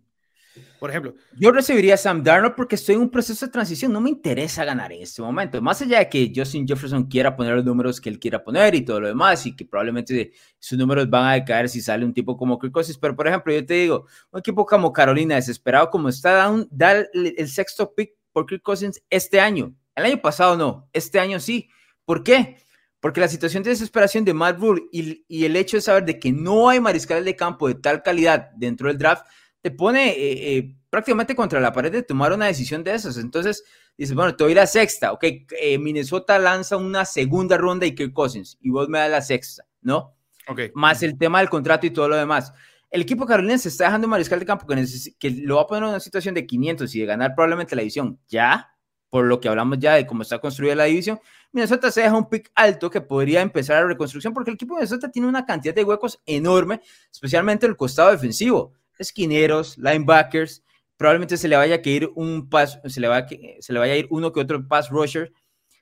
por 0.80 0.90
ejemplo. 0.90 1.14
Yo 1.38 1.52
recibiría 1.52 1.94
a 1.94 1.98
Sam 1.98 2.24
Darnold 2.24 2.56
porque 2.56 2.74
estoy 2.74 2.96
en 2.96 3.02
un 3.02 3.12
proceso 3.12 3.46
de 3.46 3.52
transición. 3.52 3.94
No 3.94 4.02
me 4.02 4.10
interesa 4.10 4.66
ganar 4.66 4.92
en 4.92 5.04
este 5.04 5.22
momento. 5.22 5.62
Más 5.62 5.80
allá 5.84 6.00
de 6.00 6.10
que 6.10 6.34
Justin 6.36 6.68
Jefferson 6.68 7.04
quiera 7.04 7.36
poner 7.36 7.56
los 7.56 7.64
números 7.64 8.02
que 8.02 8.10
él 8.10 8.18
quiera 8.18 8.44
poner 8.44 8.74
y 8.74 8.84
todo 8.84 9.00
lo 9.00 9.08
demás, 9.08 9.46
y 9.46 9.56
que 9.56 9.64
probablemente 9.64 10.34
sus 10.58 10.78
números 10.78 11.08
van 11.08 11.28
a 11.28 11.34
decaer 11.34 11.70
si 11.70 11.82
sale 11.82 12.04
un 12.04 12.16
tipo 12.16 12.36
como 12.36 12.58
Kirk 12.58 12.74
Cousins. 12.74 12.98
Pero, 12.98 13.16
por 13.16 13.28
ejemplo, 13.28 13.54
yo 13.54 13.64
te 13.64 13.76
digo, 13.76 14.08
un 14.32 14.40
equipo 14.40 14.66
como 14.66 14.92
Carolina, 14.92 15.36
desesperado 15.36 15.90
como 15.92 16.10
está, 16.10 16.52
da, 16.72 17.06
el 17.14 17.48
sexto 17.48 17.94
pick 17.94 18.12
por 18.32 18.46
Kirk 18.46 18.62
Cousins 18.62 19.02
este 19.10 19.40
año. 19.40 19.76
El 19.96 20.06
año 20.06 20.22
pasado 20.22 20.58
no, 20.58 20.90
este 20.94 21.20
año 21.20 21.40
sí. 21.40 21.70
¿Por 22.06 22.24
qué? 22.24 22.58
Porque 23.00 23.20
la 23.20 23.28
situación 23.28 23.64
de 23.64 23.72
desesperación 23.72 24.26
de 24.26 24.34
Matt 24.34 24.60
Rule 24.60 24.84
y, 24.92 25.46
el 25.46 25.56
hecho 25.56 25.78
de 25.78 25.82
saber 25.82 26.06
de 26.06 26.20
que 26.20 26.32
no 26.32 26.70
hay 26.70 26.80
mariscales 26.80 27.26
de 27.26 27.36
campo 27.36 27.68
de 27.68 27.76
tal 27.76 28.04
calidad 28.04 28.52
dentro 28.56 28.88
del 28.88 28.98
draft, 28.98 29.26
te 29.62 29.72
pone 29.72 30.10
eh, 30.10 30.58
eh, 30.58 30.76
prácticamente 30.90 31.36
contra 31.36 31.60
la 31.60 31.72
pared 31.72 31.92
de 31.92 32.04
tomar 32.04 32.34
una 32.34 32.48
decisión 32.48 32.84
de 32.84 32.94
esas. 32.94 33.18
Entonces, 33.18 33.64
dices, 33.98 34.16
bueno, 34.16 34.36
te 34.36 34.44
voy 34.44 34.52
a 34.52 34.54
ir 34.54 34.60
a 34.60 34.68
sexta, 34.68 35.12
ok, 35.14 35.24
eh, 35.24 35.78
Minnesota 35.80 36.38
lanza 36.40 36.78
una 36.78 37.06
segunda 37.06 37.58
ronda 37.58 37.86
y 37.86 37.96
Kirk 37.96 38.14
Cousins, 38.14 38.58
y 38.62 38.70
vos 38.70 38.88
me 38.90 39.00
das 39.00 39.10
la 39.10 39.22
sexta, 39.22 39.64
¿no? 39.82 40.16
Ok. 40.48 40.62
Más 40.74 41.04
el 41.04 41.18
tema 41.18 41.40
del 41.40 41.50
contrato 41.50 41.86
y 41.86 41.92
todo 41.92 42.08
lo 42.08 42.16
demás. 42.16 42.54
El 42.92 43.04
equipo 43.04 43.26
se 43.26 43.70
está 43.70 43.86
dejando 43.86 44.06
un 44.06 44.12
mariscal 44.12 44.38
de 44.38 44.46
campo 44.46 44.68
que, 44.68 45.32
lo 45.32 45.56
va 45.56 45.62
a 45.62 45.68
poner 45.68 45.84
en 45.84 45.90
una 45.90 46.00
situación 46.02 46.36
de 46.36 46.46
500 46.46 46.94
y 46.94 47.00
de 47.00 47.06
ganar 47.06 47.34
probablemente 47.34 47.74
la 47.74 47.84
división 47.84 48.20
ya, 48.28 48.76
por 49.10 49.24
lo 49.26 49.40
que 49.40 49.48
hablamos 49.48 49.80
ya 49.80 49.94
de 49.96 50.06
cómo 50.06 50.24
está 50.24 50.40
construida 50.40 50.76
la 50.76 50.84
división, 50.84 51.18
Minnesota 51.54 51.90
se 51.90 52.02
deja 52.02 52.18
un 52.18 52.30
pick 52.30 52.52
alto 52.54 52.90
que 52.90 53.00
podría 53.00 53.42
empezar 53.42 53.82
la 53.82 53.88
reconstrucción 53.88 54.34
porque 54.34 54.52
el 54.52 54.56
equipo 54.56 54.76
de 54.76 54.82
Minnesota 54.82 55.10
tiene 55.10 55.30
una 55.30 55.46
cantidad 55.46 55.74
de 55.74 55.86
huecos 55.86 56.22
enorme, 56.26 56.82
especialmente 57.10 57.66
el 57.66 57.78
costado 57.78 58.12
defensivo. 58.12 58.74
Esquineros, 59.00 59.78
linebackers, 59.78 60.62
probablemente 60.98 61.38
se 61.38 61.48
le 61.48 61.56
vaya 61.56 61.76
a 61.76 61.90
ir 61.90 62.12
un 62.16 62.50
pass, 62.50 62.78
se 62.86 63.00
le, 63.00 63.08
va 63.08 63.26
se 63.26 63.74
le 63.74 63.80
vaya 63.80 63.94
a 63.94 63.98
ir 63.98 64.08
uno 64.10 64.34
que 64.34 64.42
otro 64.42 64.68
pass 64.68 64.90
rusher. 64.90 65.32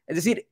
Es 0.05 0.15
decir, 0.15 0.47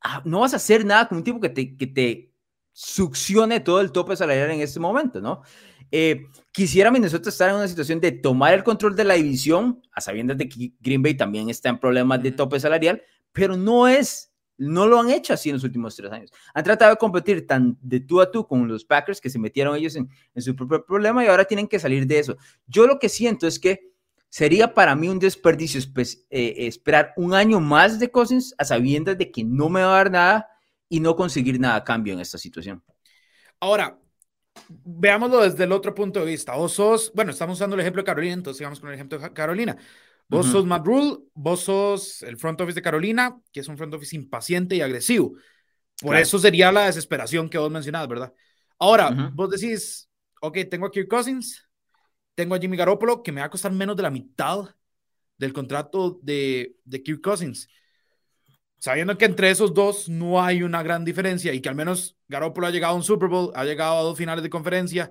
ah, 0.00 0.22
no 0.24 0.40
vas 0.40 0.52
a 0.52 0.56
hacer 0.56 0.84
nada 0.84 1.08
con 1.08 1.18
un 1.18 1.24
tipo 1.24 1.40
que 1.40 1.48
te 1.48 2.33
succione 2.74 3.60
todo 3.60 3.80
el 3.80 3.92
tope 3.92 4.16
salarial 4.16 4.50
en 4.50 4.60
este 4.60 4.80
momento, 4.80 5.20
¿no? 5.20 5.42
Eh, 5.92 6.26
quisiera 6.50 6.90
Minnesota 6.90 7.28
estar 7.28 7.48
en 7.48 7.56
una 7.56 7.68
situación 7.68 8.00
de 8.00 8.10
tomar 8.10 8.52
el 8.52 8.64
control 8.64 8.96
de 8.96 9.04
la 9.04 9.14
división, 9.14 9.80
a 9.92 10.00
sabiendas 10.00 10.36
de 10.36 10.48
que 10.48 10.72
Green 10.80 11.00
Bay 11.00 11.14
también 11.14 11.48
está 11.48 11.68
en 11.68 11.78
problemas 11.78 12.20
de 12.20 12.32
tope 12.32 12.58
salarial, 12.58 13.00
pero 13.32 13.56
no 13.56 13.86
es, 13.86 14.34
no 14.58 14.88
lo 14.88 14.98
han 14.98 15.10
hecho 15.10 15.32
así 15.32 15.50
en 15.50 15.54
los 15.54 15.62
últimos 15.62 15.94
tres 15.94 16.10
años. 16.10 16.32
Han 16.52 16.64
tratado 16.64 16.90
de 16.90 16.96
competir 16.96 17.46
tan 17.46 17.78
de 17.80 18.00
tú 18.00 18.20
a 18.20 18.32
tú 18.32 18.44
con 18.44 18.66
los 18.66 18.84
Packers 18.84 19.20
que 19.20 19.30
se 19.30 19.38
metieron 19.38 19.76
ellos 19.76 19.94
en, 19.94 20.08
su 20.42 20.56
propio 20.56 20.84
problema 20.84 21.24
y 21.24 21.28
ahora 21.28 21.44
tienen 21.44 21.68
que 21.68 21.78
salir 21.78 22.08
de 22.08 22.18
eso. 22.18 22.36
Yo 22.66 22.88
lo 22.88 22.98
que 22.98 23.08
siento 23.08 23.46
es 23.46 23.60
que 23.60 23.92
sería 24.28 24.74
para 24.74 24.96
mí 24.96 25.08
un 25.08 25.20
desperdicio 25.20 25.80
eh, 26.28 26.54
esperar 26.58 27.12
un 27.16 27.34
año 27.34 27.60
más 27.60 28.00
de 28.00 28.10
Cousins 28.10 28.52
a 28.58 28.64
sabiendas 28.64 29.16
de 29.16 29.30
que 29.30 29.44
no 29.44 29.68
me 29.68 29.80
va 29.80 29.92
a 29.92 29.96
dar 29.98 30.10
nada 30.10 30.53
y 30.88 31.00
no 31.00 31.16
conseguir 31.16 31.58
nada 31.58 31.76
a 31.76 31.84
cambio 31.84 32.14
en 32.14 32.20
esta 32.20 32.38
situación. 32.38 32.82
Ahora, 33.60 33.98
veámoslo 34.68 35.42
desde 35.42 35.64
el 35.64 35.72
otro 35.72 35.94
punto 35.94 36.20
de 36.20 36.26
vista. 36.26 36.54
Vos 36.54 36.72
sos, 36.72 37.12
bueno, 37.14 37.30
estamos 37.30 37.56
usando 37.56 37.74
el 37.74 37.80
ejemplo 37.80 38.02
de 38.02 38.06
Carolina, 38.06 38.34
entonces 38.34 38.58
sigamos 38.58 38.80
con 38.80 38.88
el 38.90 38.94
ejemplo 38.94 39.18
de 39.18 39.32
Carolina. 39.32 39.76
Vos 40.28 40.46
sos 40.46 40.64
Matt 40.64 40.86
Rule, 40.86 41.18
vos 41.34 41.60
sos 41.60 42.22
el 42.22 42.38
front 42.38 42.60
office 42.60 42.76
de 42.76 42.82
Carolina, 42.82 43.38
que 43.52 43.60
es 43.60 43.68
un 43.68 43.76
front 43.76 43.94
office 43.94 44.16
impaciente 44.16 44.74
y 44.74 44.80
agresivo. 44.80 45.34
Por 46.00 46.16
eso 46.16 46.38
sería 46.38 46.72
la 46.72 46.86
desesperación 46.86 47.48
que 47.48 47.58
vos 47.58 47.70
mencionabas, 47.70 48.08
¿verdad? 48.08 48.32
Ahora, 48.78 49.30
vos 49.34 49.50
decís, 49.50 50.08
ok, 50.40 50.58
tengo 50.70 50.86
a 50.86 50.90
Kirk 50.90 51.08
Cousins, 51.08 51.68
tengo 52.34 52.54
a 52.54 52.58
Jimmy 52.58 52.76
Garoppolo, 52.76 53.22
que 53.22 53.32
me 53.32 53.40
va 53.40 53.46
a 53.46 53.50
costar 53.50 53.70
menos 53.72 53.96
de 53.96 54.02
la 54.02 54.10
mitad 54.10 54.74
del 55.36 55.52
contrato 55.52 56.18
de, 56.22 56.76
de 56.84 57.02
Kirk 57.02 57.20
Cousins 57.20 57.68
sabiendo 58.84 59.16
que 59.16 59.24
entre 59.24 59.48
esos 59.50 59.72
dos 59.72 60.10
no 60.10 60.44
hay 60.44 60.62
una 60.62 60.82
gran 60.82 61.06
diferencia 61.06 61.54
y 61.54 61.62
que 61.62 61.70
al 61.70 61.74
menos 61.74 62.18
Garoppolo 62.28 62.66
ha 62.66 62.70
llegado 62.70 62.92
a 62.92 62.96
un 62.96 63.02
Super 63.02 63.30
Bowl, 63.30 63.50
ha 63.54 63.64
llegado 63.64 63.96
a 63.96 64.02
dos 64.02 64.18
finales 64.18 64.42
de 64.42 64.50
conferencia, 64.50 65.10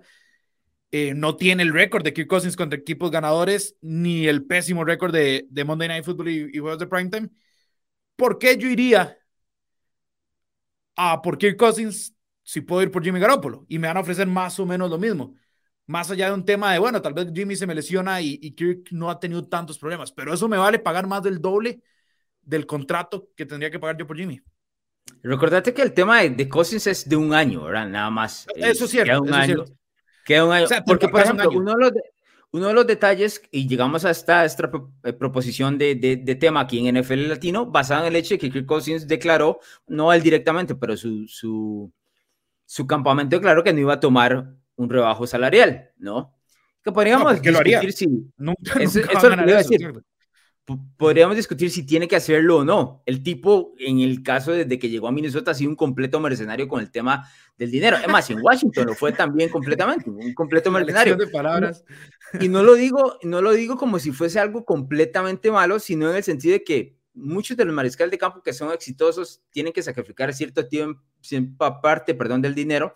eh, 0.92 1.16
no 1.16 1.38
tiene 1.38 1.64
el 1.64 1.74
récord 1.74 2.04
de 2.04 2.14
Kirk 2.14 2.28
Cousins 2.28 2.56
contra 2.56 2.78
equipos 2.78 3.10
ganadores, 3.10 3.76
ni 3.82 4.28
el 4.28 4.46
pésimo 4.46 4.86
récord 4.86 5.12
de, 5.12 5.48
de, 5.50 5.64
Monday 5.64 5.88
Night 5.88 6.06
Football 6.06 6.30
y, 6.30 6.52
y 6.54 6.60
juegos 6.60 6.78
de 6.78 6.86
primetime. 6.86 7.30
¿Por 8.16 8.38
qué 8.38 8.56
yo 8.60 8.68
iría 8.70 9.18
a 10.96 11.20
por 11.24 11.40
Kirk 11.40 11.58
Cousins 11.58 12.16
si 12.44 12.62
puedo 12.62 12.84
ir 12.84 12.92
por 12.92 13.04
Jimmy 13.04 13.20
Garoppolo? 13.20 13.66
Y 13.70 13.80
me 13.80 13.88
van 13.88 13.98
a 13.98 14.02
ofrecer 14.02 14.28
más 14.28 14.60
o 14.60 14.68
menos 14.68 14.88
lo 14.92 15.00
mismo. 15.00 15.34
Más 15.88 16.12
allá 16.12 16.28
de 16.28 16.36
un 16.36 16.46
tema 16.46 16.74
de, 16.74 16.78
bueno, 16.78 17.02
tal 17.02 17.16
vez 17.16 17.32
Jimmy 17.34 17.56
se 17.56 17.66
me 17.66 17.74
lesiona 17.74 18.22
y, 18.22 18.38
y 18.40 18.52
Kirk 18.52 18.92
no 18.92 19.10
ha 19.10 19.20
tenido 19.20 19.48
tantos 19.48 19.80
problemas, 19.80 20.12
pero 20.12 20.32
eso 20.32 20.48
me 20.48 20.58
vale 20.58 20.78
pagar 20.78 21.08
más 21.08 21.24
del 21.24 21.42
doble 21.42 21.82
del 22.44 22.66
contrato 22.66 23.30
que 23.36 23.46
tendría 23.46 23.70
que 23.72 23.80
pagar 23.80 23.98
yo 23.98 24.06
por 24.08 24.18
Jimmy. 24.18 24.42
Recordate 25.22 25.74
que 25.74 25.82
el 25.82 25.94
tema 25.94 26.22
de, 26.22 26.30
de 26.32 26.50
Cousins 26.50 26.88
es 26.88 27.08
de 27.10 27.16
un 27.16 27.34
año, 27.34 27.64
¿verdad? 27.64 27.88
Nada 27.88 28.10
más. 28.10 28.46
Eso 28.56 28.86
es 28.86 28.92
cierto. 28.92 29.10
Queda 29.12 29.20
un 29.22 29.28
eso 29.30 29.36
año. 29.36 29.46
cierto. 29.56 29.74
Queda 30.26 30.46
un 30.46 30.52
año. 30.54 30.66
O 30.66 30.68
sea, 30.68 30.84
Porque, 30.84 31.08
por 31.10 31.20
un 31.22 31.24
ejemplo, 31.26 31.50
uno 31.52 31.74
de, 31.76 31.80
los, 31.82 31.94
de- 31.94 32.02
uno 32.52 32.68
de 32.68 32.74
los 32.74 32.88
detalles, 32.88 33.42
y 33.52 33.68
llegamos 33.68 34.06
a 34.06 34.12
esta, 34.12 34.46
esta 34.46 34.70
eh, 35.04 35.14
proposición 35.14 35.78
de, 35.78 35.96
de- 35.96 36.18
de 36.18 36.36
tema 36.36 36.62
aquí 36.62 36.86
en 36.88 36.96
NFL 36.98 37.28
Latino, 37.30 37.66
basado 37.66 38.02
en 38.02 38.08
el 38.08 38.16
hecho 38.16 38.36
de 38.36 38.40
que 38.40 38.50
Kirk 38.52 38.66
Cousins 38.66 39.08
declaró, 39.08 39.60
no 39.88 40.14
él 40.14 40.22
directamente, 40.22 40.76
pero 40.76 40.96
su, 40.96 41.28
su, 41.28 41.92
su 42.66 42.88
campamento 42.88 43.36
declaró 43.36 43.64
que 43.64 43.74
no 43.74 43.80
iba 43.80 43.94
a 43.94 44.00
tomar 44.00 44.54
un 44.76 44.90
rebajo 44.90 45.28
salarial, 45.28 45.92
¿no? 45.98 46.34
Que 46.84 46.92
podríamos 46.92 47.32
¿por 47.34 47.42
qué 47.42 47.52
lo 47.52 47.60
haría? 47.60 47.80
discutir 47.80 48.10
si, 48.10 48.32
Nunca, 48.38 48.80
Eso- 48.80 49.00
nunca 49.00 49.14
eso 49.18 49.34
eso, 49.34 49.70
decir. 49.70 49.94
Podríamos 50.98 51.36
discutir 51.36 51.70
si 51.70 51.86
tiene 51.86 52.08
que 52.08 52.16
hacerlo 52.16 52.60
o 52.60 52.66
no. 52.66 53.04
El 53.06 53.22
tipo, 53.22 53.74
en 53.78 54.00
el 54.00 54.24
caso 54.24 54.52
desde 54.52 54.80
que 54.80 54.90
llegó 54.90 55.08
a 55.08 55.12
Minnesota, 55.12 55.52
ha 55.52 55.54
sido 55.54 55.70
un 55.70 55.76
completo 55.76 56.20
mercenario 56.20 56.68
con 56.68 56.80
el 56.80 56.90
tema 56.90 57.28
del 57.58 57.72
dinero. 57.72 57.98
Es 57.98 58.08
más, 58.08 58.30
en 58.30 58.40
Washington 58.42 58.88
lo 58.88 58.96
fue 58.96 59.12
también 59.12 59.50
completamente, 59.50 60.10
un 60.10 60.34
completo 60.34 60.72
mercenario. 60.72 61.16
de 61.16 61.28
palabras. 61.28 61.84
Y 62.40 62.48
no 62.48 62.64
lo 62.64 62.76
digo, 62.76 63.20
no 63.24 63.42
lo 63.42 63.52
digo 63.52 63.78
como 63.78 64.00
si 64.00 64.12
fuese 64.12 64.40
algo 64.40 64.66
completamente 64.66 65.52
malo, 65.52 65.80
sino 65.80 66.10
en 66.10 66.16
el 66.16 66.24
sentido 66.24 66.54
de 66.54 66.64
que 66.64 66.98
muchos 67.14 67.58
de 67.58 67.66
los 67.66 67.76
mariscales 67.76 68.12
de 68.12 68.18
campo 68.18 68.42
que 68.42 68.54
son 68.54 68.72
exitosos 68.72 69.42
tienen 69.52 69.74
que 69.74 69.84
sacrificar 69.84 70.34
cierto 70.34 70.68
tiempo, 70.68 71.02
parte, 71.82 72.16
perdón, 72.16 72.42
del 72.42 72.56
dinero 72.56 72.96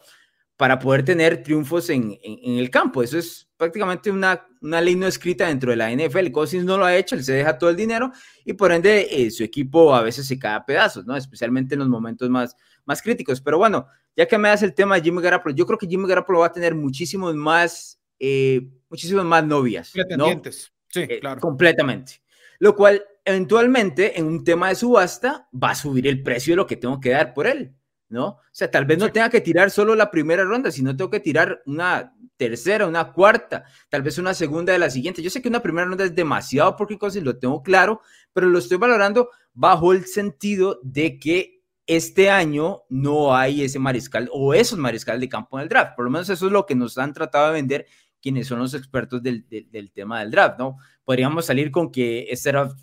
para 0.57 0.79
poder 0.79 1.05
tener 1.05 1.43
triunfos 1.43 1.89
en, 1.89 2.17
en- 2.23 2.39
en 2.43 2.57
el 2.57 2.69
campo. 2.69 3.03
Eso 3.03 3.17
es 3.17 3.47
prácticamente 3.57 4.09
una, 4.11 4.45
una 4.61 4.81
ley 4.81 4.95
no 4.95 5.07
escrita 5.07 5.47
dentro 5.47 5.69
de 5.71 5.77
la 5.77 5.91
NFL. 5.91 6.31
Cousins 6.31 6.65
no 6.65 6.77
lo 6.77 6.85
ha 6.85 6.95
hecho, 6.95 7.15
él 7.15 7.23
se 7.23 7.33
deja 7.33 7.57
todo 7.57 7.69
el 7.69 7.75
dinero 7.75 8.11
y 8.43 8.53
por 8.53 8.71
ende 8.71 9.07
eh, 9.09 9.29
su 9.31 9.43
equipo 9.43 9.93
a 9.95 10.01
veces 10.01 10.27
se 10.27 10.37
cae 10.39 10.55
a 10.55 10.65
pedazos, 10.65 11.05
¿no? 11.05 11.15
Especialmente 11.15 11.75
en 11.75 11.79
los 11.79 11.89
momentos 11.89 12.29
más, 12.29 12.55
más 12.85 13.01
críticos. 13.01 13.39
Pero 13.41 13.57
bueno, 13.59 13.87
ya 14.15 14.27
que 14.27 14.37
me 14.37 14.49
das 14.49 14.63
el 14.63 14.73
tema 14.73 14.95
de 14.95 15.01
Jimmy 15.03 15.21
Garoppolo, 15.21 15.53
yo 15.55 15.65
creo 15.65 15.77
que 15.77 15.87
Jimmy 15.87 16.07
Garoppolo 16.07 16.39
va 16.39 16.47
a 16.47 16.51
tener 16.51 16.73
muchísimos 16.75 17.35
más, 17.35 17.99
eh, 18.19 18.67
muchísimas 18.89 19.25
más 19.25 19.45
novias, 19.45 19.91
¿no? 19.95 20.03
Pretendientes. 20.05 20.73
Sí, 20.89 21.01
Eh, 21.01 21.19
claro. 21.19 21.39
Completamente. 21.39 22.21
Lo 22.59 22.75
cual, 22.75 23.03
eventualmente, 23.23 24.17
en 24.19 24.25
un 24.25 24.43
tema 24.43 24.69
de 24.69 24.75
subasta, 24.75 25.47
va 25.53 25.71
a 25.71 25.75
subir 25.75 26.07
el 26.07 26.23
precio 26.23 26.53
de 26.53 26.55
lo 26.57 26.65
que 26.65 26.75
tengo 26.77 26.99
que 26.99 27.11
dar 27.11 27.33
por 27.35 27.45
él, 27.45 27.75
¿no? 28.09 28.27
O 28.27 28.41
sea, 28.51 28.69
tal 28.71 28.85
vez 28.85 28.97
no 28.97 29.11
tenga 29.11 29.29
que 29.29 29.41
tirar 29.41 29.71
solo 29.71 29.95
la 29.95 30.09
primera 30.09 30.43
ronda, 30.43 30.71
sino 30.71 30.95
tengo 30.95 31.09
que 31.09 31.19
tirar 31.19 31.61
una 31.65 32.13
tercera, 32.37 32.87
una 32.87 33.11
cuarta, 33.11 33.65
tal 33.89 34.03
vez 34.03 34.17
una 34.17 34.33
segunda 34.33 34.73
de 34.73 34.79
la 34.79 34.89
siguiente. 34.89 35.21
Yo 35.21 35.29
sé 35.29 35.41
que 35.41 35.49
una 35.49 35.61
primera 35.61 35.87
ronda 35.87 36.05
es 36.05 36.15
demasiado 36.15 36.75
porque 36.75 36.97
cosas 36.97 37.23
lo 37.23 37.37
tengo 37.37 37.63
claro, 37.63 38.01
pero 38.33 38.47
lo 38.47 38.59
estoy 38.59 38.77
valorando 38.77 39.29
bajo 39.53 39.91
el 39.93 40.05
sentido 40.05 40.79
de 40.83 41.19
que 41.19 41.63
este 41.87 42.29
año 42.29 42.83
no 42.89 43.35
hay 43.35 43.63
ese 43.63 43.79
mariscal 43.79 44.29
o 44.31 44.53
esos 44.53 44.77
mariscales 44.77 45.21
de 45.21 45.29
campo 45.29 45.57
en 45.57 45.63
el 45.63 45.69
draft. 45.69 45.95
Por 45.95 46.05
lo 46.05 46.11
menos 46.11 46.29
eso 46.29 46.45
es 46.45 46.51
lo 46.51 46.65
que 46.65 46.75
nos 46.75 46.97
han 46.97 47.13
tratado 47.13 47.47
de 47.47 47.53
vender 47.53 47.87
quienes 48.21 48.47
son 48.47 48.59
los 48.59 48.73
expertos 48.73 49.23
del, 49.23 49.47
del, 49.47 49.71
del 49.71 49.91
tema 49.91 50.19
del 50.19 50.31
draft, 50.31 50.59
¿no? 50.59 50.77
Podríamos 51.03 51.45
salir 51.45 51.71
con 51.71 51.91
que 51.91 52.27
este 52.29 52.51
draft 52.51 52.77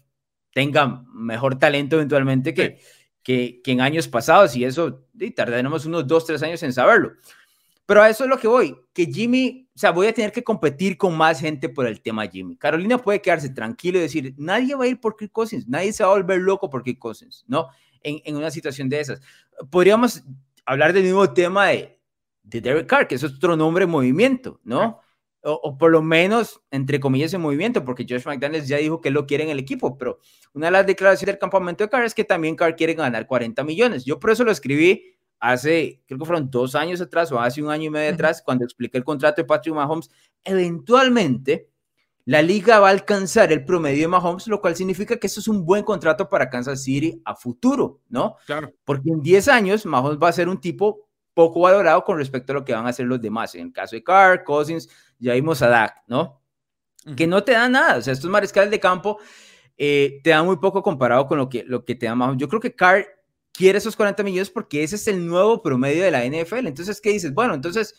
tenga 0.52 1.04
mejor 1.12 1.58
talento 1.58 1.96
eventualmente 1.96 2.54
que, 2.54 2.78
que, 3.24 3.60
en 3.64 3.80
años 3.80 4.06
pasados 4.06 4.54
y 4.54 4.64
eso 4.64 5.04
y 5.18 5.30
tardaremos 5.32 5.86
unos 5.86 6.06
dos, 6.06 6.26
tres 6.26 6.42
años 6.42 6.62
en 6.62 6.72
saberlo. 6.72 7.12
Pero 7.86 8.02
a 8.02 8.08
eso 8.08 8.24
es 8.24 8.30
lo 8.30 8.38
que 8.38 8.46
voy, 8.46 8.76
que 8.92 9.06
Jimmy, 9.06 9.68
o 9.74 9.78
sea, 9.78 9.90
voy 9.90 10.06
a 10.06 10.14
tener 10.14 10.32
que 10.32 10.44
competir 10.44 10.96
con 10.96 11.16
más 11.16 11.40
gente 11.40 11.68
por 11.68 11.86
el 11.86 12.00
tema 12.00 12.26
Jimmy. 12.26 12.56
Carolina 12.56 12.98
puede 12.98 13.20
quedarse 13.20 13.50
tranquilo 13.50 13.98
y 13.98 14.02
decir, 14.02 14.34
nadie 14.38 14.74
va 14.74 14.84
a 14.84 14.88
ir 14.88 15.00
por 15.00 15.16
Kirk 15.16 15.32
Cousins, 15.32 15.66
nadie 15.66 15.92
se 15.92 16.04
va 16.04 16.10
a 16.10 16.14
volver 16.14 16.40
loco 16.40 16.70
por 16.70 16.82
Kirk 16.82 16.98
Cousins, 16.98 17.44
¿no? 17.48 17.68
En, 18.02 18.20
en 18.24 18.36
una 18.36 18.50
situación 18.50 18.88
de 18.88 19.00
esas. 19.00 19.20
Podríamos 19.70 20.22
hablar 20.64 20.92
del 20.92 21.02
mismo 21.02 21.30
tema 21.32 21.68
de, 21.68 21.98
de 22.42 22.60
Derek 22.60 22.86
Carr, 22.86 23.08
que 23.08 23.16
es 23.16 23.24
otro 23.24 23.56
nombre 23.56 23.84
en 23.84 23.90
movimiento, 23.90 24.60
¿no? 24.64 25.00
O, 25.44 25.60
o, 25.62 25.76
por 25.76 25.90
lo 25.90 26.02
menos, 26.02 26.62
entre 26.70 26.98
comillas, 26.98 27.34
en 27.34 27.42
movimiento, 27.42 27.84
porque 27.84 28.06
Josh 28.08 28.24
McDaniels 28.24 28.66
ya 28.66 28.78
dijo 28.78 29.00
que 29.00 29.10
lo 29.10 29.26
quiere 29.26 29.44
en 29.44 29.50
el 29.50 29.58
equipo, 29.58 29.98
pero 29.98 30.18
una 30.54 30.66
de 30.66 30.72
las 30.72 30.86
declaraciones 30.86 31.34
del 31.34 31.38
campamento 31.38 31.84
de 31.84 31.90
Carr 31.90 32.04
es 32.04 32.14
que 32.14 32.24
también 32.24 32.56
Carr 32.56 32.74
quiere 32.76 32.94
ganar 32.94 33.26
40 33.26 33.62
millones. 33.62 34.04
Yo 34.04 34.18
por 34.18 34.30
eso 34.30 34.42
lo 34.42 34.50
escribí 34.50 35.14
hace, 35.38 36.02
creo 36.06 36.18
que 36.18 36.24
fueron 36.24 36.50
dos 36.50 36.74
años 36.74 37.00
atrás 37.02 37.30
o 37.30 37.38
hace 37.38 37.62
un 37.62 37.70
año 37.70 37.84
y 37.84 37.90
medio 37.90 38.12
atrás, 38.12 38.42
cuando 38.42 38.64
expliqué 38.64 38.96
el 38.96 39.04
contrato 39.04 39.42
de 39.42 39.46
Patrick 39.46 39.74
Mahomes, 39.74 40.10
eventualmente 40.42 41.68
la 42.24 42.40
liga 42.40 42.78
va 42.78 42.88
a 42.88 42.92
alcanzar 42.92 43.52
el 43.52 43.64
promedio 43.64 44.02
de 44.02 44.08
Mahomes, 44.08 44.46
lo 44.46 44.60
cual 44.60 44.74
significa 44.74 45.18
que 45.18 45.26
eso 45.26 45.40
es 45.40 45.48
un 45.48 45.66
buen 45.66 45.84
contrato 45.84 46.28
para 46.28 46.48
Kansas 46.48 46.82
City 46.82 47.20
a 47.24 47.34
futuro, 47.34 48.00
¿no? 48.08 48.36
Claro. 48.46 48.72
Porque 48.84 49.10
en 49.10 49.20
10 49.20 49.48
años 49.48 49.84
Mahomes 49.84 50.18
va 50.18 50.28
a 50.28 50.32
ser 50.32 50.48
un 50.48 50.58
tipo 50.58 51.06
poco 51.34 51.60
valorado 51.60 52.02
con 52.04 52.16
respecto 52.16 52.52
a 52.52 52.54
lo 52.54 52.64
que 52.64 52.72
van 52.72 52.86
a 52.86 52.90
hacer 52.90 53.04
los 53.06 53.20
demás. 53.20 53.54
En 53.54 53.66
el 53.66 53.72
caso 53.72 53.96
de 53.96 54.02
Carr, 54.02 54.44
Cousins, 54.44 54.88
ya 55.18 55.34
vimos 55.34 55.62
a 55.62 55.68
Dak, 55.68 56.02
¿no? 56.06 56.42
Uh 57.04 57.10
-huh. 57.10 57.14
Que 57.16 57.26
no 57.26 57.42
te 57.44 57.52
dan 57.52 57.72
nada. 57.72 57.96
O 57.96 58.02
sea, 58.02 58.12
estos 58.12 58.30
mariscales 58.30 58.70
de 58.70 58.80
campo 58.80 59.18
eh, 59.76 60.20
te 60.22 60.30
dan 60.30 60.46
muy 60.46 60.56
poco 60.56 60.82
comparado 60.82 61.26
con 61.26 61.38
lo 61.38 61.48
que, 61.48 61.64
lo 61.64 61.84
que 61.84 61.94
te 61.94 62.06
da 62.06 62.14
Mahomes. 62.14 62.38
Yo 62.38 62.48
creo 62.48 62.60
que 62.60 62.74
Carr 62.74 63.06
quiere 63.52 63.78
esos 63.78 63.96
40 63.96 64.22
millones 64.22 64.50
porque 64.50 64.82
ese 64.82 64.96
es 64.96 65.08
el 65.08 65.26
nuevo 65.26 65.62
promedio 65.62 66.04
de 66.04 66.10
la 66.10 66.24
NFL. 66.24 66.66
Entonces, 66.66 67.00
¿qué 67.00 67.10
dices? 67.10 67.32
Bueno, 67.32 67.54
entonces 67.54 67.94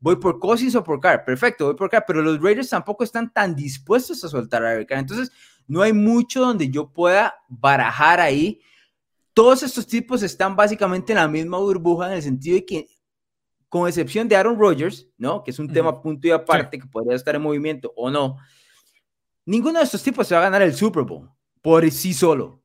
voy 0.00 0.16
por 0.16 0.38
Cousins 0.38 0.74
o 0.74 0.84
por 0.84 1.00
Carr. 1.00 1.24
Perfecto, 1.24 1.66
voy 1.66 1.74
por 1.76 1.90
Carr, 1.90 2.04
pero 2.06 2.22
los 2.22 2.40
Raiders 2.40 2.70
tampoco 2.70 3.04
están 3.04 3.32
tan 3.32 3.54
dispuestos 3.54 4.22
a 4.24 4.28
soltar 4.28 4.64
a 4.64 4.84
Carr. 4.86 4.98
Entonces, 4.98 5.30
no 5.66 5.82
hay 5.82 5.92
mucho 5.92 6.40
donde 6.40 6.68
yo 6.68 6.92
pueda 6.92 7.34
barajar 7.48 8.20
ahí. 8.20 8.60
Todos 9.32 9.62
estos 9.62 9.86
tipos 9.86 10.22
están 10.22 10.56
básicamente 10.56 11.12
en 11.12 11.18
la 11.18 11.28
misma 11.28 11.58
burbuja 11.58 12.06
en 12.06 12.12
el 12.14 12.22
sentido 12.22 12.56
de 12.56 12.66
que, 12.66 12.88
con 13.74 13.88
excepción 13.88 14.28
de 14.28 14.36
Aaron 14.36 14.56
Rodgers, 14.56 15.08
¿no? 15.18 15.42
Que 15.42 15.50
es 15.50 15.58
un 15.58 15.66
uh 15.66 15.68
-huh. 15.68 15.74
tema 15.74 16.00
punto 16.00 16.28
y 16.28 16.30
aparte 16.30 16.76
sí. 16.76 16.80
que 16.80 16.86
podría 16.86 17.16
estar 17.16 17.34
en 17.34 17.42
movimiento 17.42 17.92
o 17.96 18.08
no, 18.08 18.36
ninguno 19.44 19.80
de 19.80 19.84
estos 19.84 20.00
tipos 20.00 20.28
se 20.28 20.34
va 20.36 20.42
a 20.42 20.44
ganar 20.44 20.62
el 20.62 20.76
Super 20.76 21.02
Bowl 21.02 21.28
por 21.60 21.90
sí 21.90 22.14
solo. 22.14 22.62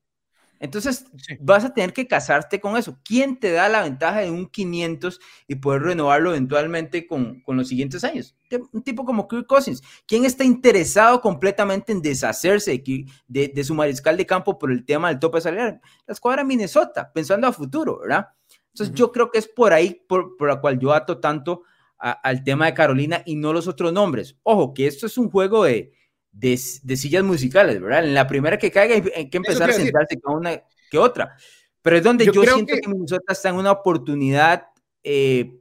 Entonces, 0.60 1.08
sí. 1.17 1.36
vas 1.39 1.65
a 1.65 1.74
tener 1.74 1.93
que 1.93 2.06
casarte 2.06 2.60
con 2.60 2.78
eso. 2.78 3.00
¿Quién 3.04 3.39
te 3.39 3.52
da 3.52 3.67
la 3.69 3.82
ventaja 3.82 4.19
de 4.19 4.30
un 4.30 4.45
500 4.45 5.19
y 5.48 5.56
poder 5.56 5.82
renovarlo 5.82 6.30
eventualmente 6.30 7.08
con, 7.08 7.41
con 7.41 7.58
los 7.58 7.69
siguientes 7.69 8.04
años? 8.04 8.36
Un 8.72 8.84
tipo 8.84 9.04
como 9.04 9.28
Kirk 9.28 9.48
Cousins. 9.48 9.82
¿Quién 10.06 10.26
está 10.26 10.43
interesado 10.43 11.22
completamente 11.22 11.91
en 11.91 12.04
deshacerse 12.04 12.69
de, 12.69 13.06
de, 13.28 13.48
de 13.48 13.63
su 13.63 13.74
mariscal 13.74 14.15
de 14.15 14.28
campo 14.28 14.60
por 14.60 14.72
el 14.72 14.86
tema 14.86 15.10
del 15.10 15.17
tope 15.17 15.41
salarial? 15.41 15.82
La 16.06 16.13
escuadra 16.13 16.43
Minnesota, 16.43 17.12
pensando 17.12 17.48
a 17.48 17.52
futuro, 17.52 17.98
¿verdad? 18.02 18.28
Entonces, 18.80 18.94
uh 18.94 18.96
-huh. 18.96 19.00
yo 19.08 19.12
creo 19.12 19.32
que 19.32 19.39
es 19.39 19.48
por 19.48 19.74
ahí 19.74 20.02
por, 20.08 20.38
por 20.38 20.48
la 20.48 20.62
cual 20.62 20.80
yo 20.80 20.94
ato 20.94 21.20
tanto 21.20 21.63
a, 21.98 22.12
al 22.12 22.44
tema 22.44 22.65
de 22.65 22.74
Carolina 22.74 23.22
y 23.26 23.36
no 23.36 23.52
los 23.54 23.68
otros 23.68 23.92
nombres. 23.92 24.38
Ojo, 24.44 24.74
que 24.74 24.88
esto 24.88 25.06
es 25.06 25.18
un 25.18 25.30
juego 25.30 25.65
de, 25.65 25.92
de, 26.32 26.60
de, 26.84 26.98
sillas 26.98 27.24
musicales, 27.24 27.82
¿verdad? 27.82 28.06
En 28.06 28.13
la 28.13 28.28
primera 28.28 28.58
que 28.58 28.72
caiga 28.72 28.96
hay 29.15 29.30
que 29.30 29.38
empezar 29.38 29.70
a 29.70 29.74
sentarse 29.74 30.20
con 30.20 30.38
una 30.38 30.62
que 30.89 30.98
otra. 30.98 31.36
Pero 31.82 31.98
es 31.98 32.04
donde 32.04 32.26
yo, 32.26 32.34
yo 32.34 32.44
siento 32.44 32.74
que... 32.74 32.82
que... 32.82 32.89
Minnesota 32.89 33.34
está 33.34 33.50
en 33.50 33.56
una 33.56 33.72
oportunidad, 33.72 34.68
eh, 35.04 35.60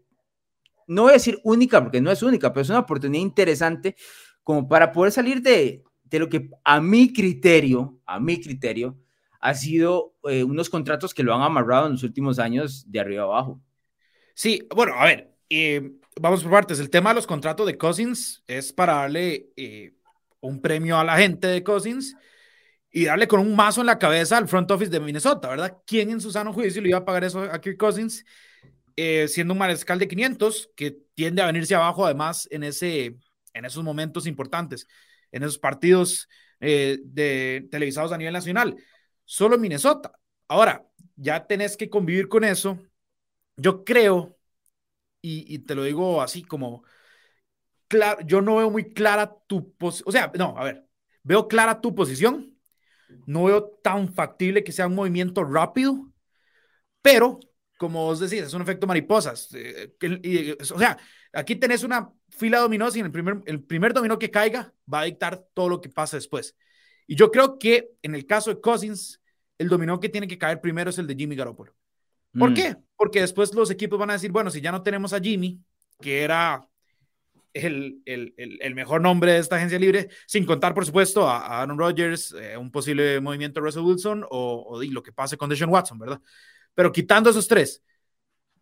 no 0.87 1.02
voy 1.02 1.11
a 1.11 1.14
decir 1.14 1.38
única, 1.44 1.83
porque 1.83 2.00
no 2.00 2.11
es 2.11 2.22
única, 2.22 2.52
pero 2.52 2.62
es 2.62 2.70
una 2.70 2.81
oportunidad 2.81 3.22
interesante 3.22 3.94
como 4.42 4.68
para 4.68 4.90
poder 4.90 5.12
salir 5.12 5.42
de, 5.42 5.85
de 6.04 6.18
lo 6.18 6.28
que 6.28 6.50
a 6.64 6.81
mi 6.81 7.12
criterio, 7.12 8.00
a 8.07 8.18
mi 8.18 8.40
criterio, 8.40 8.96
ha 9.40 9.55
sido 9.55 10.14
eh, 10.24 10.44
unos 10.44 10.70
contratos 10.70 11.14
que 11.14 11.22
lo 11.22 11.35
han 11.35 11.42
amarrado 11.42 11.87
en 11.87 11.92
los 11.92 12.03
últimos 12.03 12.38
años 12.38 12.90
de 12.90 13.01
arriba 13.01 13.24
abajo. 13.24 13.61
Sí, 14.35 14.66
bueno, 14.74 14.94
a 14.96 15.05
ver, 15.05 15.35
eh, 15.51 15.92
vamos 16.20 16.42
por 16.42 16.53
partes. 16.53 16.81
El 16.81 16.90
tema 16.90 17.11
de 17.11 17.16
los 17.16 17.27
contratos 17.27 17.66
de 17.66 17.79
Cousins 17.79 18.42
es 18.46 18.72
para 18.72 18.94
darle 18.94 19.51
eh, 19.57 19.94
un 20.40 20.61
premio 20.61 20.98
a 20.98 21.05
la 21.05 21.16
gente 21.16 21.46
de 21.46 21.62
Cousins 21.62 22.16
y 22.90 23.05
darle 23.05 23.29
con 23.29 23.40
un 23.40 23.55
mazo 23.55 23.81
en 23.81 23.87
la 23.87 23.98
cabeza 23.98 24.38
al 24.38 24.48
front 24.48 24.70
office 24.70 24.90
de 24.90 25.01
Minnesota, 25.01 25.48
¿verdad? 25.48 25.79
¿Quién 25.87 26.11
en 26.11 26.20
su 26.20 26.31
sano 26.31 26.53
juicio 26.53 26.81
le 26.83 26.88
iba 26.88 26.98
a 26.98 27.05
pagar 27.05 27.24
eso 27.24 27.42
a 27.42 27.61
Kirk 27.61 27.77
Cousins 27.77 28.24
eh, 28.96 29.29
siendo 29.29 29.53
un 29.53 29.59
mariscal 29.59 29.98
de 29.98 30.09
500 30.09 30.70
que 30.74 30.98
tiende 31.14 31.42
a 31.42 31.46
venirse 31.46 31.74
abajo 31.74 32.05
además 32.05 32.48
en, 32.51 32.64
ese, 32.64 33.16
en 33.55 33.64
esos 33.64 33.85
momentos 33.85 34.27
importantes, 34.27 34.88
en 35.31 35.42
esos 35.42 35.59
partidos 35.59 36.29
eh, 36.61 36.98
de, 37.05 37.68
televisados 37.70 38.11
a 38.12 38.18
nivel 38.18 38.33
nacional? 38.33 38.77
Solo 39.30 39.58
Minnesota. 39.58 40.18
Ahora, 40.48 40.88
ya 41.14 41.46
tenés 41.46 41.76
que 41.76 41.90
convivir 41.90 42.28
con 42.28 42.44
eso. 42.44 42.78
Yo 43.56 43.84
creo, 43.84 44.38
y, 45.20 45.58
te 45.58 45.74
lo 45.74 45.84
digo 45.84 46.22
así 46.22 46.42
como, 46.42 46.82
claro, 47.88 48.20
yo 48.24 48.40
no 48.40 48.56
veo 48.56 48.70
muy 48.70 48.90
clara 48.94 49.36
tu 49.46 49.76
posición, 49.76 50.08
o 50.08 50.12
sea, 50.12 50.32
no, 50.34 50.56
a 50.56 50.64
ver, 50.64 50.86
veo 51.24 51.46
clara 51.46 51.82
tu 51.82 51.94
posición, 51.94 52.56
no 53.26 53.44
veo 53.44 53.66
tan 53.82 54.14
factible 54.14 54.64
que 54.64 54.72
sea 54.72 54.86
un 54.86 54.94
movimiento 54.94 55.44
rápido, 55.44 56.10
pero 57.02 57.38
como 57.76 58.06
vos 58.06 58.20
decís, 58.20 58.46
es 58.46 58.54
un 58.54 58.62
efecto 58.62 58.86
mariposas. 58.86 59.50
Eh, 59.54 60.56
o 60.58 60.78
sea, 60.78 60.98
aquí 61.34 61.54
tenés 61.56 61.84
una 61.84 62.10
fila 62.30 62.58
de 62.58 62.62
dominós 62.62 62.96
y 62.96 63.00
el 63.00 63.12
primer, 63.12 63.42
el 63.44 63.62
primer 63.62 63.92
dominó 63.92 64.18
que 64.18 64.30
caiga 64.30 64.72
va 64.92 65.00
a 65.00 65.04
dictar 65.04 65.46
todo 65.52 65.68
lo 65.68 65.80
que 65.82 65.90
pasa 65.90 66.16
después. 66.16 66.56
Y 67.08 67.16
yo 67.16 67.32
creo 67.32 67.58
que 67.58 67.90
en 68.02 68.14
el 68.14 68.26
caso 68.26 68.54
de 68.54 68.60
Cousins, 68.60 69.20
el 69.58 69.68
dominó 69.68 69.98
que 69.98 70.08
tiene 70.08 70.28
que 70.28 70.38
caer 70.38 70.60
primero 70.60 70.90
es 70.90 70.98
el 70.98 71.08
de 71.08 71.16
Jimmy 71.16 71.34
Garoppolo. 71.34 71.74
¿Por 72.38 72.50
mm. 72.50 72.54
qué? 72.54 72.76
Porque 72.94 73.20
después 73.20 73.52
los 73.54 73.70
equipos 73.72 73.98
van 73.98 74.10
a 74.10 74.12
decir, 74.12 74.30
bueno, 74.30 74.50
si 74.50 74.60
ya 74.60 74.70
no 74.70 74.82
tenemos 74.82 75.12
a 75.12 75.18
Jimmy, 75.18 75.60
que 76.00 76.22
era 76.22 76.68
el, 77.52 78.02
el, 78.04 78.34
el, 78.36 78.74
mejor 78.74 79.00
nombre 79.00 79.32
de 79.32 79.38
esta 79.38 79.56
agencia 79.56 79.78
libre, 79.78 80.08
sin 80.26 80.44
contar, 80.44 80.74
por 80.74 80.86
supuesto, 80.86 81.28
a, 81.28 81.62
Aaron 81.62 81.78
Rodgers, 81.78 82.36
eh, 82.38 82.56
un 82.56 82.70
posible 82.70 83.20
movimiento 83.20 83.60
de 83.60 83.64
Russell 83.64 83.82
Wilson 83.82 84.24
o, 84.30 84.66
o 84.68 84.82
lo 84.82 85.02
que 85.02 85.12
pase 85.12 85.36
con 85.36 85.48
Deshaun 85.48 85.72
Watson, 85.72 85.98
¿verdad? 85.98 86.20
Pero 86.74 86.92
quitando 86.92 87.30
esos 87.30 87.48
tres, 87.48 87.82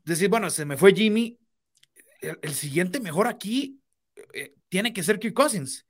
decir, 0.04 0.28
bueno, 0.28 0.48
se 0.50 0.64
me 0.64 0.76
fue 0.76 0.94
Jimmy, 0.94 1.38
el, 2.20 2.54
siguiente 2.54 3.00
mejor 3.00 3.26
aquí 3.26 3.80
eh, 4.32 4.54
tiene 4.68 4.92
que 4.92 5.02
ser 5.02 5.18
Kirk 5.18 5.34
Cousins. 5.34 5.85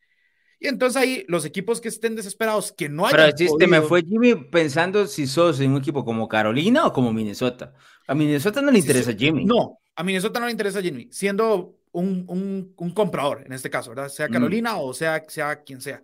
Y 0.58 0.68
entonces 0.68 1.00
ahí 1.00 1.24
los 1.28 1.44
equipos 1.44 1.80
que 1.80 1.88
estén 1.88 2.16
desesperados, 2.16 2.72
que 2.72 2.88
no 2.88 3.06
hay. 3.06 3.14
Pero 3.14 3.36
si 3.36 3.66
me 3.66 3.82
fue 3.82 4.02
Jimmy 4.02 4.34
pensando 4.34 5.06
si 5.06 5.26
sos 5.26 5.60
en 5.60 5.72
un 5.72 5.78
equipo 5.78 6.04
como 6.04 6.28
Carolina 6.28 6.86
o 6.86 6.92
como 6.92 7.12
Minnesota. 7.12 7.74
A 8.06 8.14
Minnesota 8.14 8.62
no 8.62 8.70
le 8.70 8.78
interesa 8.78 9.12
Jimmy. 9.12 9.44
No, 9.44 9.80
a 9.94 10.02
Minnesota 10.02 10.40
no 10.40 10.46
le 10.46 10.52
interesa 10.52 10.80
Jimmy, 10.80 11.08
siendo 11.10 11.80
un, 11.92 12.24
un, 12.28 12.74
un 12.76 12.90
comprador 12.92 13.42
en 13.44 13.52
este 13.52 13.70
caso, 13.70 13.90
¿verdad? 13.90 14.08
Sea 14.08 14.28
mm. 14.28 14.32
Carolina 14.32 14.76
o 14.78 14.94
sea, 14.94 15.24
sea 15.28 15.62
quien 15.62 15.80
sea. 15.80 16.02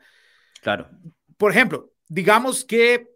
Claro. 0.60 0.88
Por 1.36 1.50
ejemplo, 1.50 1.92
digamos 2.08 2.64
que 2.64 3.08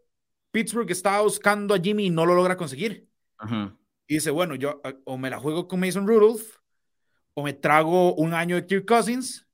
Pittsburgh 0.50 0.90
está 0.90 1.20
buscando 1.20 1.74
a 1.74 1.78
Jimmy 1.78 2.06
y 2.06 2.10
no 2.10 2.24
lo 2.24 2.34
logra 2.34 2.56
conseguir. 2.56 3.08
Y 4.06 4.14
dice, 4.14 4.30
bueno, 4.30 4.54
yo 4.54 4.80
o 5.04 5.18
me 5.18 5.28
la 5.28 5.38
juego 5.38 5.68
con 5.68 5.80
Mason 5.80 6.06
Rudolph 6.06 6.56
o 7.34 7.42
me 7.42 7.52
trago 7.52 8.14
un 8.14 8.32
año 8.32 8.56
de 8.56 8.66
Kirk 8.66 8.86
Cousins. 8.86 9.45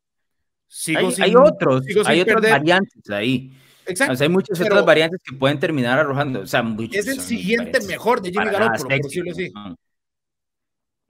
Sigo 0.74 1.10
hay, 1.18 1.36
otros, 1.36 1.84
hay 2.06 2.22
otras 2.22 2.40
variantes 2.40 3.10
ahí. 3.10 3.52
Exacto. 3.84 4.22
hay 4.22 4.28
muchas 4.30 4.58
otras 4.58 4.86
variantes 4.86 5.20
que 5.22 5.36
pueden 5.36 5.60
terminar 5.60 5.98
arrojando. 5.98 6.40
O 6.40 6.46
sea, 6.46 6.64
es 6.92 7.06
el 7.08 7.20
siguiente 7.20 7.78
mejor 7.86 8.22
de 8.22 8.30
Jimmy 8.30 8.46
Garoppolo, 8.46 8.88
por 8.88 9.02
decirlo 9.02 9.32
así. 9.32 9.52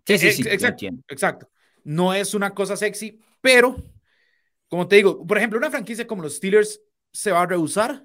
Sí, 0.04 0.18
sí, 0.18 0.32
sí. 0.32 0.42
Exacto, 0.48 0.86
exacto. 1.06 1.48
No 1.84 2.12
es 2.12 2.34
una 2.34 2.52
cosa 2.52 2.76
sexy, 2.76 3.20
pero, 3.40 3.76
como 4.66 4.88
te 4.88 4.96
digo, 4.96 5.24
por 5.24 5.38
ejemplo, 5.38 5.60
una 5.60 5.70
franquicia 5.70 6.08
como 6.08 6.22
los 6.22 6.34
Steelers 6.34 6.80
se 7.12 7.30
va 7.30 7.42
a 7.42 7.46
rehusar 7.46 8.04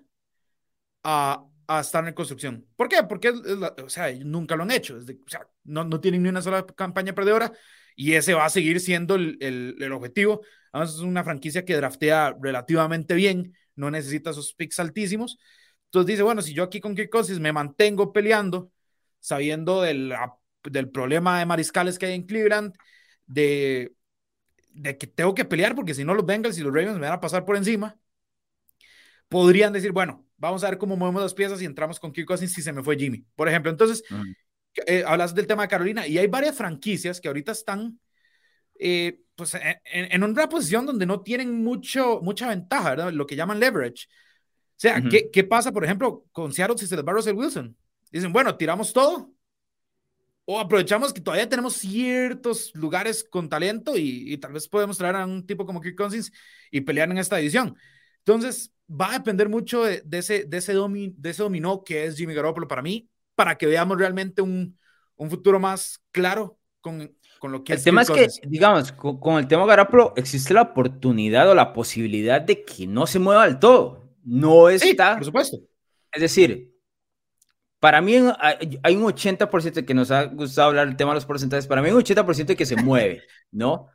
a, 1.03 1.43
a 1.65 1.79
estar 1.79 2.07
en 2.07 2.13
construcción. 2.13 2.67
¿Por 2.75 2.87
qué? 2.87 3.01
Porque, 3.09 3.29
o 3.29 3.89
sea, 3.89 4.13
nunca 4.23 4.55
lo 4.55 4.61
han 4.61 4.71
hecho. 4.71 4.97
o 4.97 5.29
sea, 5.29 5.49
no, 5.63 5.83
no 5.83 5.99
tienen 5.99 6.21
ni 6.21 6.29
una 6.29 6.43
sola 6.43 6.67
campaña 6.67 7.15
perdedora 7.15 7.51
y 7.99 8.13
ese 8.13 8.35
va 8.35 8.45
a 8.45 8.49
seguir 8.49 8.79
siendo 8.79 9.15
el, 9.15 9.37
el, 9.41 9.91
objetivo. 9.91 10.41
Además, 10.71 10.93
es 10.93 11.01
una 11.01 11.23
franquicia 11.23 11.65
que 11.65 11.75
draftea 11.75 12.37
relativamente 12.39 13.15
bien, 13.15 13.57
no 13.75 13.89
necesita 13.89 14.29
esos 14.29 14.53
picks 14.53 14.79
altísimos. 14.79 15.39
Entonces 15.85 16.07
dice, 16.07 16.21
bueno, 16.21 16.43
si 16.43 16.53
yo 16.53 16.63
aquí 16.63 16.79
con 16.79 16.95
Kirk 16.95 17.09
Cousins 17.09 17.39
me 17.39 17.51
mantengo 17.51 18.13
peleando, 18.13 18.71
sabiendo 19.19 19.81
del, 19.81 20.13
del 20.63 20.89
problema 20.91 21.39
de 21.39 21.47
mariscales 21.47 21.97
que 21.97 22.05
hay 22.05 22.13
en 22.13 22.27
Cleveland, 22.27 22.75
de, 23.25 23.95
de 24.73 24.95
que 24.97 25.07
tengo 25.07 25.33
que 25.33 25.45
pelear 25.45 25.73
porque 25.73 25.95
si 25.95 26.05
no 26.05 26.13
los 26.13 26.25
Bengals 26.25 26.59
y 26.59 26.61
los 26.61 26.71
Ravens 26.71 26.99
me 26.99 27.07
van 27.07 27.13
a 27.13 27.19
pasar 27.19 27.45
por 27.45 27.57
encima, 27.57 27.97
podrían 29.27 29.73
decir, 29.73 29.91
bueno, 29.91 30.23
vamos 30.37 30.63
a 30.63 30.69
ver 30.69 30.77
cómo 30.77 30.95
movemos 30.95 31.23
las 31.23 31.33
piezas 31.33 31.63
y 31.63 31.65
entramos 31.65 31.99
con 31.99 32.11
Kirk 32.11 32.27
Cousins 32.27 32.53
si 32.53 32.61
se 32.61 32.73
me 32.73 32.83
fue 32.83 32.95
Jimmy, 32.95 33.25
por 33.35 33.49
ejemplo. 33.49 33.71
Entonces, 33.71 34.03
eh, 34.85 35.03
hablas 35.05 35.33
del 35.33 35.47
tema 35.47 35.63
de 35.63 35.69
Carolina 35.69 36.07
y 36.07 36.17
hay 36.17 36.27
varias 36.27 36.55
franquicias 36.55 37.19
que 37.19 37.27
ahorita 37.27 37.51
están 37.51 37.99
eh, 38.79 39.21
pues 39.35 39.55
en, 39.85 40.23
una 40.23 40.49
posición 40.49 40.85
donde 40.85 41.05
no 41.05 41.21
tienen 41.21 41.63
mucho, 41.63 42.21
mucha 42.21 42.47
ventaja, 42.47 42.91
¿verdad? 42.91 43.13
Lo 43.13 43.25
que 43.25 43.35
llaman 43.35 43.59
leverage. 43.59 44.07
O 44.07 44.79
sea, 44.79 45.01
¿qué, 45.01 45.29
¿qué, 45.31 45.43
pasa, 45.43 45.71
por 45.71 45.83
ejemplo, 45.83 46.25
con 46.31 46.53
Seattle 46.53 46.77
si 46.77 46.85
se 46.85 46.95
les 46.95 47.03
va 47.03 47.13
Russell 47.13 47.35
Wilson? 47.35 47.75
Dicen, 48.11 48.31
bueno, 48.31 48.55
tiramos 48.55 48.93
todo 48.93 49.31
o 50.49 50.59
aprovechamos 50.61 51.11
que 51.11 51.19
todavía 51.19 51.49
tenemos 51.49 51.73
ciertos 51.75 52.73
lugares 52.73 53.21
con 53.29 53.49
talento 53.49 53.97
y, 53.97 54.37
tal 54.37 54.53
vez 54.53 54.69
podemos 54.69 54.97
traer 54.97 55.17
a 55.17 55.25
un 55.25 55.45
tipo 55.45 55.65
como 55.65 55.81
Kirk 55.81 55.97
Cousins 55.97 56.31
y 56.71 56.81
pelear 56.81 57.11
en 57.11 57.17
esta 57.17 57.37
edición. 57.37 57.75
Entonces, 58.19 58.71
va 58.89 59.09
a 59.09 59.13
depender 59.17 59.49
mucho 59.49 59.83
de, 59.83 60.01
ese, 60.13 60.45
de, 60.45 60.57
ese, 60.57 60.73
de 61.17 61.29
ese 61.29 61.41
dominó 61.43 61.83
que 61.83 62.05
es 62.05 62.15
Jimmy 62.15 62.33
Garoppolo 62.33 62.65
para 62.65 62.81
mí, 62.81 63.09
para 63.37 63.55
que 63.55 63.67
veamos 63.67 63.99
realmente 63.99 64.41
un, 64.41 64.77
un 65.15 65.29
futuro 65.29 65.59
más 65.59 66.03
claro 66.11 66.59
con, 66.81 67.15
con 67.39 67.51
lo 67.51 67.63
que 67.63 67.73
el 67.73 67.83
tema 67.83 68.01
es 68.01 68.09
que, 68.09 68.27
digamos, 68.47 68.91
con, 68.91 69.37
el 69.37 69.47
tema 69.47 69.67
Garoppolo 69.67 70.13
existe 70.15 70.55
la 70.55 70.63
oportunidad 70.63 71.47
o 71.49 71.53
la 71.53 71.71
posibilidad 71.71 72.41
de 72.41 72.65
que 72.65 72.87
no 72.87 73.05
se 73.05 73.19
mueva 73.19 73.45
del 73.45 73.59
todo. 73.59 74.09
No 74.23 74.69
está. 74.69 75.15
por 75.15 75.25
supuesto. 75.25 75.57
Es 76.11 76.21
decir, 76.21 76.73
para 77.79 78.01
mí 78.01 78.15
hay 78.15 78.95
un 78.95 79.03
80% 79.03 79.85
que 79.85 79.93
nos 79.93 80.09
ha 80.09 80.23
gustado 80.23 80.69
hablar 80.69 80.87
del 80.87 80.97
tema 80.97 81.11
de 81.11 81.15
los 81.15 81.25
porcentajes. 81.27 81.67
Para 81.67 81.83
mí 81.83 81.89
hay 81.89 81.93
un 81.93 82.01
80% 82.01 82.45
de 82.45 82.55
que 82.55 82.65
se 82.65 82.75
mueve, 82.83 83.21
¿no? 83.51 83.87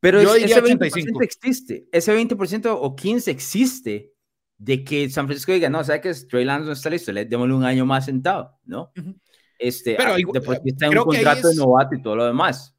Pero 0.00 0.20
ese 0.20 0.60
20% 0.60 1.22
existe. 1.22 1.86
Ese 1.92 2.16
20% 2.16 2.76
o 2.80 2.96
15% 2.96 3.28
existe 3.28 4.15
de 4.58 4.84
que 4.84 5.08
San 5.10 5.26
Francisco 5.26 5.52
diga, 5.52 5.68
no, 5.68 5.84
¿sabes 5.84 6.00
que 6.02 6.26
Trey 6.26 6.44
Lance 6.44 6.66
no 6.66 6.72
está 6.72 6.90
listo? 6.90 7.12
Le 7.12 7.24
démosle 7.24 7.54
un 7.54 7.64
año 7.64 7.84
más 7.84 8.06
sentado, 8.06 8.58
¿no? 8.64 8.92
Este, 9.58 9.96
Pero 9.96 10.14
ah, 10.14 10.16
después 10.32 10.60
está 10.64 10.86
en 10.86 10.98
un 10.98 11.04
contrato 11.04 11.48
de 11.48 11.54
novato 11.56 11.94
y 11.94 12.02
todo 12.02 12.16
lo 12.16 12.26
demás. 12.26 12.74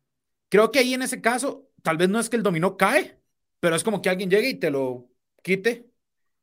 Creo 0.49 0.71
que 0.71 0.79
ahí 0.79 0.93
en 0.93 1.01
ese 1.01 1.21
caso, 1.21 1.69
tal 1.83 1.97
vez 1.97 2.09
no 2.09 2.19
es 2.19 2.29
que 2.29 2.37
el 2.37 2.43
dominó 2.43 2.77
cae, 2.77 3.19
pero 3.59 3.75
es 3.75 3.83
como 3.83 4.01
que 4.01 4.09
alguien 4.09 4.29
llegue 4.29 4.49
y 4.49 4.55
te 4.55 4.69
lo 4.69 5.09
quite 5.43 5.87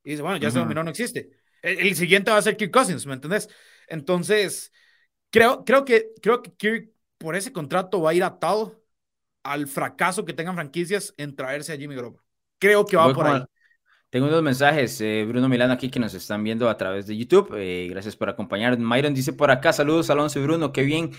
y 0.05 0.11
dice, 0.11 0.23
bueno, 0.23 0.37
ya 0.37 0.49
ese 0.49 0.59
dominó 0.59 0.85
no 0.85 0.91
existe. 0.91 1.31
El, 1.63 1.97
siguiente 1.97 2.31
va 2.31 2.37
a 2.37 2.43
ser 2.43 2.59
Kirk 2.59 2.71
Cousins, 2.71 3.07
¿me 3.07 3.15
entendés? 3.15 3.49
Entonces, 3.89 4.71
creo, 5.31 5.65
creo, 5.65 5.85
que, 5.87 6.11
creo 6.21 6.43
que 6.43 6.53
Kirk 6.53 6.91
por 7.17 7.35
ese 7.35 7.53
contrato 7.53 8.03
va 8.03 8.11
a 8.11 8.15
ir 8.15 8.23
atado 8.23 8.85
al 9.43 9.67
fracaso 9.67 10.27
que 10.27 10.35
tengan 10.35 10.55
franquicias 10.55 11.15
en 11.17 11.35
traerse 11.35 11.73
a 11.73 11.77
Jimmy 11.77 11.95
Garoppolo. 11.95 12.23
Creo 12.59 12.85
que 12.85 12.99
va 12.99 13.13
por 13.15 13.27
ahí. 13.27 13.43
Tengo 14.15 14.29
unos 14.29 14.45
mensajes, 14.45 15.01
eh, 15.01 15.25
Bruno 15.27 15.49
Milano 15.49 15.73
aquí 15.73 15.91
que 15.91 15.99
nos 15.99 16.15
están 16.15 16.45
viendo 16.45 16.69
a 16.69 16.77
través 16.77 17.09
de 17.09 17.17
YouTube. 17.17 17.53
Eh, 17.57 17.89
gracias 17.91 18.15
por 18.15 18.29
acompañar. 18.29 18.79
Myron 18.79 19.13
dice 19.13 19.33
por 19.33 19.51
acá, 19.51 19.73
saludos 19.73 20.09
Alonso 20.09 20.39
y 20.39 20.43
Bruno, 20.45 20.73
qué 20.73 20.85
bien 20.85 21.11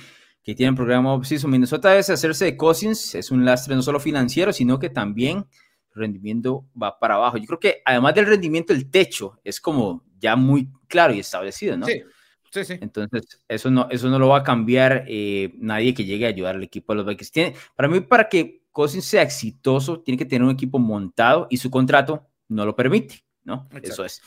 que 0.41 0.55
tienen 0.55 0.75
programa 0.75 1.13
off-season. 1.13 1.51
Minnesota 1.51 1.89
debe 1.89 1.99
hacerse 1.99 2.45
de 2.45 2.55
Cousins, 2.55 3.13
es 3.15 3.31
un 3.31 3.43
lastre 3.43 3.75
no 3.75 3.81
solo 3.81 3.99
financiero, 3.99 4.53
sino 4.53 4.79
que 4.79 4.89
también 4.89 5.45
rendimiento 5.91 6.67
va 6.81 6.97
para 6.97 7.15
abajo. 7.15 7.36
Yo 7.36 7.45
creo 7.47 7.60
que 7.60 7.81
además 7.84 8.15
del 8.15 8.27
rendimiento, 8.27 8.71
el 8.71 8.89
techo 8.89 9.41
es 9.43 9.60
como 9.60 10.05
ya 10.17 10.38
muy 10.38 10.69
claro 10.88 11.13
y 11.13 11.19
establecido, 11.19 11.75
¿no? 11.75 11.88
Sí, 11.88 12.01
sí, 12.49 12.63
sí. 12.63 12.77
Entonces, 12.79 13.43
eso 13.49 13.69
no, 13.71 13.89
eso 13.91 14.08
no 14.08 14.19
lo 14.19 14.29
va 14.29 14.38
a 14.38 14.43
cambiar 14.43 15.03
eh, 15.10 15.53
nadie 15.58 15.93
que 15.93 16.05
llegue 16.05 16.27
a 16.27 16.29
ayudar 16.29 16.55
al 16.55 16.63
equipo 16.63 16.93
de 16.93 16.97
los 16.99 17.05
Vikings. 17.05 17.31
Tiene, 17.34 17.55
para 17.75 17.89
mí, 17.89 17.99
para 17.99 18.29
que 18.29 18.63
Cousins 18.71 19.03
sea 19.03 19.21
exitoso, 19.21 19.99
tiene 19.99 20.17
que 20.17 20.23
tener 20.23 20.43
un 20.43 20.51
equipo 20.51 20.79
montado 20.79 21.47
y 21.49 21.58
su 21.58 21.69
contrato 21.69 22.29
no 22.47 22.65
lo 22.65 22.75
permite, 22.75 23.23
¿no? 23.43 23.67
Eso 23.81 24.05
es. 24.05 24.21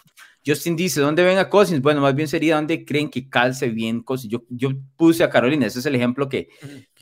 Justin 0.46 0.76
dice, 0.76 1.00
¿dónde 1.00 1.24
ven 1.24 1.38
a 1.38 1.48
Cousins? 1.48 1.83
Bueno, 1.83 2.00
más 2.00 2.14
bien 2.14 2.28
sería 2.28 2.57
donde 2.57 2.85
creen 2.85 3.11
que 3.11 3.28
calce 3.28 3.68
bien 3.68 4.02
Cousins. 4.02 4.33
Yo, 4.33 4.44
yo 4.48 4.70
puse 4.96 5.22
a 5.24 5.31
Carolina, 5.31 5.66
ese 5.66 5.81
es 5.81 5.87
el 5.87 5.94
ejemplo 5.94 6.28
que, 6.28 6.48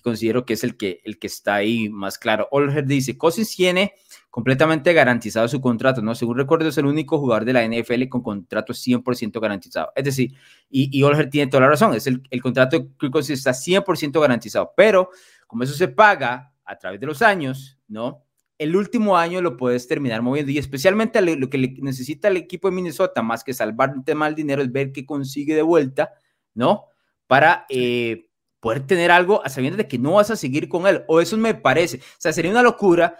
considero 0.02 0.44
que 0.44 0.54
es 0.54 0.64
el 0.64 0.76
que, 0.76 1.00
el 1.04 1.18
que 1.18 1.26
está 1.26 1.56
ahí 1.56 1.88
más 1.88 2.18
claro. 2.18 2.48
Olger 2.50 2.86
dice, 2.86 3.18
Cousins 3.18 3.54
tiene 3.54 3.92
completamente 4.30 4.92
garantizado 4.92 5.48
su 5.48 5.60
contrato, 5.60 6.02
¿no? 6.02 6.14
Según 6.14 6.36
recuerdo, 6.36 6.68
es 6.68 6.78
el 6.78 6.86
único 6.86 7.18
jugador 7.18 7.44
de 7.44 7.52
la 7.52 7.66
NFL 7.66 8.08
con 8.08 8.22
contrato 8.22 8.72
100% 8.72 9.40
garantizado. 9.40 9.92
Es 9.94 10.04
decir, 10.04 10.34
y, 10.70 10.96
y 10.96 11.02
Olger 11.02 11.30
tiene 11.30 11.50
toda 11.50 11.62
la 11.62 11.68
razón, 11.68 11.94
es 11.94 12.06
el, 12.06 12.22
el 12.30 12.42
contrato 12.42 12.78
de 12.78 13.10
Cousins 13.10 13.38
está 13.38 13.52
100% 13.52 14.20
garantizado, 14.20 14.72
pero 14.76 15.10
como 15.46 15.62
eso 15.62 15.74
se 15.74 15.88
paga 15.88 16.52
a 16.64 16.78
través 16.78 17.00
de 17.00 17.06
los 17.06 17.22
años, 17.22 17.78
¿no? 17.88 18.25
El 18.58 18.76
último 18.76 19.16
año 19.16 19.42
lo 19.42 19.56
puedes 19.56 19.86
terminar 19.86 20.22
moviendo 20.22 20.50
y 20.50 20.58
especialmente 20.58 21.20
lo 21.20 21.50
que 21.50 21.76
necesita 21.80 22.28
el 22.28 22.36
equipo 22.36 22.68
de 22.68 22.74
Minnesota 22.74 23.22
más 23.22 23.44
que 23.44 23.52
salvar 23.52 23.90
un 23.90 24.04
tema 24.04 24.26
del 24.26 24.34
dinero 24.34 24.62
es 24.62 24.72
ver 24.72 24.92
qué 24.92 25.04
consigue 25.04 25.54
de 25.54 25.62
vuelta, 25.62 26.12
¿no? 26.54 26.86
Para 27.26 27.66
eh, 27.68 28.30
poder 28.60 28.86
tener 28.86 29.10
algo 29.10 29.44
a 29.44 29.48
sabiendas 29.48 29.78
de 29.78 29.88
que 29.88 29.98
no 29.98 30.12
vas 30.12 30.30
a 30.30 30.36
seguir 30.36 30.68
con 30.68 30.86
él. 30.86 31.04
O 31.08 31.20
eso 31.20 31.36
me 31.36 31.54
parece. 31.54 31.98
O 31.98 32.18
sea, 32.18 32.32
sería 32.32 32.50
una 32.50 32.62
locura 32.62 33.16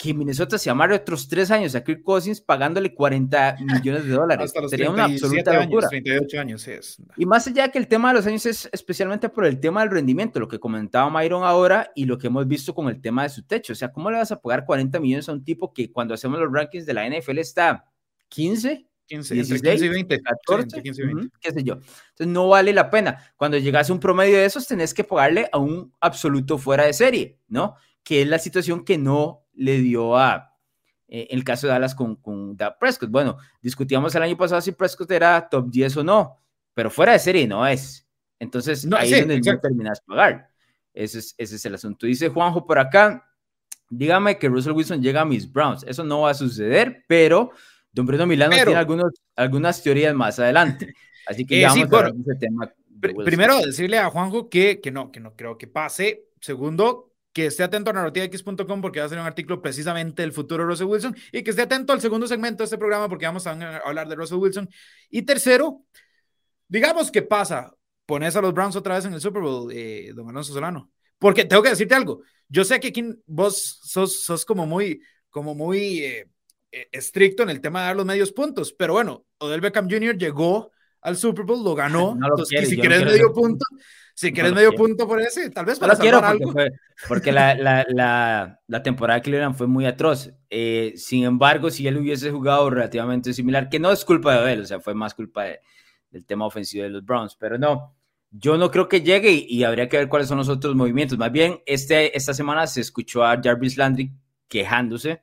que 0.00 0.14
Minnesota 0.14 0.56
se 0.56 0.70
amarre 0.70 0.94
otros 0.94 1.28
tres 1.28 1.50
años 1.50 1.74
a 1.74 1.84
Kirk 1.84 2.02
Cousins 2.02 2.40
pagándole 2.40 2.94
40 2.94 3.58
millones 3.60 4.06
de 4.06 4.12
dólares. 4.12 4.50
Sería 4.70 4.88
una 4.88 5.04
absoluta 5.04 5.62
locura. 5.62 5.88
38 5.88 6.40
años, 6.40 6.66
es. 6.68 6.96
Y 7.18 7.26
más 7.26 7.46
allá 7.46 7.64
de 7.64 7.70
que 7.70 7.78
el 7.78 7.86
tema 7.86 8.08
de 8.08 8.14
los 8.14 8.26
años 8.26 8.46
es 8.46 8.66
especialmente 8.72 9.28
por 9.28 9.44
el 9.44 9.60
tema 9.60 9.82
del 9.82 9.90
rendimiento, 9.90 10.40
lo 10.40 10.48
que 10.48 10.58
comentaba 10.58 11.10
Myron 11.10 11.44
ahora 11.44 11.92
y 11.94 12.06
lo 12.06 12.16
que 12.16 12.28
hemos 12.28 12.48
visto 12.48 12.74
con 12.74 12.88
el 12.88 13.02
tema 13.02 13.24
de 13.24 13.28
su 13.28 13.42
techo. 13.42 13.74
O 13.74 13.76
sea, 13.76 13.92
¿cómo 13.92 14.10
le 14.10 14.16
vas 14.16 14.32
a 14.32 14.40
pagar 14.40 14.64
40 14.64 14.98
millones 15.00 15.28
a 15.28 15.32
un 15.32 15.44
tipo 15.44 15.70
que 15.74 15.92
cuando 15.92 16.14
hacemos 16.14 16.40
los 16.40 16.50
rankings 16.50 16.86
de 16.86 16.94
la 16.94 17.06
NFL 17.06 17.36
está 17.36 17.84
15? 18.28 18.86
15, 19.04 19.34
16, 19.34 19.82
y 19.82 19.88
20. 19.88 20.22
14, 20.22 20.82
15 20.82 21.02
y 21.02 21.06
20. 21.06 21.28
qué 21.40 21.52
sé 21.52 21.62
yo. 21.62 21.74
Entonces 21.74 22.26
no 22.28 22.48
vale 22.48 22.72
la 22.72 22.88
pena. 22.88 23.18
Cuando 23.36 23.58
llegas 23.58 23.90
a 23.90 23.92
un 23.92 24.00
promedio 24.00 24.38
de 24.38 24.46
esos, 24.46 24.66
tenés 24.66 24.94
que 24.94 25.04
pagarle 25.04 25.50
a 25.52 25.58
un 25.58 25.92
absoluto 26.00 26.56
fuera 26.56 26.84
de 26.84 26.94
serie, 26.94 27.38
¿no? 27.48 27.74
Que 28.02 28.22
es 28.22 28.28
la 28.28 28.38
situación 28.38 28.84
que 28.84 28.98
no 28.98 29.46
le 29.52 29.78
dio 29.78 30.16
a, 30.16 30.56
eh, 31.08 31.26
el 31.30 31.42
caso 31.44 31.66
de 31.66 31.72
Dallas 31.72 31.94
con, 31.94 32.16
con 32.16 32.56
Prescott. 32.78 33.10
Bueno, 33.10 33.36
discutíamos 33.60 34.14
el 34.14 34.22
año 34.22 34.36
pasado 34.36 34.60
si 34.60 34.72
Prescott 34.72 35.10
era 35.10 35.48
top 35.48 35.68
10 35.68 35.96
o 35.98 36.04
no, 36.04 36.38
pero 36.72 36.90
fuera 36.90 37.12
de 37.12 37.18
serie 37.18 37.48
no 37.48 37.66
es. 37.66 38.06
Entonces 38.38 38.86
no, 38.86 38.96
ahí 38.96 39.12
es 39.12 39.20
donde 39.20 39.40
no 39.40 39.60
terminas 39.60 40.00
pagar. 40.00 40.50
Ese 40.94 41.18
es, 41.18 41.34
ese 41.36 41.56
es 41.56 41.64
el 41.66 41.74
asunto. 41.74 42.06
Dice 42.06 42.28
Juanjo 42.28 42.64
por 42.64 42.78
acá, 42.78 43.28
dígame 43.88 44.38
que 44.38 44.48
Russell 44.48 44.72
Wilson 44.72 45.02
llega 45.02 45.20
a 45.20 45.24
mis 45.24 45.50
Browns. 45.50 45.84
Eso 45.84 46.04
no 46.04 46.22
va 46.22 46.30
a 46.30 46.34
suceder, 46.34 47.04
pero 47.08 47.50
Don 47.92 48.06
Bruno 48.06 48.26
Milano 48.26 48.54
tiene 48.54 48.76
algunos, 48.76 49.12
algunas 49.36 49.82
teorías 49.82 50.14
más 50.14 50.38
adelante. 50.38 50.94
Así 51.26 51.44
que 51.44 51.58
eh, 51.58 51.60
ya 51.62 51.74
vamos 51.74 51.92
a 51.92 52.08
ese 52.08 52.38
tema. 52.38 52.72
primero, 53.24 53.58
decirle 53.60 53.98
a 53.98 54.10
Juanjo 54.10 54.48
que, 54.48 54.80
que, 54.80 54.90
no, 54.90 55.10
que 55.10 55.20
no 55.20 55.34
creo 55.34 55.58
que 55.58 55.66
pase. 55.66 56.28
Segundo, 56.40 57.09
que 57.32 57.46
esté 57.46 57.62
atento 57.62 57.90
a 57.90 57.92
narrativax.com 57.92 58.80
porque 58.80 59.00
va 59.00 59.06
a 59.06 59.08
ser 59.08 59.18
un 59.18 59.26
artículo 59.26 59.62
precisamente 59.62 60.22
del 60.22 60.32
futuro 60.32 60.64
de 60.64 60.70
Russell 60.70 60.86
Wilson 60.86 61.16
y 61.32 61.42
que 61.42 61.50
esté 61.50 61.62
atento 61.62 61.92
al 61.92 62.00
segundo 62.00 62.26
segmento 62.26 62.62
de 62.62 62.64
este 62.64 62.78
programa 62.78 63.08
porque 63.08 63.26
vamos 63.26 63.46
a 63.46 63.52
hablar 63.84 64.08
de 64.08 64.16
Russell 64.16 64.38
Wilson. 64.38 64.68
Y 65.10 65.22
tercero, 65.22 65.84
digamos 66.68 67.10
que 67.10 67.22
pasa, 67.22 67.74
pones 68.06 68.34
a 68.34 68.40
los 68.40 68.52
Browns 68.52 68.76
otra 68.76 68.96
vez 68.96 69.04
en 69.04 69.14
el 69.14 69.20
Super 69.20 69.42
Bowl, 69.42 69.70
eh, 69.72 70.12
don 70.14 70.28
Alonso 70.28 70.52
Solano. 70.52 70.90
Porque 71.18 71.44
tengo 71.44 71.62
que 71.62 71.68
decirte 71.68 71.94
algo. 71.94 72.22
Yo 72.48 72.64
sé 72.64 72.80
que 72.80 72.88
aquí 72.88 73.04
vos 73.26 73.78
sos, 73.82 74.24
sos 74.24 74.44
como 74.44 74.66
muy, 74.66 75.00
como 75.28 75.54
muy 75.54 76.00
eh, 76.00 76.28
eh, 76.72 76.88
estricto 76.90 77.42
en 77.44 77.50
el 77.50 77.60
tema 77.60 77.80
de 77.80 77.86
dar 77.86 77.96
los 77.96 78.06
medios 78.06 78.32
puntos, 78.32 78.72
pero 78.72 78.94
bueno, 78.94 79.24
Odell 79.38 79.60
Beckham 79.60 79.88
Jr. 79.88 80.16
llegó 80.16 80.72
al 81.00 81.16
Super 81.16 81.44
Bowl, 81.44 81.62
lo 81.62 81.74
ganó. 81.74 82.16
entonces, 82.20 82.68
si 82.68 82.76
quieres 82.76 83.04
medio 83.04 83.32
punto, 83.32 83.64
si 84.20 84.34
quieres 84.34 84.52
medio 84.52 84.72
punto 84.72 85.08
por 85.08 85.18
ese, 85.18 85.48
tal 85.48 85.64
vez 85.64 85.78
para 85.78 85.96
quiero 85.96 86.22
algo. 86.22 86.52
Porque, 87.08 87.32
la, 87.32 87.54
la, 87.54 87.86
la, 87.88 88.60
la, 88.66 88.82
temporada 88.82 89.18
de 89.18 89.22
Cleveland 89.22 89.56
fue 89.56 89.66
muy 89.66 89.86
atroz. 89.86 90.30
Eh, 90.50 90.92
sin 90.94 91.24
embargo, 91.24 91.70
si 91.70 91.86
él 91.86 91.96
hubiese 91.96 92.30
jugado 92.30 92.68
relativamente 92.68 93.32
similar, 93.32 93.70
que 93.70 93.78
no 93.78 93.90
es 93.90 94.04
culpa 94.04 94.34
de 94.34 94.40
Odell, 94.40 94.60
o 94.60 94.66
sea, 94.66 94.78
fue 94.78 94.92
más 94.92 95.14
culpa 95.14 95.44
del 96.10 96.26
tema 96.26 96.44
ofensivo 96.44 96.84
de 96.84 96.90
los 96.90 97.02
Browns, 97.02 97.34
pero 97.34 97.56
no. 97.56 97.96
Yo 98.30 98.58
no 98.58 98.70
creo 98.70 98.90
que 98.90 99.00
llegue 99.00 99.30
y, 99.48 99.64
habría 99.64 99.88
que 99.88 99.96
ver 99.96 100.10
cuáles 100.10 100.28
son 100.28 100.36
los 100.36 100.50
otros 100.50 100.74
movimientos. 100.74 101.16
Más 101.16 101.32
bien, 101.32 101.62
este, 101.64 102.14
esta 102.14 102.34
semana 102.34 102.66
se 102.66 102.82
escuchó 102.82 103.24
a 103.24 103.40
Jarvis 103.42 103.78
Landry 103.78 104.12
quejándose 104.48 105.22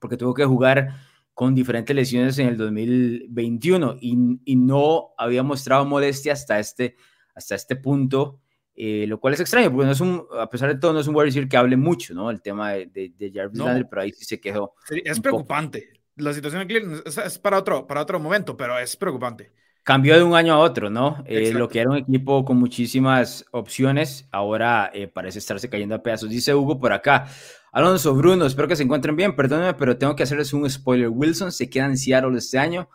porque 0.00 0.16
tuvo 0.16 0.32
que 0.32 0.46
jugar 0.46 0.88
con 1.34 1.54
diferentes 1.54 1.94
lesiones 1.94 2.38
en 2.38 2.48
el 2.48 2.56
2021 2.56 3.98
y, 4.00 4.40
y 4.46 4.56
no 4.56 5.10
había 5.18 5.42
mostrado 5.42 5.84
modestia 5.84 6.32
hasta 6.32 6.58
este, 6.58 6.96
hasta 7.34 7.54
este 7.54 7.76
punto, 7.76 8.40
eh, 8.74 9.06
lo 9.06 9.20
cual 9.20 9.34
es 9.34 9.40
extraño, 9.40 9.70
porque 9.70 9.86
no 9.86 9.92
es 9.92 10.00
un, 10.00 10.24
a 10.38 10.48
pesar 10.48 10.68
de 10.72 10.80
todo, 10.80 10.92
no 10.92 11.00
es 11.00 11.06
un 11.06 11.14
wide 11.14 11.48
que 11.48 11.56
hable 11.56 11.76
mucho, 11.76 12.14
¿no? 12.14 12.30
El 12.30 12.40
tema 12.40 12.72
de, 12.72 12.86
de, 12.86 13.32
Jarvis 13.32 13.58
Landry, 13.58 13.84
pero 13.88 14.02
ahí 14.02 14.12
sí 14.12 14.24
se 14.24 14.40
quedó. 14.40 14.74
Es 15.04 15.20
preocupante. 15.20 16.02
La 16.16 16.32
situación 16.32 16.62
aquí 16.62 16.76
es, 16.76 17.38
para, 17.38 17.58
otro, 17.58 17.86
para 17.86 18.02
otro 18.02 18.20
momento, 18.20 18.56
pero 18.56 18.78
es 18.78 18.96
preocupante. 18.96 19.52
Cambió 19.82 20.16
de 20.16 20.22
un 20.22 20.34
año 20.34 20.54
a 20.54 20.58
otro, 20.58 20.90
¿no? 20.90 21.24
Eh, 21.26 21.52
lo 21.52 21.68
que 21.68 21.80
era 21.80 21.90
un 21.90 21.96
equipo 21.96 22.44
con 22.44 22.56
muchísimas 22.56 23.44
opciones, 23.50 24.28
ahora 24.30 24.90
eh, 24.94 25.08
parece 25.08 25.40
estarse 25.40 25.68
cayendo 25.68 25.94
a 25.96 26.02
pedazos. 26.02 26.30
Dice 26.30 26.54
Hugo 26.54 26.78
por 26.78 26.92
acá. 26.92 27.26
Alonso, 27.72 28.14
Bruno, 28.14 28.46
espero 28.46 28.68
que 28.68 28.76
se 28.76 28.84
encuentren 28.84 29.16
bien. 29.16 29.34
Perdónenme, 29.34 29.74
pero 29.74 29.96
tengo 29.96 30.14
que 30.14 30.22
hacerles 30.22 30.52
un 30.52 30.68
spoiler. 30.70 31.08
Wilson 31.08 31.50
se 31.50 31.68
queda 31.68 31.86
en 31.86 31.96
Seattle 31.96 32.38
este 32.38 32.58
año, 32.58 32.88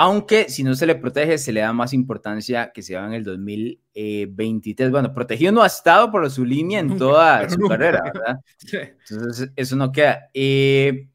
aunque 0.00 0.48
si 0.48 0.64
no 0.64 0.74
se 0.74 0.86
le 0.86 0.94
protege, 0.94 1.36
se 1.36 1.52
le 1.52 1.60
da 1.60 1.74
más 1.74 1.92
importancia 1.92 2.72
que 2.72 2.80
se 2.80 2.96
va 2.96 3.04
en 3.04 3.12
el 3.12 3.22
2023. 3.22 4.90
Bueno, 4.90 5.12
protegido 5.12 5.52
no 5.52 5.62
ha 5.62 5.66
estado 5.66 6.10
por 6.10 6.30
su 6.30 6.42
línea 6.42 6.80
en 6.80 6.96
toda 6.96 7.46
su 7.50 7.58
carrera, 7.68 8.00
¿verdad? 8.02 8.40
Entonces, 9.10 9.52
eso 9.54 9.76
no 9.76 9.92
queda. 9.92 10.30
Eh, 10.32 11.10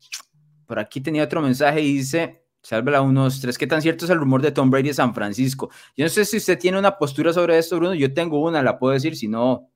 por 0.68 0.78
aquí 0.78 1.02
tenía 1.02 1.24
otro 1.24 1.42
mensaje 1.42 1.82
y 1.82 1.98
dice 1.98 2.44
Sálvela 2.62 3.02
unos 3.02 3.42
tres. 3.42 3.58
¿Qué 3.58 3.66
tan 3.66 3.82
cierto 3.82 4.06
es 4.06 4.12
el 4.12 4.20
rumor 4.20 4.44
de 4.44 4.52
Tom 4.52 4.70
Brady 4.70 4.90
de 4.90 4.94
San 4.94 5.16
Francisco? 5.16 5.72
Yo 5.98 6.06
no 6.06 6.10
sé 6.10 6.24
si 6.24 6.38
usted 6.38 6.60
tiene 6.60 6.78
una 6.78 6.96
postura 6.96 7.34
sobre 7.34 7.58
esto, 7.58 7.78
Bruno. 7.78 7.96
Yo 7.96 8.14
tengo 8.14 8.40
una, 8.40 8.62
la 8.62 8.78
puedo 8.78 8.94
decir, 8.94 9.16
si 9.16 9.28
no. 9.28 9.72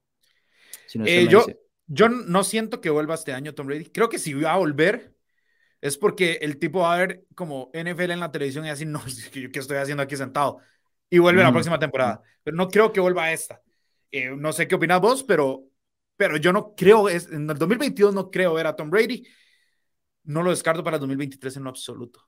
Eh, 0.94 1.28
yo, 1.28 1.48
yo 1.88 2.10
no 2.10 2.44
siento 2.44 2.80
que 2.80 2.92
vuelva 2.92 3.16
este 3.16 3.34
año 3.34 3.56
Tom 3.56 3.66
Brady. 3.66 3.86
Creo 3.86 4.08
que 4.08 4.20
si 4.20 4.36
va 4.36 4.54
a 4.54 4.58
volver 4.58 5.16
es 5.82 5.98
porque 5.98 6.40
el 6.42 6.58
tipo 6.58 6.82
va 6.82 6.94
a 6.94 6.98
ver 6.98 7.26
como 7.36 7.70
NFL 7.74 8.12
en 8.12 8.20
la 8.20 8.32
televisión 8.32 8.66
y 8.66 8.70
así, 8.70 8.86
no, 8.86 9.02
¿qué 9.32 9.60
estoy 9.60 9.78
haciendo 9.78 10.04
aquí 10.04 10.16
sentado? 10.16 10.60
Y 11.10 11.18
vuelve 11.18 11.42
la 11.42 11.52
próxima 11.52 11.80
temporada. 11.80 12.22
Pero 12.44 12.56
no 12.56 12.68
creo 12.70 12.92
que 12.92 13.00
vuelva 13.00 13.26
a 13.26 13.34
esta. 13.34 13.62
Eh, 14.12 14.32
no 14.36 14.54
sé 14.54 14.68
qué 14.68 14.76
opinas 14.76 15.02
vos, 15.02 15.24
pero, 15.24 15.64
pero 16.16 16.38
yo 16.38 16.54
no 16.54 16.76
creo, 16.76 17.10
es, 17.10 17.28
en 17.32 17.50
el 17.50 17.58
2022 17.58 18.14
no 18.14 18.30
creo 18.30 18.54
ver 18.54 18.68
a 18.68 18.76
Tom 18.76 18.90
Brady. 18.90 19.26
No 20.26 20.44
lo 20.44 20.52
descarto 20.52 20.84
para 20.84 20.98
el 20.98 21.02
2023 21.02 21.58
en 21.58 21.64
lo 21.64 21.70
absoluto. 21.72 22.28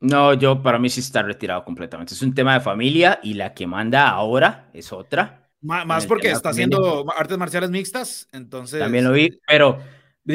No, 0.00 0.34
yo 0.34 0.62
para 0.62 0.78
mí 0.78 0.88
sí 0.90 1.00
está 1.00 1.22
retirado 1.22 1.64
completamente. 1.64 2.14
Es 2.14 2.22
un 2.22 2.34
tema 2.34 2.54
de 2.54 2.60
familia 2.60 3.20
y 3.22 3.34
la 3.34 3.54
que 3.54 3.66
manda 3.66 4.08
ahora 4.08 4.70
es 4.72 4.92
otra. 4.92 5.48
más 5.60 6.06
porque 6.06 6.30
está 6.30 6.50
haciendo 6.50 7.04
artes 7.16 7.38
marciales 7.38 7.70
mixtas, 7.70 8.28
entonces. 8.32 8.80
También 8.80 9.04
lo 9.04 9.12
vi, 9.12 9.28
pero 9.46 9.78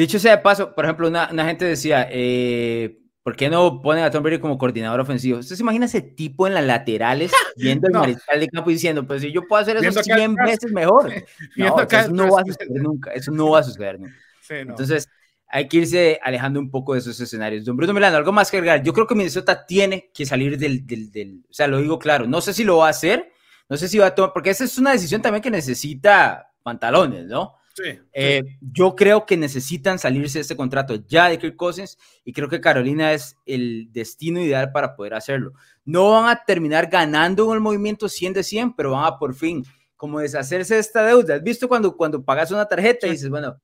dicho 0.00 0.18
sea 0.18 0.36
de 0.36 0.42
paso, 0.42 0.74
por 0.74 0.84
ejemplo, 0.84 1.08
una, 1.08 1.28
gente 1.44 1.64
decía, 1.64 2.08
eh, 2.10 3.00
¿por 3.22 3.36
qué 3.36 3.48
no 3.48 3.80
ponen 3.80 4.04
a 4.04 4.10
Tom 4.10 4.22
Brady 4.22 4.38
como 4.38 4.58
coordinador 4.58 5.00
ofensivo? 5.00 5.38
¿Usted 5.38 5.56
se 5.56 5.62
imagina 5.62 5.86
ese 5.86 6.02
tipo 6.02 6.46
en 6.46 6.54
las 6.54 6.64
laterales 6.64 7.32
viendo 7.56 7.88
el 7.88 7.94
mariscal 7.94 8.40
de 8.40 8.48
campo 8.48 8.70
diciendo, 8.70 9.06
pues 9.06 9.22
si 9.22 9.32
yo 9.32 9.46
puedo 9.46 9.62
hacer 9.62 9.76
eso 9.76 10.02
100 10.02 10.34
veces 10.34 10.72
mejor? 10.72 11.12
No, 11.56 11.80
eso 11.80 12.10
no 12.10 12.30
va 12.30 12.40
a 12.40 12.44
suceder 12.44 12.82
nunca. 12.82 13.12
Eso 13.12 13.30
no 13.30 13.50
va 13.50 13.60
a 13.60 13.62
suceder 13.62 14.00
nunca. 14.00 14.14
Entonces 14.50 15.08
hay 15.48 15.68
que 15.68 15.76
irse 15.76 16.18
alejando 16.22 16.58
un 16.58 16.68
poco 16.68 16.94
de 16.94 16.98
esos 16.98 17.18
escenarios. 17.20 17.64
Don 17.64 17.76
Bruno 17.76 17.94
Milano, 17.94 18.16
algo 18.16 18.32
más 18.32 18.50
que 18.50 18.56
agregar. 18.56 18.82
Yo 18.82 18.92
creo 18.92 19.06
que 19.06 19.14
Minnesota 19.14 19.64
tiene 19.64 20.10
que 20.12 20.26
salir 20.26 20.58
del, 20.58 20.84
del, 20.84 21.12
del, 21.12 21.44
o 21.48 21.52
sea, 21.52 21.68
lo 21.68 21.78
digo 21.78 21.98
claro, 21.98 22.26
no 22.26 22.40
sé 22.40 22.52
si 22.52 22.64
lo 22.64 22.78
va 22.78 22.88
a 22.88 22.90
hacer, 22.90 23.30
no 23.68 23.76
sé 23.76 23.88
si 23.88 23.98
va 23.98 24.06
a 24.06 24.14
tomar, 24.16 24.32
porque 24.32 24.50
esa 24.50 24.64
es 24.64 24.76
una 24.78 24.90
decisión 24.90 25.22
también 25.22 25.42
que 25.42 25.52
necesita 25.52 26.52
pantalones, 26.64 27.26
¿no? 27.26 27.54
Sí, 27.74 27.98
eh, 28.12 28.42
Yo 28.60 28.94
creo 28.94 29.26
que 29.26 29.36
necesitan 29.36 29.98
salirse 29.98 30.38
de 30.38 30.42
este 30.42 30.56
contrato 30.56 30.94
ya 31.08 31.28
de 31.28 31.38
Kirk 31.38 31.56
Cousins 31.56 31.98
y 32.24 32.32
creo 32.32 32.48
que 32.48 32.60
Carolina 32.60 33.12
es 33.12 33.36
el 33.46 33.88
destino 33.90 34.40
ideal 34.40 34.70
para 34.70 34.94
poder 34.94 35.14
hacerlo. 35.14 35.54
No 35.84 36.12
van 36.12 36.28
a 36.28 36.44
terminar 36.44 36.88
ganando 36.88 37.48
en 37.48 37.54
el 37.54 37.60
movimiento 37.60 38.08
100 38.08 38.32
de 38.32 38.42
100, 38.44 38.76
pero 38.76 38.92
van 38.92 39.04
a 39.04 39.18
por 39.18 39.34
fin 39.34 39.64
como 39.96 40.20
deshacerse 40.20 40.74
de 40.74 40.80
esta 40.80 41.04
deuda. 41.04 41.34
¿Has 41.34 41.42
visto 41.42 41.68
cuando, 41.68 41.96
cuando 41.96 42.24
pagas 42.24 42.52
una 42.52 42.66
tarjeta 42.66 43.08
y 43.08 43.12
dices, 43.12 43.28
bueno, 43.28 43.60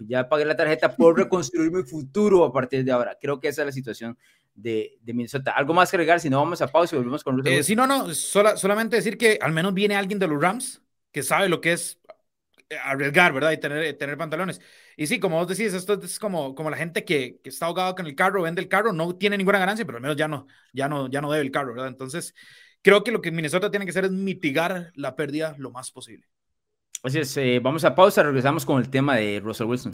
ya 0.00 0.28
pagué 0.28 0.44
la 0.44 0.56
tarjeta, 0.56 0.94
por 0.94 1.16
reconstruir 1.16 1.70
mi 1.70 1.82
futuro 1.82 2.44
a 2.44 2.52
partir 2.52 2.84
de 2.84 2.92
ahora. 2.92 3.16
Creo 3.20 3.40
que 3.40 3.48
esa 3.48 3.62
es 3.62 3.66
la 3.66 3.72
situación 3.72 4.18
de, 4.54 4.98
de 5.00 5.14
Minnesota. 5.14 5.52
¿Algo 5.52 5.74
más 5.74 5.90
que 5.90 5.96
agregar? 5.96 6.20
Si 6.20 6.30
no, 6.30 6.38
vamos 6.38 6.60
a 6.62 6.68
pausa 6.68 6.94
y 6.94 6.98
volvemos 6.98 7.24
con 7.24 7.46
eh, 7.46 7.62
Sí, 7.62 7.74
no, 7.74 7.86
no, 7.86 8.12
solamente 8.14 8.96
decir 8.96 9.16
que 9.16 9.38
al 9.40 9.52
menos 9.52 9.74
viene 9.74 9.96
alguien 9.96 10.18
de 10.18 10.28
los 10.28 10.40
Rams 10.40 10.82
que 11.10 11.22
sabe 11.22 11.48
lo 11.48 11.60
que 11.60 11.72
es 11.72 11.98
arriesgar, 12.78 13.32
¿verdad? 13.32 13.52
Y 13.52 13.58
tener, 13.58 13.96
tener 13.96 14.16
pantalones. 14.16 14.60
Y 14.96 15.06
sí, 15.06 15.18
como 15.18 15.36
vos 15.36 15.48
decís, 15.48 15.74
esto 15.74 15.94
es 15.94 16.18
como, 16.18 16.54
como 16.54 16.70
la 16.70 16.76
gente 16.76 17.04
que, 17.04 17.40
que, 17.42 17.50
está 17.50 17.66
ahogado 17.66 17.94
con 17.94 18.06
el 18.06 18.14
carro, 18.14 18.42
vende 18.42 18.60
el 18.60 18.68
carro, 18.68 18.92
no 18.92 19.16
tiene 19.16 19.38
ninguna 19.38 19.58
ganancia, 19.58 19.84
pero 19.84 19.98
al 19.98 20.02
menos 20.02 20.16
ya 20.16 20.28
no, 20.28 20.46
ya 20.72 20.88
no, 20.88 21.08
ya 21.08 21.20
no 21.20 21.30
debe 21.30 21.44
el 21.44 21.50
carro, 21.50 21.72
¿verdad? 21.72 21.88
Entonces, 21.88 22.34
creo 22.82 23.04
que 23.04 23.12
lo 23.12 23.20
que 23.20 23.30
Minnesota 23.30 23.70
tiene 23.70 23.86
que 23.86 23.90
hacer 23.90 24.04
es 24.04 24.12
mitigar 24.12 24.92
la 24.94 25.16
pérdida 25.16 25.54
lo 25.58 25.70
más 25.70 25.90
posible. 25.90 26.26
Así 27.02 27.18
es, 27.18 27.36
eh, 27.36 27.60
vamos 27.60 27.84
a 27.84 27.94
pausa, 27.94 28.22
regresamos 28.22 28.64
con 28.64 28.80
el 28.80 28.88
tema 28.88 29.16
de 29.16 29.40
Russell 29.40 29.66
Wilson. 29.66 29.92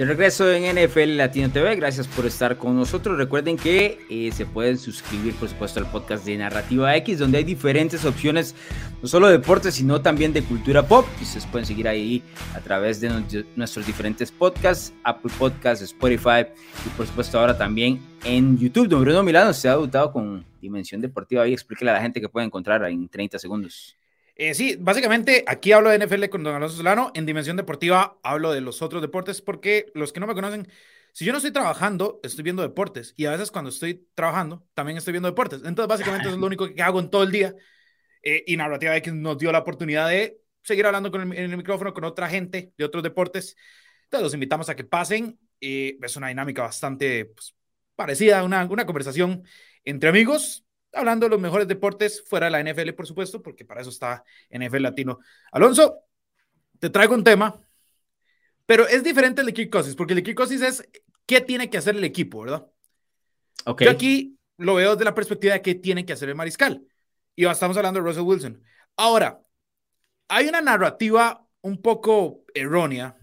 De 0.00 0.06
regreso 0.06 0.50
en 0.50 0.62
NFL 0.64 1.18
Latino 1.18 1.50
TV, 1.50 1.76
gracias 1.76 2.08
por 2.08 2.24
estar 2.24 2.56
con 2.56 2.74
nosotros. 2.74 3.18
Recuerden 3.18 3.58
que 3.58 3.98
eh, 4.08 4.32
se 4.32 4.46
pueden 4.46 4.78
suscribir, 4.78 5.34
por 5.34 5.46
supuesto, 5.46 5.78
al 5.78 5.90
podcast 5.90 6.24
de 6.24 6.38
Narrativa 6.38 6.96
X, 6.96 7.18
donde 7.18 7.36
hay 7.36 7.44
diferentes 7.44 8.06
opciones, 8.06 8.54
no 9.02 9.06
solo 9.06 9.26
de 9.26 9.36
deportes, 9.36 9.74
sino 9.74 10.00
también 10.00 10.32
de 10.32 10.42
cultura 10.42 10.82
pop. 10.88 11.04
Y 11.20 11.24
ustedes 11.24 11.44
pueden 11.44 11.66
seguir 11.66 11.86
ahí 11.86 12.22
a 12.54 12.60
través 12.60 12.98
de 13.02 13.10
nuestros 13.56 13.86
diferentes 13.86 14.32
podcasts, 14.32 14.94
Apple 15.04 15.30
Podcasts, 15.38 15.84
Spotify 15.84 16.46
y, 16.86 16.88
por 16.96 17.06
supuesto, 17.06 17.38
ahora 17.38 17.58
también 17.58 18.00
en 18.24 18.56
YouTube. 18.56 18.88
Don 18.88 19.02
Bruno 19.02 19.22
Milano 19.22 19.52
se 19.52 19.68
ha 19.68 19.74
dotado 19.74 20.12
con 20.12 20.46
Dimensión 20.62 21.02
Deportiva 21.02 21.46
y 21.46 21.52
explíquele 21.52 21.90
a 21.90 21.94
la 21.96 22.00
gente 22.00 22.22
que 22.22 22.28
puede 22.30 22.46
encontrar 22.46 22.82
en 22.86 23.06
30 23.06 23.38
segundos. 23.38 23.99
Eh, 24.36 24.54
sí, 24.54 24.76
básicamente 24.78 25.44
aquí 25.46 25.72
hablo 25.72 25.90
de 25.90 25.96
NFL 25.96 26.28
con 26.28 26.42
Don 26.42 26.54
Alonso 26.54 26.76
Solano. 26.76 27.12
En 27.14 27.26
Dimensión 27.26 27.56
Deportiva 27.56 28.18
hablo 28.22 28.52
de 28.52 28.60
los 28.60 28.82
otros 28.82 29.02
deportes 29.02 29.42
porque 29.42 29.86
los 29.94 30.12
que 30.12 30.20
no 30.20 30.26
me 30.26 30.34
conocen, 30.34 30.68
si 31.12 31.24
yo 31.24 31.32
no 31.32 31.38
estoy 31.38 31.52
trabajando, 31.52 32.20
estoy 32.22 32.44
viendo 32.44 32.62
deportes. 32.62 33.14
Y 33.16 33.26
a 33.26 33.32
veces 33.32 33.50
cuando 33.50 33.70
estoy 33.70 34.08
trabajando, 34.14 34.66
también 34.74 34.98
estoy 34.98 35.12
viendo 35.12 35.28
deportes. 35.28 35.60
Entonces, 35.64 35.88
básicamente 35.88 36.28
es 36.28 36.36
lo 36.36 36.46
único 36.46 36.72
que 36.72 36.82
hago 36.82 37.00
en 37.00 37.10
todo 37.10 37.22
el 37.22 37.32
día. 37.32 37.54
Eh, 38.22 38.44
y 38.46 38.56
Narrativa 38.56 38.96
X 38.96 39.12
nos 39.14 39.38
dio 39.38 39.50
la 39.52 39.60
oportunidad 39.60 40.08
de 40.08 40.40
seguir 40.62 40.86
hablando 40.86 41.10
con 41.10 41.22
el, 41.22 41.38
en 41.38 41.50
el 41.50 41.56
micrófono 41.56 41.92
con 41.94 42.04
otra 42.04 42.28
gente 42.28 42.72
de 42.76 42.84
otros 42.84 43.02
deportes. 43.02 43.56
Entonces 44.04 44.24
los 44.24 44.34
invitamos 44.34 44.68
a 44.68 44.76
que 44.76 44.84
pasen. 44.84 45.38
Eh, 45.60 45.98
es 46.02 46.16
una 46.16 46.28
dinámica 46.28 46.62
bastante 46.62 47.26
pues, 47.26 47.54
parecida 47.94 48.42
una, 48.44 48.64
una 48.64 48.86
conversación 48.86 49.44
entre 49.84 50.08
amigos, 50.08 50.64
hablando 50.92 51.26
de 51.26 51.30
los 51.30 51.40
mejores 51.40 51.68
deportes 51.68 52.22
fuera 52.26 52.46
de 52.46 52.52
la 52.52 52.60
NFL, 52.60 52.92
por 52.92 53.06
supuesto, 53.06 53.42
porque 53.42 53.64
para 53.64 53.80
eso 53.80 53.90
está 53.90 54.24
NFL 54.50 54.82
Latino. 54.82 55.18
Alonso, 55.52 56.00
te 56.78 56.90
traigo 56.90 57.14
un 57.14 57.24
tema, 57.24 57.60
pero 58.66 58.86
es 58.86 59.02
diferente 59.02 59.40
el 59.40 59.46
de 59.46 59.54
Kirk 59.54 59.70
Cousins, 59.70 59.96
porque 59.96 60.12
el 60.12 60.18
de 60.18 60.22
Kirk 60.22 60.36
Cousins 60.36 60.62
es 60.62 60.88
qué 61.26 61.40
tiene 61.40 61.70
que 61.70 61.78
hacer 61.78 61.96
el 61.96 62.04
equipo, 62.04 62.40
¿verdad? 62.40 62.66
Okay. 63.64 63.86
Yo 63.86 63.90
aquí 63.92 64.38
lo 64.56 64.74
veo 64.74 64.92
desde 64.92 65.04
la 65.04 65.14
perspectiva 65.14 65.54
de 65.54 65.62
qué 65.62 65.74
tiene 65.74 66.04
que 66.04 66.12
hacer 66.12 66.28
el 66.28 66.34
mariscal. 66.34 66.84
Y 67.34 67.46
estamos 67.46 67.76
hablando 67.76 68.00
de 68.00 68.06
Russell 68.06 68.24
Wilson. 68.24 68.62
Ahora, 68.96 69.40
hay 70.28 70.46
una 70.48 70.60
narrativa 70.60 71.46
un 71.62 71.80
poco 71.80 72.44
errónea. 72.54 73.16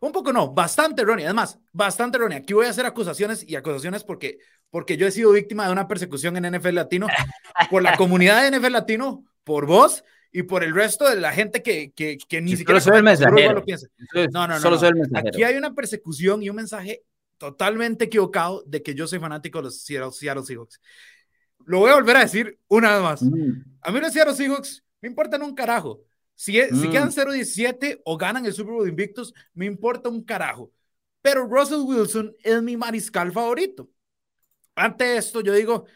Un 0.00 0.12
poco 0.12 0.32
no, 0.32 0.52
bastante 0.52 1.02
errónea. 1.02 1.26
Además, 1.26 1.58
bastante 1.72 2.18
errónea. 2.18 2.38
Aquí 2.38 2.52
voy 2.52 2.66
a 2.66 2.70
hacer 2.70 2.86
acusaciones 2.86 3.44
y 3.48 3.56
acusaciones 3.56 4.04
porque, 4.04 4.38
porque 4.72 4.96
yo 4.96 5.06
he 5.06 5.10
sido 5.12 5.30
víctima 5.30 5.66
de 5.66 5.72
una 5.72 5.86
persecución 5.86 6.36
en 6.36 6.52
NFL 6.56 6.74
Latino 6.74 7.06
por 7.70 7.82
la 7.84 7.96
comunidad 7.96 8.42
de 8.42 8.56
NFL 8.58 8.72
Latino, 8.72 9.24
por 9.44 9.66
vos 9.66 10.02
y 10.32 10.42
por 10.44 10.64
el 10.64 10.74
resto 10.74 11.08
de 11.08 11.16
la 11.20 11.30
gente 11.32 11.62
que, 11.62 11.92
que, 11.92 12.16
que 12.28 12.40
ni 12.40 12.56
siquiera 12.56 12.80
solo 12.80 12.94
soy 12.94 12.98
el 12.98 13.04
mensajero. 13.04 13.52
lo 13.54 13.64
piensa. 13.64 13.86
No, 14.32 14.48
no, 14.48 14.54
no. 14.54 14.60
Solo 14.60 14.76
no. 14.76 14.80
soy 14.80 14.88
el 14.88 14.94
mensajero. 14.96 15.28
Aquí 15.28 15.42
hay 15.44 15.56
una 15.56 15.74
persecución 15.74 16.42
y 16.42 16.48
un 16.50 16.56
mensaje 16.56 17.02
totalmente 17.38 18.06
equivocado 18.06 18.64
de 18.66 18.82
que 18.82 18.94
yo 18.94 19.06
soy 19.06 19.18
fanático 19.18 19.58
de 19.58 19.64
los 19.64 19.82
Seattle, 19.82 20.10
Seattle 20.12 20.42
Seahawks. 20.44 20.80
Lo 21.66 21.78
voy 21.80 21.90
a 21.90 21.94
volver 21.94 22.16
a 22.16 22.20
decir 22.20 22.58
una 22.68 22.94
vez 22.94 23.02
más. 23.02 23.22
Mm. 23.22 23.62
A 23.82 23.92
mí 23.92 24.00
los 24.00 24.12
Seattle 24.12 24.34
Seahawks 24.34 24.82
me 25.00 25.08
importan 25.08 25.42
un 25.42 25.54
carajo. 25.54 26.00
Si, 26.34 26.58
es- 26.58 26.70
si 26.70 26.88
Mm. 26.88 26.90
quedan 26.90 27.12
0-17 27.12 28.00
o 28.04 28.16
ganan 28.16 28.46
el 28.46 28.52
Super 28.54 28.72
Bowl 28.72 28.88
invictos, 28.88 29.34
me 29.54 29.66
importa 29.66 30.08
un 30.08 30.24
carajo. 30.24 30.72
Pero 31.20 31.46
Russell 31.46 31.82
Wilson 31.84 32.34
es 32.42 32.62
mi 32.62 32.76
mariscal 32.76 33.30
favorito. 33.32 33.88
Ante 34.74 35.16
esto, 35.16 35.40
yo 35.42 35.52
digo, 35.52 35.86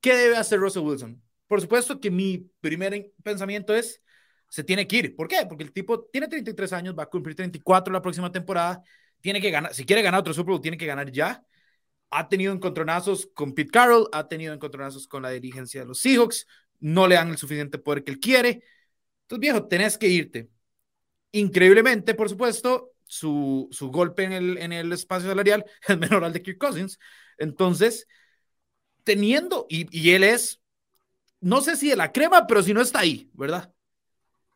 ¿qué 0.00 0.14
debe 0.16 0.36
hacer 0.36 0.60
Russell 0.60 0.82
Wilson? 0.84 1.22
Por 1.48 1.60
supuesto 1.60 2.00
que 2.00 2.10
mi 2.10 2.38
primer 2.60 2.94
en- 2.94 3.12
pensamiento 3.22 3.74
es, 3.74 4.02
se 4.48 4.64
tiene 4.64 4.86
que 4.88 4.96
ir. 4.98 5.16
¿Por 5.16 5.28
qué? 5.28 5.46
Porque 5.48 5.64
el 5.64 5.72
tipo 5.72 6.04
tiene 6.06 6.28
33 6.28 6.72
años, 6.72 6.96
va 6.98 7.04
a 7.04 7.06
cumplir 7.10 7.36
34 7.36 7.92
la 7.92 8.02
próxima 8.02 8.32
temporada, 8.32 8.82
tiene 9.20 9.40
que 9.40 9.50
ganar, 9.50 9.74
si 9.74 9.84
quiere 9.86 10.02
ganar 10.02 10.20
otro 10.20 10.34
Super 10.34 10.52
Bowl, 10.52 10.60
tiene 10.62 10.78
que 10.78 10.86
ganar 10.86 11.10
ya. 11.12 11.44
Ha 12.10 12.28
tenido 12.28 12.52
encontronazos 12.54 13.28
con 13.34 13.54
Pete 13.54 13.70
Carroll, 13.72 14.08
ha 14.12 14.28
tenido 14.28 14.54
encontronazos 14.54 15.08
con 15.08 15.22
la 15.22 15.30
dirigencia 15.30 15.80
de 15.82 15.86
los 15.88 16.00
Seahawks, 16.00 16.46
no 16.80 17.08
le 17.08 17.16
dan 17.16 17.30
el 17.30 17.38
suficiente 17.38 17.78
poder 17.78 18.04
que 18.04 18.12
él 18.12 18.20
quiere. 18.20 18.62
Entonces, 19.22 19.40
viejo, 19.40 19.66
tenés 19.68 19.98
que 19.98 20.08
irte. 20.08 20.50
Increíblemente, 21.32 22.14
por 22.14 22.28
supuesto, 22.28 22.92
su, 23.04 23.68
su 23.70 23.90
golpe 23.90 24.24
en 24.24 24.32
el, 24.32 24.58
en 24.58 24.72
el 24.72 24.92
espacio 24.92 25.28
salarial 25.28 25.64
es 25.88 25.98
menor 25.98 26.24
al 26.24 26.32
de 26.32 26.42
Kirk 26.42 26.58
Cousins. 26.58 26.98
Entonces, 27.38 28.06
teniendo, 29.04 29.66
y, 29.68 29.86
y 29.96 30.12
él 30.12 30.24
es, 30.24 30.60
no 31.40 31.60
sé 31.62 31.76
si 31.76 31.90
de 31.90 31.96
la 31.96 32.12
crema, 32.12 32.46
pero 32.46 32.62
si 32.62 32.74
no 32.74 32.82
está 32.82 33.00
ahí, 33.00 33.30
¿verdad? 33.34 33.74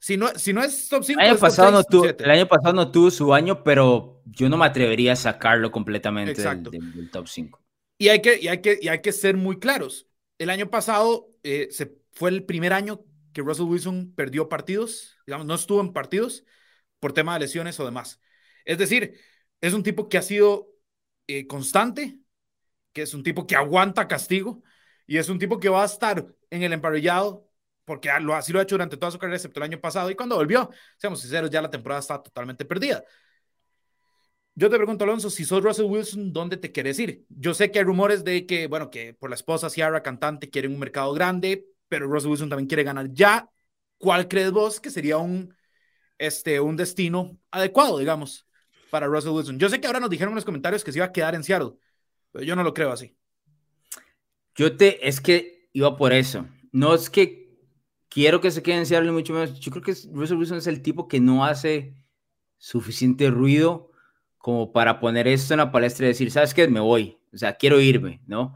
Si 0.00 0.16
no, 0.16 0.30
si 0.38 0.52
no 0.52 0.62
es 0.64 0.88
top 0.88 1.04
5, 1.04 1.22
El 1.22 1.28
año, 1.28 1.38
pasado 1.38 1.70
no 1.72 1.84
tuvo, 1.84 2.16
el 2.22 2.30
año 2.30 2.46
pasado 2.46 2.74
no 2.74 2.90
tuvo 2.90 3.10
su 3.10 3.32
año, 3.34 3.62
pero 3.64 4.20
yo 4.26 4.48
no 4.50 4.56
me 4.58 4.66
atrevería 4.66 5.12
a 5.12 5.16
sacarlo 5.16 5.70
completamente 5.72 6.42
del, 6.42 6.68
del- 6.68 6.92
del 6.92 7.10
top 7.10 7.28
5. 7.28 7.60
Y 7.98 8.08
hay 8.08 8.20
que, 8.22 8.38
y 8.40 8.48
hay 8.48 8.60
que, 8.62 8.78
y 8.80 8.88
hay 8.88 9.00
que 9.00 9.12
ser 9.12 9.36
muy 9.36 9.58
claros. 9.58 10.08
El 10.38 10.50
año 10.50 10.70
pasado 10.70 11.30
eh, 11.42 11.68
se, 11.70 11.96
fue 12.12 12.30
el 12.30 12.44
primer 12.44 12.72
año 12.72 13.04
que 13.32 13.42
Russell 13.42 13.66
Wilson 13.66 14.12
perdió 14.14 14.48
partidos, 14.48 15.16
digamos, 15.26 15.46
no 15.46 15.54
estuvo 15.54 15.80
en 15.80 15.92
partidos 15.92 16.44
por 17.00 17.12
tema 17.14 17.34
de 17.34 17.40
lesiones 17.42 17.78
o 17.80 17.86
demás. 17.86 18.20
Es 18.66 18.78
decir, 18.78 19.20
es 19.60 19.74
un 19.74 19.82
tipo 19.84 20.08
que 20.08 20.18
ha 20.18 20.22
sido 20.22 20.70
eh, 21.28 21.46
constante, 21.48 22.18
que 22.92 23.02
es 23.02 23.14
un 23.14 23.22
tipo 23.22 23.46
que 23.46 23.56
aguanta 23.56 24.08
castigo 24.08 24.62
y 25.06 25.18
es 25.18 25.28
un 25.28 25.38
tipo 25.38 25.58
que 25.60 25.68
va 25.68 25.82
a 25.82 25.86
estar 25.86 26.26
en 26.50 26.62
el 26.62 26.72
emparrillado 26.72 27.48
porque 27.84 28.10
así 28.10 28.52
lo 28.52 28.60
ha 28.60 28.62
hecho 28.62 28.74
durante 28.76 28.96
toda 28.96 29.10
su 29.10 29.18
carrera, 29.18 29.36
excepto 29.36 29.60
el 29.60 29.64
año 29.64 29.80
pasado. 29.80 30.10
Y 30.10 30.14
cuando 30.14 30.36
volvió, 30.36 30.70
seamos 30.96 31.20
sinceros, 31.20 31.50
ya 31.50 31.60
la 31.60 31.70
temporada 31.70 32.00
está 32.00 32.22
totalmente 32.22 32.64
perdida. 32.64 33.04
Yo 34.54 34.68
te 34.68 34.76
pregunto, 34.76 35.04
Alonso, 35.04 35.30
si 35.30 35.44
sos 35.44 35.62
Russell 35.62 35.86
Wilson, 35.86 36.32
¿dónde 36.32 36.58
te 36.58 36.70
quieres 36.72 36.98
ir? 36.98 37.24
Yo 37.30 37.54
sé 37.54 37.70
que 37.70 37.78
hay 37.78 37.84
rumores 37.84 38.22
de 38.22 38.44
que, 38.46 38.66
bueno, 38.66 38.90
que 38.90 39.14
por 39.14 39.30
la 39.30 39.36
esposa 39.36 39.70
Ciara, 39.70 40.02
cantante, 40.02 40.50
quieren 40.50 40.72
un 40.72 40.78
mercado 40.78 41.12
grande, 41.14 41.66
pero 41.88 42.06
Russell 42.06 42.30
Wilson 42.30 42.50
también 42.50 42.68
quiere 42.68 42.84
ganar 42.84 43.10
ya. 43.12 43.48
¿Cuál 43.96 44.28
crees 44.28 44.50
vos 44.50 44.78
que 44.78 44.90
sería 44.90 45.16
un, 45.16 45.54
este, 46.18 46.60
un 46.60 46.76
destino 46.76 47.38
adecuado, 47.50 47.98
digamos, 47.98 48.46
para 48.90 49.06
Russell 49.06 49.30
Wilson? 49.30 49.58
Yo 49.58 49.70
sé 49.70 49.80
que 49.80 49.86
ahora 49.86 50.00
nos 50.00 50.10
dijeron 50.10 50.32
en 50.32 50.36
los 50.36 50.44
comentarios 50.44 50.84
que 50.84 50.92
se 50.92 50.98
iba 50.98 51.06
a 51.06 51.12
quedar 51.12 51.34
en 51.34 51.44
Seattle, 51.44 51.72
pero 52.32 52.44
yo 52.44 52.56
no 52.56 52.64
lo 52.64 52.74
creo 52.74 52.90
así. 52.90 53.14
Yo 54.54 54.76
te, 54.76 55.06
es 55.06 55.20
que 55.20 55.68
iba 55.72 55.96
por 55.96 56.12
eso. 56.12 56.46
No 56.72 56.94
es 56.94 57.08
que 57.08 57.58
quiero 58.08 58.40
que 58.40 58.50
se 58.50 58.62
quede 58.62 58.78
en 58.78 58.86
Seattle, 58.86 59.12
mucho 59.12 59.32
menos. 59.32 59.58
Yo 59.60 59.70
creo 59.70 59.82
que 59.82 59.94
Russell 60.12 60.36
Wilson 60.36 60.58
es 60.58 60.66
el 60.66 60.82
tipo 60.82 61.08
que 61.08 61.20
no 61.20 61.44
hace 61.44 61.94
suficiente 62.58 63.30
ruido 63.30 63.90
como 64.38 64.72
para 64.72 65.00
poner 65.00 65.28
esto 65.28 65.54
en 65.54 65.58
la 65.58 65.72
palestra 65.72 66.06
y 66.06 66.08
decir, 66.08 66.30
¿sabes 66.30 66.52
qué? 66.52 66.66
Me 66.68 66.80
voy. 66.80 67.18
O 67.32 67.36
sea, 67.36 67.54
quiero 67.54 67.80
irme, 67.80 68.20
¿no? 68.26 68.54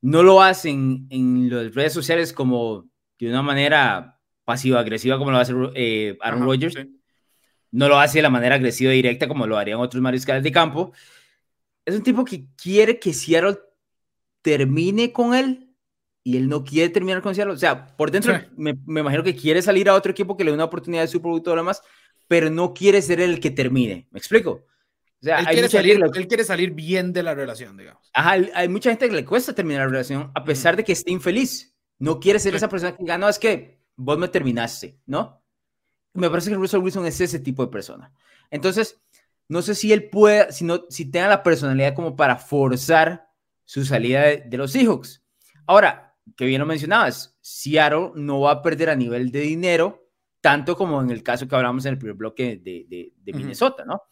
No 0.00 0.22
lo 0.22 0.42
hacen 0.42 1.06
en 1.10 1.50
las 1.50 1.74
redes 1.74 1.92
sociales 1.92 2.32
como 2.32 2.88
de 3.18 3.28
una 3.28 3.42
manera 3.42 4.20
pasiva-agresiva 4.44 5.18
como 5.18 5.30
lo 5.30 5.38
hace 5.38 5.52
eh, 5.74 6.16
Aaron 6.20 6.44
Rodgers. 6.44 6.74
sí. 6.74 6.98
no 7.70 7.88
lo 7.88 7.98
hace 7.98 8.18
de 8.18 8.22
la 8.22 8.30
manera 8.30 8.54
agresiva 8.54 8.92
y 8.92 8.96
directa 8.96 9.28
como 9.28 9.46
lo 9.46 9.58
harían 9.58 9.80
otros 9.80 10.02
mariscales 10.02 10.42
de 10.42 10.52
campo. 10.52 10.92
Es 11.88 11.94
un 11.96 12.02
tipo 12.02 12.24
que 12.24 12.44
quiere 12.60 12.98
que 12.98 13.12
Seattle 13.14 13.58
termine 14.42 15.12
con 15.12 15.34
él 15.34 15.74
y 16.22 16.36
él 16.36 16.48
no 16.48 16.64
quiere 16.64 16.90
terminar 16.90 17.22
con 17.22 17.34
Seattle. 17.34 17.54
O 17.54 17.58
sea, 17.58 17.96
por 17.96 18.10
dentro 18.10 18.34
Sí. 18.38 18.44
me, 18.56 18.74
me 18.86 19.00
imagino 19.00 19.22
que 19.22 19.34
quiere 19.34 19.62
salir 19.62 19.88
a 19.88 19.94
otro 19.94 20.12
equipo 20.12 20.36
que 20.36 20.44
le 20.44 20.50
dé 20.50 20.54
una 20.54 20.64
oportunidad 20.64 21.02
de 21.02 21.08
Super 21.08 21.30
Bowl 21.30 21.40
y 21.40 21.42
todo 21.42 21.54
lo 21.56 21.62
demás, 21.62 21.82
pero 22.26 22.50
no 22.50 22.74
quiere 22.74 23.00
ser 23.02 23.20
el 23.20 23.40
que 23.40 23.50
termine. 23.50 24.06
¿Me 24.10 24.18
explico? 24.18 24.50
O 25.20 25.24
sea, 25.24 25.40
Él 25.40 25.46
quiere, 25.46 25.68
salir, 25.68 25.98
le- 25.98 26.06
él 26.14 26.28
quiere 26.28 26.44
salir 26.44 26.70
bien 26.72 27.12
de 27.12 27.22
la 27.24 27.34
relación, 27.34 27.76
digamos. 27.76 28.08
Ajá, 28.12 28.32
hay- 28.54 28.68
mucha 28.68 28.90
gente 28.90 29.08
que 29.08 29.16
le 29.16 29.24
cuesta 29.24 29.52
terminar 29.54 29.82
la 29.86 29.90
relación 29.92 30.30
a 30.34 30.44
pesar 30.44 30.76
de 30.76 30.84
que 30.84 30.92
esté 30.92 31.10
infeliz. 31.10 31.74
No 31.98 32.20
quiere 32.20 32.38
ser 32.38 32.52
Sí. 32.52 32.56
esa 32.58 32.68
persona 32.68 32.92
que 32.94 33.02
diga, 33.02 33.18
no, 33.18 33.28
es 33.28 33.38
que 33.38 33.80
vos 33.96 34.16
me 34.18 34.28
terminaste, 34.28 35.00
¿no? 35.06 35.42
Me 36.14 36.30
parece 36.30 36.50
que 36.50 36.56
Russell 36.56 36.80
Wilson 36.80 37.06
es 37.06 37.20
ese 37.20 37.40
tipo 37.40 37.64
de 37.64 37.72
persona. 37.72 38.12
Entonces, 38.50 39.00
no 39.48 39.62
sé 39.62 39.74
si 39.74 39.92
él 39.92 40.10
puede, 40.10 40.52
si, 40.52 40.64
no, 40.64 40.84
si 40.88 41.10
tenga 41.10 41.28
la 41.28 41.42
personalidad 41.42 41.94
como 41.94 42.14
para 42.14 42.36
forzar 42.36 43.28
su 43.64 43.84
salida 43.84 44.22
de, 44.22 44.36
de 44.46 44.56
los 44.56 44.72
Seahawks. 44.72 45.24
Ahora, 45.66 46.08
que 46.36 46.44
bien 46.44 46.60
lo 46.60 46.66
mencionabas, 46.66 47.36
Seattle 47.40 48.12
no 48.14 48.40
va 48.40 48.52
a 48.52 48.62
perder 48.62 48.90
a 48.90 48.96
nivel 48.96 49.30
de 49.30 49.40
dinero, 49.40 50.08
tanto 50.40 50.76
como 50.76 51.00
en 51.02 51.10
el 51.10 51.22
caso 51.22 51.48
que 51.48 51.56
hablamos 51.56 51.84
en 51.86 51.94
el 51.94 51.98
primer 51.98 52.16
bloque 52.16 52.60
de, 52.62 53.12
de-. 53.24 53.32
Minnesota, 53.32 53.84
¿no? 53.84 54.02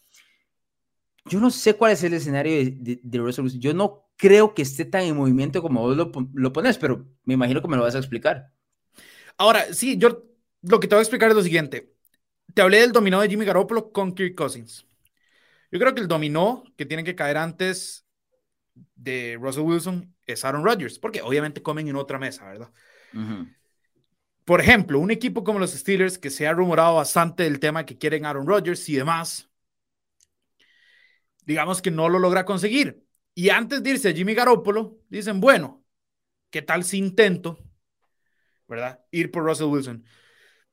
Yo 1.25 1.41
no 1.41 1.51
sé 1.51 1.75
cuál 1.75 1.93
es 1.93 2.05
el 2.05 2.15
escenario 2.15 2.53
de, 2.57 3.01
de, 3.03 3.19
Russell 3.19 3.45
Wilson. 3.45 3.61
Yo 3.61 3.75
no 3.75 4.11
creo 4.17 4.55
que 4.55 4.63
esté 4.63 4.85
tan 4.85 5.03
en 5.03 5.17
movimiento 5.17 5.61
como 5.61 5.81
vos 5.81 5.97
lo, 5.97 6.13
lo 6.35 6.53
pones, 6.53 6.79
pero 6.79 7.05
me 7.25 7.35
imagino 7.35 7.61
que 7.61 7.69
me 7.69 7.77
lo 7.77 7.83
vas 7.83 7.97
a 7.97 7.99
explicar. 7.99 8.53
Ahora, 9.37 9.73
sí, 9.75 9.99
yo 9.99 10.25
lo 10.63 10.81
que 10.81 10.87
te 10.87 10.95
voy 10.95 11.01
a 11.01 11.03
explicar 11.03 11.31
es 11.31 11.37
lo 11.37 11.43
siguiente. 11.43 11.95
Te 12.55 12.63
hablé 12.63 12.81
del 12.81 12.93
dominó 12.93 13.21
de 13.21 13.29
Jimmy 13.29 13.45
Garoppolo 13.45 13.91
con 13.91 14.15
Kirk 14.15 14.37
Cousins. 14.37 14.87
Yo 15.71 15.79
creo 15.79 15.95
que 15.95 16.01
el 16.01 16.09
dominó 16.09 16.65
que 16.77 16.87
tiene 16.87 17.05
que 17.05 17.15
caer 17.15 17.37
antes 17.37 18.07
de 18.95 19.39
Russell 19.41 19.63
Wilson 19.65 20.15
es 20.27 20.45
Aaron 20.45 20.65
Rodgers, 20.65 20.99
porque 20.99 21.23
obviamente 21.23 21.63
comen 21.63 21.89
en 21.89 21.97
otra 21.97 22.19
mesa, 22.19 22.47
¿verdad? 22.47 22.71
Por 24.45 24.61
ejemplo, 24.61 24.99
un 24.99 25.11
equipo 25.11 25.43
como 25.43 25.59
los 25.59 25.73
Steelers, 25.73 26.19
que 26.19 26.31
se 26.31 26.47
ha 26.47 26.53
rumorado 26.53 26.97
bastante 26.97 27.43
del 27.43 27.59
tema 27.59 27.87
que 27.87 27.99
quieren 27.99 28.25
Aaron 28.25 28.47
Rodgers 28.47 28.89
y 28.89 28.97
demás, 28.97 29.51
digamos 31.45 31.81
que 31.81 31.91
no 31.91 32.09
lo 32.09 32.19
logra 32.19 32.45
conseguir. 32.45 33.05
Y 33.35 33.51
antes 33.51 33.83
de 33.83 33.91
irse 33.91 34.09
a 34.09 34.13
Jimmy 34.13 34.35
Garoppolo, 34.35 35.01
dicen, 35.09 35.41
bueno, 35.41 35.85
¿qué 36.51 36.63
tal 36.63 36.85
si 36.85 36.99
intento, 36.99 37.59
¿verdad? 38.69 39.05
Ir 39.11 39.31
por 39.31 39.45
Russell 39.45 39.67
Wilson. 39.67 40.05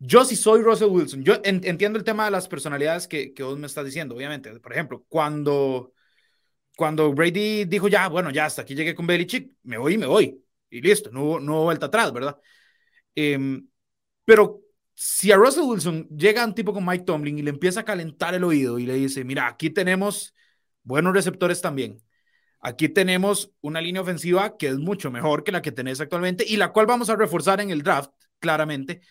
Yo 0.05 0.25
sí 0.25 0.35
soy 0.35 0.61
Russell 0.61 0.89
Wilson. 0.89 1.23
Yo 1.23 1.35
en- 1.43 1.61
entiendo 1.63 1.97
el 1.97 2.03
tema 2.03 2.25
de 2.25 2.31
las 2.31 2.47
personalidades 2.47 3.07
que, 3.07 3.33
que 3.33 3.43
vos 3.43 3.57
me 3.57 3.67
estás 3.67 3.85
diciendo, 3.85 4.15
obviamente. 4.15 4.51
Por 4.59 4.73
ejemplo, 4.73 5.05
cuando, 5.07 5.93
cuando 6.77 7.13
Brady 7.13 7.65
dijo 7.65 7.87
ya, 7.89 8.09
bueno, 8.09 8.31
ya 8.31 8.45
hasta 8.45 8.63
aquí 8.63 8.75
llegué 8.75 8.95
con 8.95 9.07
Belichick, 9.07 9.53
me 9.63 9.77
voy 9.77 9.95
y 9.95 9.97
me 9.99 10.07
voy. 10.07 10.43
Y 10.69 10.81
listo, 10.81 11.11
no 11.11 11.23
hubo, 11.23 11.39
no 11.39 11.53
hubo 11.55 11.63
vuelta 11.65 11.87
atrás, 11.87 12.13
¿verdad? 12.13 12.37
Em, 13.15 13.67
pero 14.25 14.61
si 14.95 15.31
a 15.31 15.37
Russell 15.37 15.63
Wilson 15.65 16.07
llega 16.09 16.45
un 16.45 16.55
tipo 16.55 16.73
como 16.73 16.91
Mike 16.91 17.05
Tomlin 17.05 17.39
y 17.39 17.43
le 17.43 17.51
empieza 17.51 17.81
a 17.81 17.85
calentar 17.85 18.35
el 18.35 18.43
oído 18.45 18.79
y 18.79 18.85
le 18.87 18.95
dice, 18.95 19.23
mira, 19.25 19.47
aquí 19.47 19.69
tenemos 19.71 20.35
buenos 20.83 21.13
receptores 21.13 21.61
también. 21.61 21.99
Aquí 22.61 22.89
tenemos 22.89 23.51
una 23.61 23.81
línea 23.81 24.01
ofensiva 24.01 24.57
que 24.57 24.67
es 24.69 24.77
mucho 24.79 25.11
mejor 25.11 25.43
que 25.43 25.51
la 25.51 25.61
que 25.61 25.71
tenés 25.71 26.01
actualmente 26.01 26.45
y 26.47 26.57
la 26.57 26.71
cual 26.73 26.85
vamos 26.87 27.09
a 27.09 27.15
reforzar 27.17 27.61
en 27.61 27.71
el 27.71 27.83
draft, 27.83 28.11
claramente. 28.39 29.01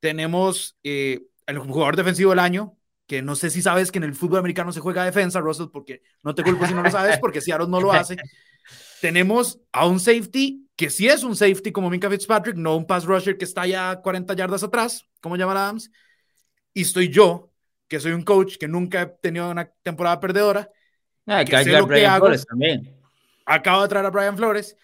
Tenemos, 0.00 0.76
eh, 0.82 1.26
el 1.46 1.58
jugador 1.58 1.96
defensivo 1.96 2.30
del 2.30 2.38
año, 2.38 2.76
que 3.06 3.22
no 3.22 3.34
sé 3.34 3.50
si 3.50 3.60
sabes 3.60 3.90
que 3.90 3.98
en 3.98 4.04
el 4.04 4.14
fútbol 4.14 4.38
americano 4.38 4.72
se 4.72 4.80
juega 4.80 5.04
defensa, 5.04 5.40
Russell, 5.40 5.66
porque 5.72 6.02
no 6.22 6.34
te 6.34 6.42
culpo 6.42 6.66
si 6.66 6.74
no 6.74 6.82
lo 6.82 6.90
sabes, 6.90 7.18
porque 7.18 7.40
Seattle 7.40 7.68
no 7.68 7.80
lo 7.80 7.92
hace. 7.92 8.16
Tenemos 9.00 9.60
a 9.72 9.86
un 9.86 9.98
safety 9.98 10.68
que 10.76 10.90
sí 10.90 11.08
es 11.08 11.24
un 11.24 11.36
safety 11.36 11.72
como 11.72 11.90
Minka 11.90 12.08
Fitzpatrick, 12.08 12.56
no 12.56 12.76
un 12.76 12.86
pass 12.86 13.04
rusher 13.04 13.36
que 13.36 13.44
está 13.44 13.66
ya 13.66 14.00
40 14.00 14.34
yardas 14.34 14.62
atrás, 14.62 15.06
como 15.20 15.36
llama 15.36 15.52
Adams. 15.52 15.90
Y 16.72 16.82
estoy 16.82 17.08
yo, 17.08 17.52
que 17.88 17.98
soy 17.98 18.12
un 18.12 18.22
coach 18.22 18.56
que 18.58 18.68
nunca 18.68 19.02
he 19.02 19.06
tenido 19.06 19.50
una 19.50 19.70
temporada 19.82 20.20
perdedora. 20.20 20.70
Ah, 21.26 21.44
que, 21.44 21.64
sé 21.64 21.72
lo 21.72 21.88
que 21.88 22.06
hago. 22.06 22.26
Flores 22.26 22.46
también. 22.46 22.96
Acabo 23.44 23.82
de 23.82 23.88
traer 23.88 24.06
a 24.06 24.10
Brian 24.10 24.36
Flores. 24.36 24.76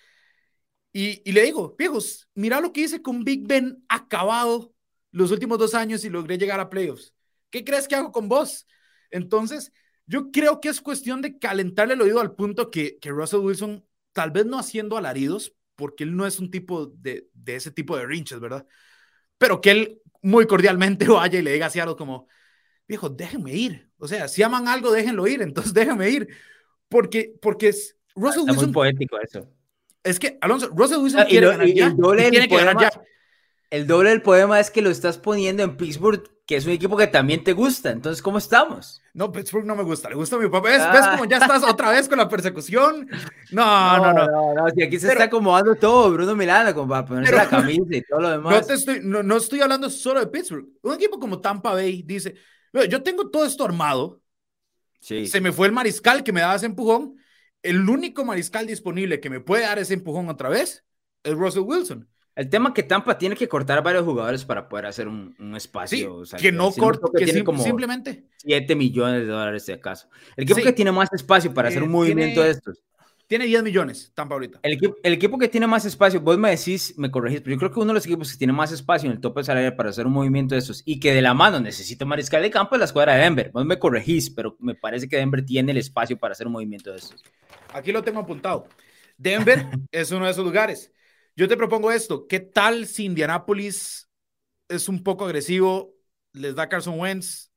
Y, 0.93 1.23
y, 1.25 1.33
le 1.33 1.43
digo, 1.43 1.75
viejos, 1.79 2.29
mira 2.35 2.61
lo 2.61 2.73
que 2.73 2.83
hice 2.83 3.01
con 3.01 3.23
Big 3.23 3.47
Ben 3.47 3.85
acabado 3.89 4.75
los 5.17 5.31
últimos 5.31 5.59
dos 5.59 5.75
años 5.75 6.05
y 6.05 6.11
logré 6.11 6.37
llegar 6.37 6.61
a 6.61 6.69
playoffs. 6.69 7.15
¿Qué 7.49 7.65
crees 7.65 7.89
que 7.89 7.95
hago 7.95 8.13
con 8.13 8.29
vos? 8.29 8.67
Entonces, 9.11 9.73
yo 10.05 10.31
creo 10.31 10.61
que 10.61 10.69
es 10.69 10.83
cuestión 10.83 11.23
de 11.23 11.39
calentarle 11.39 11.95
el 11.95 12.03
oído 12.03 12.21
al 12.21 12.35
punto 12.35 12.71
que, 12.71 12.99
que 12.99 13.11
Russell 13.11 13.41
Wilson, 13.41 13.87
tal 14.13 14.31
vez 14.31 14.45
no 14.45 14.59
haciendo 14.59 14.99
alaridos, 14.99 15.55
porque 15.75 16.05
él 16.05 16.15
no 16.17 16.27
es 16.27 16.39
un 16.39 16.51
tipo 16.51 16.85
de, 16.87 17.31
de 17.33 17.57
ese 17.57 17.71
tipo 17.71 17.97
de 17.97 18.05
rinches, 18.05 18.41
¿verdad? 18.41 18.67
Pero 19.39 19.63
que 19.63 19.71
él 19.71 20.03
muy 20.21 20.47
cordialmente 20.47 21.09
vaya 21.09 21.39
y 21.39 21.43
le 21.43 21.53
diga 21.53 21.67
a 21.67 21.71
Seattle 21.71 21.97
como, 21.97 22.29
viejo, 22.87 23.09
déjenme 23.09 23.55
ir. 23.55 23.91
O 23.97 24.07
sea, 24.07 24.29
si 24.29 24.43
aman 24.43 24.69
algo, 24.69 24.93
déjenlo 24.93 25.27
ir, 25.27 25.41
entonces 25.41 25.73
déjenme 25.73 26.11
ir. 26.11 26.29
Porque, 26.91 27.33
porque 27.41 27.69
es, 27.69 27.97
Russell 28.15 28.41
Está 28.41 28.53
Wilson... 28.53 28.67
muy 28.67 28.75
poético 28.75 29.19
eso. 29.19 29.49
Es 30.05 30.19
que, 30.19 30.37
Alonso, 30.43 30.69
Russell 30.77 30.99
Wilson 30.99 31.21
ah, 31.21 31.27
quiere 31.27 31.47
ganar 31.47 31.67
ya, 31.69 31.97
tiene 32.31 32.49
que 32.49 32.55
ganar 32.55 32.79
ya. 32.79 32.91
El 33.77 33.87
doble 33.87 34.09
del 34.09 34.23
poema 34.23 34.59
es 34.59 34.71
que 34.71 34.81
lo 34.81 34.89
estás 34.89 35.19
poniendo 35.19 35.63
en 35.63 35.77
Pittsburgh, 35.77 36.23
que 36.47 36.57
es 36.57 36.65
un 36.65 36.73
equipo 36.73 36.97
que 36.97 37.09
también 37.09 37.45
te 37.45 37.53
gusta. 37.53 37.91
Entonces, 37.91 38.23
¿cómo 38.23 38.39
estamos? 38.39 39.03
No, 39.13 39.31
Pittsburgh 39.31 39.67
no 39.67 39.77
me 39.77 39.83
gusta, 39.83 40.09
le 40.09 40.15
gusta 40.15 40.37
a 40.37 40.39
mi 40.39 40.49
papá. 40.49 40.71
¿Ves, 40.71 40.83
¿Ves 40.91 41.07
cómo 41.09 41.27
ya 41.27 41.37
estás 41.37 41.63
otra 41.63 41.91
vez 41.91 42.09
con 42.09 42.17
la 42.17 42.27
persecución? 42.27 43.07
No, 43.53 43.99
no, 43.99 44.15
no. 44.15 44.27
no, 44.27 44.55
no, 44.55 44.71
Si 44.71 44.83
aquí 44.83 44.99
se 44.99 45.09
está 45.09 45.25
acomodando 45.25 45.75
todo, 45.75 46.11
Bruno 46.11 46.35
Milano, 46.35 46.73
como 46.75 46.89
para 46.89 47.05
ponerse 47.05 47.35
la 47.35 47.51
camisa 47.51 47.85
y 47.91 48.01
todo 48.01 48.21
lo 48.21 48.31
demás. 48.31 48.55
No, 48.55 48.67
te 48.67 48.73
estoy, 48.73 49.01
no, 49.03 49.23
no 49.23 49.37
estoy 49.37 49.61
hablando 49.61 49.91
solo 49.91 50.21
de 50.21 50.29
Pittsburgh. 50.29 50.67
Un 50.81 50.95
equipo 50.95 51.21
como 51.21 51.43
Tampa 51.43 51.75
Bay 51.75 52.03
dice: 52.03 52.35
Yo 52.89 53.03
tengo 53.03 53.29
todo 53.29 53.45
esto 53.45 53.63
armado. 53.63 54.23
Sí. 55.01 55.27
Se 55.27 55.43
me 55.43 55.53
fue 55.53 55.67
el 55.67 55.75
mariscal 55.75 56.25
que 56.25 56.33
me 56.33 56.41
daba 56.41 56.55
ese 56.55 56.65
empujón. 56.65 57.17
El 57.63 57.87
único 57.87 58.25
mariscal 58.25 58.67
disponible 58.67 59.21
que 59.21 59.29
me 59.29 59.41
puede 59.41 59.65
dar 59.65 59.79
ese 59.79 59.93
empujón 59.93 60.31
otra 60.31 60.49
vez 60.49 60.83
es 61.23 61.35
Russell 61.35 61.65
Wilson. 61.67 62.09
El 62.37 62.51
tema 62.51 62.75
que 62.75 62.83
Tampa 62.83 63.17
tiene 63.17 63.35
que 63.35 63.49
cortar 63.49 63.83
varios 63.83 64.05
jugadores 64.05 64.45
para 64.45 64.69
poder 64.69 64.85
hacer 64.85 65.09
un, 65.09 65.35
espacio. 65.57 66.23
que 66.39 66.53
no 66.53 66.71
corte, 66.71 67.07
que, 67.17 67.25
tiene 67.25 67.43
como 67.43 67.63
simplemente 67.63 68.27
7 68.45 68.77
millones 68.77 69.23
de 69.23 69.29
dólares 69.29 69.65
de 69.65 69.73
acaso. 69.73 70.09
El 70.37 70.45
equipo 70.45 70.63
que 70.63 70.75
tiene 70.75 70.93
más 70.93 71.09
espacio 71.15 71.55
para 71.55 71.69
hacer 71.69 71.83
un 71.83 71.89
eh, 71.89 71.93
movimiento 71.93 72.43
de 72.43 72.51
estos. 72.51 72.83
Tiene 73.27 73.47
10 73.47 73.63
millones, 73.63 74.13
Tampa 74.15 74.35
ahorita. 74.35 74.61
El 74.63 74.75
equipo, 74.75 74.97
el 75.03 75.15
equipo 75.15 75.39
que 75.39 75.49
tiene 75.49 75.67
más 75.67 75.87
espacio, 75.87 76.21
vos 76.21 76.37
me 76.37 76.51
decís, 76.51 76.95
me 76.99 77.11
corregís, 77.11 77.41
pero 77.41 77.55
yo 77.55 77.59
creo 77.59 77.71
que 77.73 77.81
uno 77.81 77.89
de 77.89 77.95
los 77.95 78.05
equipos 78.05 78.31
que 78.31 78.39
tiene 78.39 78.53
más 78.53 78.71
espacio 78.71 79.09
en 79.09 79.17
el 79.17 79.21
tope 79.21 79.43
salarial 79.43 79.75
para 79.75 79.89
hacer 79.89 80.07
un 80.07 80.13
movimiento 80.13 80.55
de 80.55 80.61
estos 80.61 80.83
y 80.85 81.01
que 81.01 81.15
de 81.15 81.23
la 81.23 81.33
mano 81.33 81.59
necesita 81.59 82.05
mariscal 82.05 82.43
de 82.43 82.51
campo 82.51 82.75
es 82.75 82.81
la 82.81 82.85
escuadra 82.85 83.15
de 83.15 83.23
Denver. 83.23 83.51
Vos 83.53 83.65
me 83.65 83.79
corregís, 83.79 84.29
pero 84.29 84.57
me 84.61 84.75
parece 84.75 85.09
que 85.09 85.17
Denver 85.17 85.45
tiene 85.45 85.73
el 85.73 85.79
espacio 85.79 86.19
para 86.19 86.33
hacer 86.33 86.47
un 86.47 86.53
movimiento 86.53 86.93
de 86.93 86.99
estos. 86.99 87.25
Aquí 87.73 87.93
lo 87.93 88.03
tengo 88.03 88.21
apuntado. 88.21 88.69
Denver 89.17 89.67
es 89.91 90.11
uno 90.13 90.27
de 90.27 90.33
esos 90.33 90.45
lugares. 90.45 90.93
Yo 91.37 91.47
te 91.49 91.57
propongo 91.57 91.93
esto. 91.93 92.27
¿Qué 92.27 92.41
tal 92.41 92.87
si 92.87 93.05
Indianapolis 93.05 94.09
es 94.69 94.89
un 94.89 95.03
poco 95.03 95.27
agresivo? 95.27 95.95
Les 96.33 96.55
da 96.55 96.69
Carson 96.69 96.99
Wentz. 96.99 97.51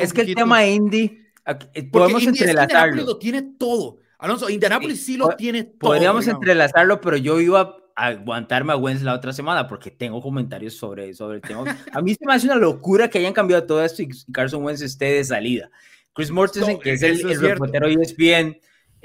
es 0.00 0.12
que 0.12 0.22
el 0.22 0.34
tema 0.34 0.66
Indy, 0.66 1.24
eh, 1.72 1.84
podemos 1.84 2.26
entrelazarlo. 2.26 3.04
lo 3.04 3.18
tiene 3.18 3.42
todo. 3.42 3.98
Alonso, 4.18 4.50
Indianapolis 4.50 5.04
sí, 5.04 5.16
lo 5.16 5.28
tiene 5.36 5.62
todo. 5.62 5.92
Podríamos 5.92 6.26
entrelazarlo, 6.26 7.00
pero 7.00 7.16
yo 7.16 7.40
iba 7.40 7.76
a 7.94 8.06
aguantarme 8.08 8.72
a 8.72 8.76
Wentz 8.76 9.02
la 9.02 9.14
otra 9.14 9.32
semana 9.32 9.68
porque 9.68 9.92
tengo 9.92 10.20
comentarios 10.20 10.74
sobre, 10.74 11.14
sobre 11.14 11.36
el 11.36 11.42
tema. 11.42 11.78
A 11.92 12.02
mí 12.02 12.14
se 12.14 12.26
me 12.26 12.34
hace 12.34 12.46
una 12.46 12.56
locura 12.56 13.08
que 13.08 13.18
hayan 13.18 13.32
cambiado 13.32 13.64
todo 13.64 13.84
esto 13.84 14.02
y 14.02 14.08
Carson 14.32 14.64
Wentz 14.64 14.82
esté 14.82 15.12
de 15.12 15.24
salida. 15.24 15.70
Chris 16.12 16.30
Mortensen, 16.32 16.80
que 16.80 16.94
es 16.94 17.02
el, 17.02 17.20
el 17.30 17.40
reportero 17.40 17.86
ESPN, 17.86 18.58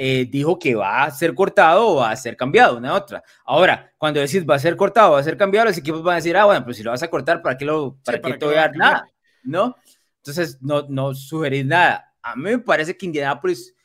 eh, 0.03 0.25
dijo 0.25 0.57
que 0.57 0.73
va 0.73 1.03
a 1.03 1.11
ser 1.11 1.35
cortado 1.35 1.89
o 1.89 1.95
va 1.97 2.09
a 2.09 2.15
ser 2.15 2.35
cambiado, 2.35 2.77
una 2.77 2.95
otra. 2.95 3.21
Ahora, 3.45 3.93
cuando 3.99 4.19
decís 4.19 4.43
va 4.49 4.55
a 4.55 4.59
ser 4.59 4.75
cortado 4.75 5.11
o 5.11 5.13
va 5.13 5.19
a 5.19 5.23
ser 5.23 5.37
cambiado, 5.37 5.67
los 5.67 5.77
equipos 5.77 6.01
van 6.01 6.13
a 6.13 6.15
decir, 6.15 6.35
ah, 6.35 6.45
bueno, 6.45 6.65
pues 6.65 6.77
si 6.77 6.81
lo 6.81 6.89
vas 6.89 7.03
a 7.03 7.07
cortar, 7.07 7.39
¿para 7.43 7.55
qué, 7.55 7.65
lo, 7.65 7.99
para 8.03 8.19
qué 8.19 8.33
te 8.33 8.43
voy 8.43 8.55
a 8.55 8.61
dar 8.61 8.75
nada? 8.75 9.07
¿No? 9.43 9.75
Entonces, 10.17 10.57
no, 10.59 10.87
no 10.89 11.13
sugerís 11.13 11.67
nada. 11.67 12.15
A 12.23 12.35
mí 12.35 12.45
me 12.45 12.57
parece 12.57 12.97
que 12.97 13.05
Indianapolis 13.05 13.75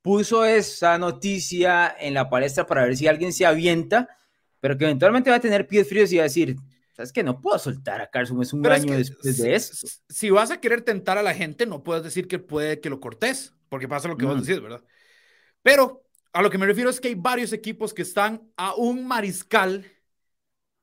puso 0.00 0.44
esa 0.44 0.96
noticia 0.96 1.96
en 1.98 2.14
la 2.14 2.30
palestra 2.30 2.64
para 2.64 2.84
ver 2.84 2.96
si 2.96 3.08
alguien 3.08 3.32
se 3.32 3.44
avienta, 3.44 4.08
pero 4.60 4.78
que 4.78 4.84
eventualmente 4.84 5.30
va 5.30 5.36
a 5.36 5.40
tener 5.40 5.66
pies 5.66 5.88
fríos 5.88 6.12
y 6.12 6.18
va 6.18 6.22
a 6.22 6.30
decir, 6.30 6.54
¿sabes 6.92 7.12
que 7.12 7.24
No 7.24 7.40
puedo 7.40 7.58
soltar 7.58 8.00
a 8.00 8.08
Carson, 8.08 8.40
es 8.40 8.52
un 8.52 8.64
año 8.64 8.96
después 8.96 9.38
de 9.38 9.56
eso. 9.56 9.88
Si 10.08 10.30
vas 10.30 10.52
a 10.52 10.60
querer 10.60 10.82
tentar 10.82 11.18
a 11.18 11.22
la 11.24 11.34
gente, 11.34 11.66
no 11.66 11.82
puedes 11.82 12.04
decir 12.04 12.28
que 12.28 12.38
puede 12.38 12.78
que 12.78 12.90
lo 12.90 13.00
cortes, 13.00 13.54
porque 13.68 13.88
pasa 13.88 14.06
lo 14.06 14.16
que 14.16 14.24
vos 14.24 14.46
decís, 14.46 14.62
¿verdad? 14.62 14.84
Pero 15.64 16.04
a 16.34 16.42
lo 16.42 16.50
que 16.50 16.58
me 16.58 16.66
refiero 16.66 16.90
es 16.90 17.00
que 17.00 17.08
hay 17.08 17.14
varios 17.14 17.54
equipos 17.54 17.94
que 17.94 18.02
están 18.02 18.52
a 18.54 18.74
un 18.74 19.08
mariscal 19.08 19.90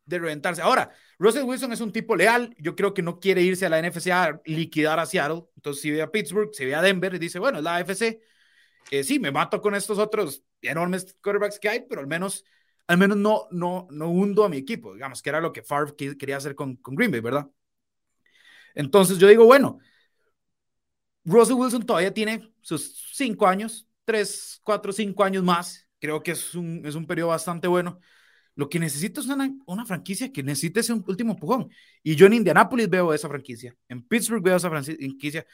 de 0.06 0.18
reventarse. 0.18 0.64
Ahora, 0.64 0.92
Russell 1.20 1.44
Wilson 1.44 1.72
es 1.72 1.82
un 1.82 1.92
tipo 1.92 2.16
leal. 2.16 2.56
Yo 2.58 2.76
creo 2.76 2.92
que 2.96 3.04
no 3.04 3.20
quiere 3.20 3.44
irse 3.44 3.68
a 3.68 3.70
la 3.70 3.80
NFC 3.80 4.08
a 4.12 4.42
liquidar 4.44 5.00
a 5.00 5.06
Seattle. 5.06 5.44
Entonces, 5.56 5.84
si 5.84 5.92
ve 5.92 6.02
a 6.02 6.12
Pittsburgh, 6.12 6.50
si 6.52 6.66
ve 6.66 6.74
a 6.74 6.82
Denver 6.82 7.14
y 7.14 7.20
dice, 7.20 7.38
bueno, 7.38 7.60
es 7.60 7.64
la 7.64 7.76
AFC. 7.76 8.22
Eh, 8.90 9.04
sí, 9.04 9.20
me 9.20 9.32
mato 9.32 9.62
con 9.62 9.76
estos 9.76 10.00
otros 10.00 10.44
enormes 10.64 11.16
quarterbacks 11.22 11.60
que 11.60 11.70
hay, 11.70 11.86
pero 11.88 12.02
al 12.02 12.08
menos, 12.08 12.44
al 12.88 12.98
menos 12.98 13.18
no, 13.18 13.48
no, 13.52 13.88
no 13.92 14.10
hundo 14.10 14.44
a 14.44 14.50
mi 14.50 14.58
equipo, 14.58 14.96
digamos, 14.96 15.22
que 15.22 15.30
era 15.30 15.42
lo 15.42 15.54
que 15.54 15.62
Favre 15.62 15.96
quería 15.96 16.38
hacer 16.38 16.56
con, 16.56 16.76
con 16.78 16.96
Green 16.96 17.12
Bay, 17.12 17.22
¿verdad? 17.22 17.48
Entonces 18.74 19.20
yo 19.20 19.28
digo, 19.28 19.46
bueno, 19.46 19.80
Russell 21.24 21.56
Wilson 21.56 21.86
todavía 21.86 22.14
tiene 22.14 22.52
sus 22.62 23.12
cinco 23.14 23.48
años, 23.48 23.88
tres, 24.06 24.60
cuatro, 24.64 24.92
cinco 24.92 25.24
años 25.24 25.44
más. 25.44 25.88
Creo 26.00 26.24
que 26.24 26.32
es 26.32 26.56
un, 26.56 26.82
es 26.86 26.96
un 26.96 27.06
periodo 27.06 27.30
bastante 27.30 27.68
bueno. 27.68 28.00
Lo 28.56 28.70
que 28.70 28.80
necesito 28.80 29.22
es 29.22 29.28
una, 29.28 29.54
una 29.66 29.86
franquicia 29.86 30.32
que 30.32 30.44
necesite 30.44 30.82
ese 30.82 30.94
último 30.94 31.34
empujón. 31.34 31.70
Y 32.04 32.16
yo 32.16 32.26
en 32.26 32.34
Indianapolis 32.34 32.90
veo 32.90 33.14
esa 33.14 33.30
franquicia, 33.30 33.76
en 33.88 34.04
Pittsburgh 34.04 34.44
veo 34.44 34.58
esa 34.58 34.70
franquicia. 34.70 35.46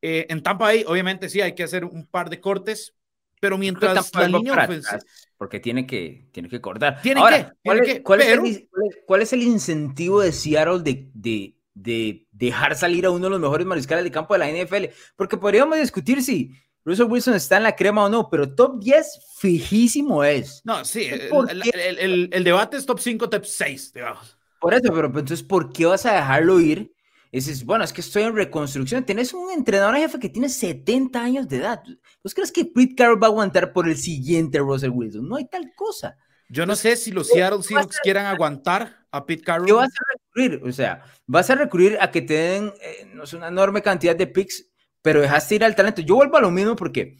Eh, 0.00 0.26
en 0.28 0.42
Tampa 0.42 0.66
Bay, 0.66 0.84
obviamente, 0.86 1.28
sí 1.28 1.40
hay 1.40 1.54
que 1.54 1.64
hacer 1.64 1.84
un 1.84 2.06
par 2.06 2.30
de 2.30 2.40
cortes, 2.40 2.94
pero 3.40 3.58
mientras 3.58 4.12
la 4.14 4.28
línea 4.28 4.54
ofensiva. 4.64 4.98
Porque 5.36 5.60
tiene 5.60 5.86
que, 5.86 6.28
tiene 6.32 6.48
que 6.48 6.60
cortar. 6.60 7.00
¿Tiene 7.02 7.20
que, 7.20 7.26
¿cuál, 7.62 7.78
es, 7.80 8.00
cuál, 8.02 8.20
es 8.20 8.28
el, 8.28 8.68
¿cuál, 9.06 9.22
es, 9.22 9.32
el, 9.32 9.42
incentivo 9.42 10.20
de 10.20 10.32
Seattle 10.32 10.80
de, 10.80 11.10
de, 11.14 11.56
de, 11.74 12.26
dejar 12.32 12.74
salir 12.76 13.06
a 13.06 13.10
uno 13.10 13.24
de 13.24 13.30
los 13.30 13.40
mejores 13.40 13.66
mariscales 13.66 14.04
de 14.04 14.10
campo 14.10 14.34
de 14.34 14.38
la 14.38 14.50
NFL? 14.50 14.86
Porque 15.16 15.36
podríamos 15.36 15.78
discutir 15.78 16.22
si 16.22 16.52
Russell 16.88 17.04
Wilson 17.04 17.34
está 17.34 17.58
en 17.58 17.64
la 17.64 17.76
crema 17.76 18.04
o 18.04 18.08
no, 18.08 18.30
pero 18.30 18.54
top 18.54 18.80
10 18.80 19.20
fijísimo 19.36 20.24
es. 20.24 20.62
No, 20.64 20.86
sí, 20.86 21.04
el, 21.04 22.30
el, 22.32 22.44
debate 22.44 22.78
es 22.78 22.86
top 22.86 22.98
5, 22.98 23.28
top 23.28 23.44
6, 23.44 23.92
digamos. 23.92 24.38
Por 24.58 24.72
eso, 24.72 24.90
pero 24.94 25.06
entonces, 25.08 25.42
¿por 25.42 25.70
qué 25.70 25.84
vas 25.84 26.06
a 26.06 26.14
dejarlo 26.14 26.58
ir? 26.60 26.90
dices, 27.30 27.62
bueno, 27.62 27.84
es 27.84 27.92
que 27.92 28.00
estoy 28.00 28.22
en 28.22 28.34
reconstrucción. 28.34 29.04
Tienes 29.04 29.34
un 29.34 29.50
entrenador 29.50 29.96
jefe 29.96 30.18
que 30.18 30.30
tiene 30.30 30.48
70 30.48 31.22
años 31.22 31.46
de 31.46 31.58
edad. 31.58 31.82
¿Vos 32.24 32.32
crees 32.32 32.50
que 32.50 32.64
Pete 32.64 32.94
Carroll 32.94 33.22
va 33.22 33.26
a 33.26 33.30
aguantar 33.30 33.74
por 33.74 33.86
el 33.86 33.98
siguiente 33.98 34.58
Russell 34.58 34.90
Wilson? 34.90 35.28
No 35.28 35.36
hay 35.36 35.44
tal 35.46 35.70
cosa. 35.76 36.16
Yo 36.48 36.64
no 36.64 36.74
sé 36.74 36.96
si 36.96 37.12
los 37.12 37.28
Seattle 37.28 37.62
Seahawks 37.62 38.00
quieran 38.02 38.24
aguantar 38.24 39.06
a 39.10 39.26
Pete 39.26 39.42
Carroll. 39.42 39.66
¿Qué 39.66 39.72
vas 39.74 39.90
a 39.90 40.12
recurrir? 40.14 40.66
O 40.66 40.72
sea, 40.72 41.04
vas 41.26 41.50
a 41.50 41.54
recurrir 41.54 41.98
a 42.00 42.10
que 42.10 42.22
te 42.22 42.32
den 42.32 42.72
eh, 42.80 43.10
no 43.12 43.26
sé, 43.26 43.36
una 43.36 43.48
enorme 43.48 43.82
cantidad 43.82 44.16
de 44.16 44.26
picks 44.26 44.67
pero 45.08 45.22
dejaste 45.22 45.54
ir 45.54 45.64
al 45.64 45.74
talento. 45.74 46.02
Yo 46.02 46.16
vuelvo 46.16 46.36
a 46.36 46.42
lo 46.42 46.50
mismo 46.50 46.76
porque. 46.76 47.16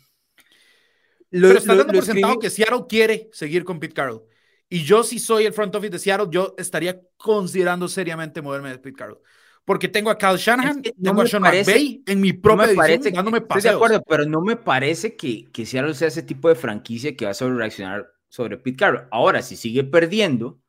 Lo, 1.31 1.49
pero 1.49 1.59
está 1.59 1.75
dando 1.75 1.95
por 1.95 2.05
sentado 2.05 2.39
que 2.39 2.51
Seattle 2.51 2.85
quiere 2.87 3.31
seguir 3.33 3.65
con 3.65 3.81
Pete 3.81 3.95
Carroll. 3.95 4.25
Y 4.69 4.83
yo, 4.85 5.03
si 5.03 5.19
soy 5.19 5.47
el 5.47 5.55
front 5.55 5.75
office 5.75 5.93
de 5.93 5.99
Seattle, 5.99 6.27
yo 6.31 6.55
estaría 6.59 7.01
considerando 7.17 7.89
seriamente 7.89 8.43
moverme 8.43 8.69
de 8.69 8.79
Pete 8.79 8.95
Carroll. 8.95 9.21
Porque 9.65 9.89
tengo 9.89 10.11
a 10.11 10.19
Kyle 10.19 10.37
Shanahan, 10.37 10.83
tengo 10.83 11.23
a 11.23 11.27
Sean 11.27 11.41
McVay 11.41 12.03
en 12.05 12.21
mi 12.21 12.35
propia 12.35 12.67
no 12.67 12.73
división, 12.73 13.15
dándome 13.15 13.41
paseos. 13.41 13.65
Estoy 13.65 13.71
de 13.71 13.77
acuerdo, 13.77 14.05
pero 14.07 14.27
no 14.27 14.43
me 14.43 14.57
parece 14.57 15.17
que, 15.17 15.51
que 15.51 15.65
Seattle 15.65 15.95
sea 15.95 16.09
ese 16.09 16.23
tipo 16.23 16.51
de 16.51 16.57
franquicia 16.57 17.17
que 17.17 17.25
va 17.25 17.31
a 17.31 17.35
sobre 17.35 17.57
reaccionar 17.57 18.07
sobre 18.29 18.59
Pete 18.59 18.77
Carroll. 18.77 19.09
Ahora, 19.11 19.41
si 19.41 19.57
sigue 19.57 19.83
perdiendo, 19.83 20.61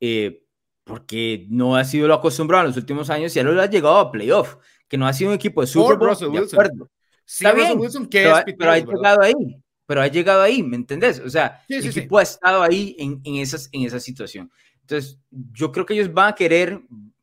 eh, 0.00 0.42
porque 0.84 1.46
no 1.50 1.76
ha 1.76 1.84
sido 1.84 2.08
lo 2.08 2.14
acostumbrado 2.14 2.64
en 2.64 2.68
los 2.68 2.78
últimos 2.78 3.10
años, 3.10 3.32
Seattle 3.32 3.60
ha 3.60 3.66
llegado 3.66 3.98
a 3.98 4.10
playoff 4.10 4.56
que 4.92 4.98
no 4.98 5.06
ha 5.06 5.12
sido 5.14 5.30
un 5.30 5.36
equipo 5.36 5.62
de 5.62 5.66
Super 5.66 5.96
Bowl, 5.96 6.14
de 6.14 6.38
acuerdo. 6.38 6.90
Sí, 7.24 7.46
Está 7.46 7.56
bien, 7.56 7.80
Wilson, 7.80 8.04
que 8.04 8.24
pero, 8.24 8.36
es 8.36 8.44
pero 8.58 8.70
ha 8.72 8.78
llegado 8.78 9.22
ahí, 9.22 9.32
pero 9.86 10.02
ha 10.02 10.06
llegado 10.06 10.42
ahí, 10.42 10.62
¿me 10.62 10.76
entendés? 10.76 11.18
O 11.20 11.30
sea, 11.30 11.64
el 11.66 11.86
equipo 11.86 12.18
ha 12.18 12.22
estado 12.22 12.62
ahí 12.62 12.94
en, 12.98 13.18
en, 13.24 13.36
esas, 13.36 13.70
en 13.72 13.84
esa 13.84 13.98
situación. 13.98 14.52
Entonces, 14.82 15.18
yo 15.30 15.72
creo 15.72 15.86
que 15.86 15.94
ellos 15.94 16.12
van 16.12 16.28
a 16.28 16.34
querer 16.34 16.82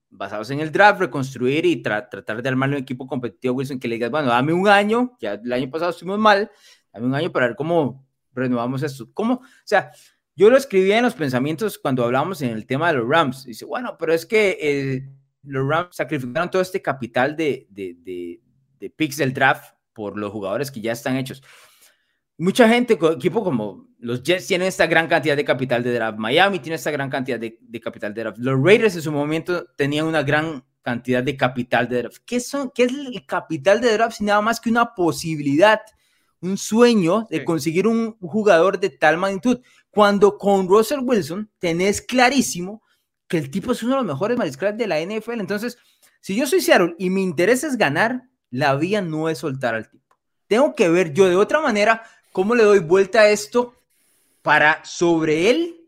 basados 0.10 0.50
en 0.50 0.62
el 0.62 0.72
draft, 0.72 1.00
reconstruir 1.00 1.64
y 1.68 1.84
tratar 1.84 2.42
de 2.42 2.50
armarle 2.50 2.78
un 2.78 2.82
equipo 2.82 3.06
competitivo 3.06 3.54
Wilson 3.54 3.80
que 3.80 3.88
le 3.88 3.96
digas, 3.98 4.10
bueno, 4.10 4.30
dame 4.30 4.52
un 4.52 4.68
año, 4.68 5.16
ya 5.22 5.34
el 5.34 5.54
año 5.54 5.70
pasado 5.70 5.92
estuvimos 5.92 6.18
mal, 6.18 6.50
dame 6.92 7.06
un 7.06 7.14
año 7.14 7.32
para 7.32 7.46
ver 7.46 7.56
cómo 7.56 8.04
renovamos 8.34 8.82
esto. 8.82 9.12
¿Cómo? 9.14 9.36
O 9.36 9.42
sea, 9.64 9.92
yo 10.36 10.50
lo 10.50 10.58
escribía 10.58 10.98
en 10.98 11.04
los 11.04 11.14
pensamientos 11.14 11.78
cuando 11.78 12.04
hablábamos 12.04 12.42
en 12.42 12.50
el 12.50 12.66
tema 12.66 12.88
de 12.88 12.98
los 12.98 13.08
Rams. 13.08 13.44
Dice, 13.44 13.66
bueno, 13.66 13.96
pero 14.00 14.12
es 14.12 14.26
que 14.26 14.58
eh, 14.60 15.19
los 15.44 15.68
Rams 15.68 15.96
sacrificaron 15.96 16.50
todo 16.50 16.62
este 16.62 16.82
capital 16.82 17.36
de, 17.36 17.68
de, 17.70 17.96
de, 18.00 18.42
de 18.80 18.90
picks 18.90 19.18
del 19.18 19.34
draft 19.34 19.74
por 19.94 20.18
los 20.18 20.32
jugadores 20.32 20.72
que 20.72 20.82
ya 20.82 20.92
están 20.92 21.18
hechos. 21.18 21.44
Mucha 22.38 22.70
gente, 22.70 22.94
equipo 22.94 23.44
como 23.44 23.90
los 24.00 24.24
Jets 24.24 24.48
tienen 24.48 24.70
esta 24.70 24.88
gran 24.88 25.08
cantidad 25.08 25.36
de 25.36 25.44
capital 25.44 25.84
de 25.84 25.94
draft, 25.94 26.18
Miami 26.18 26.60
tiene 26.60 26.76
esta 26.76 26.90
gran 26.90 27.10
cantidad 27.10 27.38
de, 27.38 27.58
de, 27.60 27.80
capital 27.82 28.14
de 28.14 28.22
draft, 28.22 28.38
los 28.40 28.58
Raiders 28.64 28.96
en 28.96 29.02
su 29.02 29.12
momento 29.12 29.66
tenían 29.76 30.06
una 30.06 30.24
gran 30.24 30.64
cantidad 30.82 31.22
de 31.22 31.36
capital 31.36 31.90
de 31.90 31.98
draft. 32.04 32.18
¿Qué, 32.26 32.40
son, 32.40 32.72
qué 32.74 32.84
es 32.84 32.94
el 32.94 33.26
capital 33.26 33.82
de 33.82 33.92
draft? 33.92 34.18
Sin 34.18 34.28
nada 34.28 34.42
más 34.42 34.62
que 34.62 34.70
una 34.70 34.94
posibilidad, 34.96 35.82
un 36.40 36.58
sueño 36.58 37.28
de 37.30 37.44
conseguir 37.44 37.88
un 37.88 38.18
jugador 38.20 38.80
de 38.80 38.90
tal 38.90 39.18
magnitud. 39.18 39.60
Cuando 39.90 40.38
con 40.38 40.68
Russell 40.68 41.00
Wilson 41.02 41.52
tenés 41.60 42.02
clarísimo 42.02 42.82
que 43.30 43.38
el 43.38 43.50
tipo 43.50 43.72
es 43.72 43.82
uno 43.84 43.94
de 43.94 43.98
los 44.00 44.08
mejores 44.08 44.38
mariscales 44.38 44.78
de 44.78 44.88
la 44.88 45.00
NFL. 45.00 45.40
Entonces, 45.40 45.78
si 46.20 46.36
yo 46.36 46.46
soy 46.46 46.60
Seattle 46.60 46.96
y 46.98 47.10
mi 47.10 47.24
interés 47.24 47.64
es 47.64 47.78
ganar, 47.78 48.24
la 48.50 48.76
vía 48.76 49.02
no 49.02 49.30
es 49.30 49.38
soltar 49.38 49.76
al 49.76 49.90
tipo. 49.90 50.18
Tengo 50.48 50.76
que 50.76 50.90
ver 50.90 51.14
yo 51.14 51.30
de 51.30 51.36
otra 51.36 51.62
manera 51.62 52.04
cómo 52.34 52.56
le 52.56 52.64
doy 52.64 52.80
vuelta 52.80 53.22
a 53.22 53.30
esto 53.30 53.76
para 54.42 54.84
sobre 54.84 55.52
él, 55.52 55.80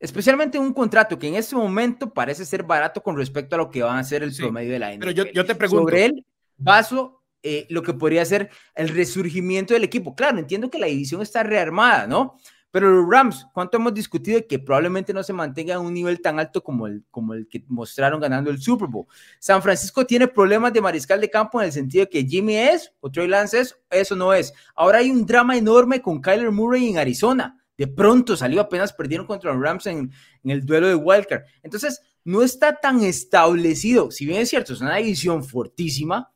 especialmente 0.00 0.58
un 0.58 0.72
contrato 0.72 1.18
que 1.18 1.28
en 1.28 1.36
este 1.36 1.54
momento 1.54 2.12
parece 2.12 2.44
ser 2.44 2.64
barato 2.64 3.00
con 3.00 3.16
respecto 3.16 3.54
a 3.54 3.58
lo 3.58 3.70
que 3.70 3.82
va 3.82 3.96
a 3.96 4.04
ser 4.04 4.24
el 4.24 4.34
promedio 4.34 4.72
de 4.72 4.78
la 4.80 4.90
NFL. 4.90 5.00
Pero 5.00 5.12
yo, 5.12 5.24
yo 5.26 5.46
te 5.46 5.54
pregunto. 5.54 5.84
Sobre 5.84 6.06
él, 6.06 6.26
vaso 6.56 7.22
eh, 7.44 7.66
lo 7.70 7.82
que 7.82 7.94
podría 7.94 8.24
ser 8.24 8.50
el 8.74 8.88
resurgimiento 8.88 9.72
del 9.72 9.84
equipo. 9.84 10.16
Claro, 10.16 10.38
entiendo 10.38 10.68
que 10.68 10.78
la 10.78 10.86
división 10.86 11.22
está 11.22 11.44
rearmada, 11.44 12.08
¿no? 12.08 12.36
Pero 12.72 12.90
los 12.90 13.06
Rams, 13.08 13.46
¿cuánto 13.52 13.76
hemos 13.76 13.92
discutido 13.92 14.38
de 14.38 14.46
que 14.46 14.58
probablemente 14.58 15.12
no 15.12 15.22
se 15.22 15.34
mantenga 15.34 15.74
a 15.74 15.78
un 15.78 15.92
nivel 15.92 16.22
tan 16.22 16.40
alto 16.40 16.64
como 16.64 16.86
el, 16.86 17.04
como 17.10 17.34
el 17.34 17.46
que 17.46 17.62
mostraron 17.68 18.18
ganando 18.18 18.50
el 18.50 18.62
Super 18.62 18.88
Bowl? 18.88 19.06
San 19.38 19.62
Francisco 19.62 20.06
tiene 20.06 20.26
problemas 20.26 20.72
de 20.72 20.80
mariscal 20.80 21.20
de 21.20 21.28
campo 21.28 21.60
en 21.60 21.66
el 21.66 21.72
sentido 21.72 22.06
de 22.06 22.08
que 22.08 22.24
Jimmy 22.24 22.56
es 22.56 22.90
o 23.00 23.10
Trey 23.10 23.28
Lance 23.28 23.60
es, 23.60 23.78
eso 23.90 24.16
no 24.16 24.32
es. 24.32 24.54
Ahora 24.74 24.98
hay 24.98 25.10
un 25.10 25.26
drama 25.26 25.54
enorme 25.54 26.00
con 26.00 26.22
Kyler 26.22 26.50
Murray 26.50 26.88
en 26.88 26.96
Arizona. 26.96 27.62
De 27.76 27.86
pronto 27.88 28.38
salió, 28.38 28.62
apenas 28.62 28.94
perdieron 28.94 29.26
contra 29.26 29.52
los 29.52 29.62
Rams 29.62 29.84
en, 29.84 30.10
el 30.42 30.64
duelo 30.64 30.88
de 30.88 30.94
Wildcard. 30.94 31.42
Entonces, 31.62 32.00
no 32.24 32.42
está 32.42 32.80
tan 32.80 33.02
establecido. 33.02 34.10
Si 34.10 34.24
bien 34.24 34.40
es 34.40 34.48
cierto, 34.48 34.72
es 34.72 34.80
una 34.80 34.96
división 34.96 35.44
fortísima, 35.44 36.32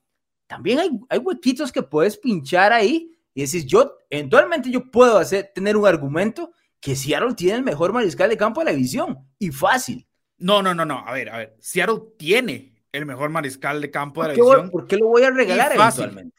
también 0.47 0.81
hay, 0.81 0.91
hay 1.09 1.19
huequitos 1.19 1.73
que 1.73 1.83
puedes 1.83 2.19
pinchar 2.19 2.75
ahí 2.75 3.16
y 3.37 3.43
decís, 3.43 3.67
yo, 3.67 3.99
eventualmente 4.09 4.71
yo 4.71 4.91
puedo 4.91 5.19
hacer, 5.19 5.53
tener 5.55 5.77
un 5.77 5.87
argumento 5.87 6.53
que 6.81 6.97
Seattle 6.97 7.35
tiene 7.35 7.59
el 7.59 7.63
mejor 7.63 7.93
mariscal 7.93 8.31
de 8.31 8.37
campo 8.39 8.63
de 8.63 8.65
la 8.65 8.73
división. 8.73 9.19
Y 9.39 9.51
fácil. 9.51 10.09
No, 10.39 10.63
no, 10.63 10.75
no, 10.75 10.87
no. 10.87 11.07
A 11.07 11.13
ver, 11.13 11.29
a 11.29 11.37
ver. 11.37 11.57
Seattle 11.61 11.99
tiene 12.17 12.73
el 12.93 13.05
mejor 13.05 13.29
mariscal 13.29 13.83
de 13.83 13.91
campo 13.91 14.23
de 14.23 14.29
la 14.29 14.35
división. 14.35 14.71
¿Por 14.71 14.87
qué 14.87 14.97
lo 14.97 15.09
voy 15.09 15.23
a 15.23 15.31
regalar 15.31 15.71
eventualmente? 15.75 16.35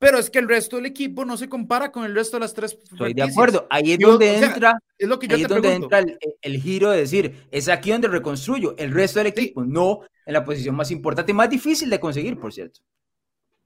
Pero 0.00 0.18
es 0.18 0.30
que 0.30 0.40
el 0.40 0.48
resto 0.48 0.78
del 0.78 0.86
equipo 0.86 1.24
no 1.24 1.36
se 1.36 1.48
compara 1.48 1.92
con 1.92 2.04
el 2.04 2.12
resto 2.12 2.38
de 2.38 2.40
las 2.40 2.54
tres. 2.54 2.76
Estoy 2.90 3.14
de 3.14 3.22
acuerdo. 3.22 3.68
Ahí 3.70 3.92
es 3.92 4.00
donde 4.00 4.36
entra, 4.36 4.82
es 4.98 5.08
lo 5.08 5.20
que 5.20 5.28
yo 5.28 5.36
ahí 5.36 5.42
es 5.42 5.48
donde 5.48 5.74
entra 5.74 6.04
el, 6.40 6.60
giro 6.60 6.90
de 6.90 6.98
decir, 6.98 7.46
es 7.52 7.68
aquí 7.68 7.92
donde 7.92 8.08
reconstruyo 8.08 8.74
el 8.78 8.90
resto 8.90 9.20
del 9.20 9.28
equipo, 9.28 9.64
no 9.64 10.00
en 10.26 10.32
la 10.32 10.44
posición 10.44 10.74
más 10.74 10.90
importante 10.90 11.30
y 11.30 11.36
más 11.36 11.48
difícil 11.48 11.88
de 11.88 12.00
conseguir, 12.00 12.36
por 12.36 12.52
cierto. 12.52 12.80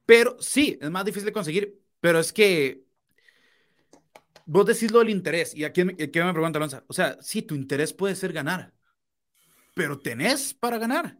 Pero 0.04 0.36
sí, 0.38 0.78
es 0.78 0.90
más 0.90 1.06
difícil 1.06 1.24
de 1.24 1.32
conseguir, 1.32 1.85
pero 2.00 2.18
es 2.20 2.32
que 2.32 2.84
vos 4.46 4.64
decís 4.64 4.90
lo 4.90 5.00
del 5.00 5.10
interés, 5.10 5.54
y 5.54 5.64
aquí, 5.64 5.84
me 5.84 5.94
pregunta 5.94 6.58
Alonso, 6.58 6.84
o 6.86 6.92
sea, 6.92 7.18
sí, 7.20 7.42
tu 7.42 7.54
interés 7.54 7.92
puede 7.92 8.14
ser 8.14 8.32
ganar, 8.32 8.72
pero 9.74 9.98
tenés 9.98 10.54
para 10.54 10.78
ganar. 10.78 11.18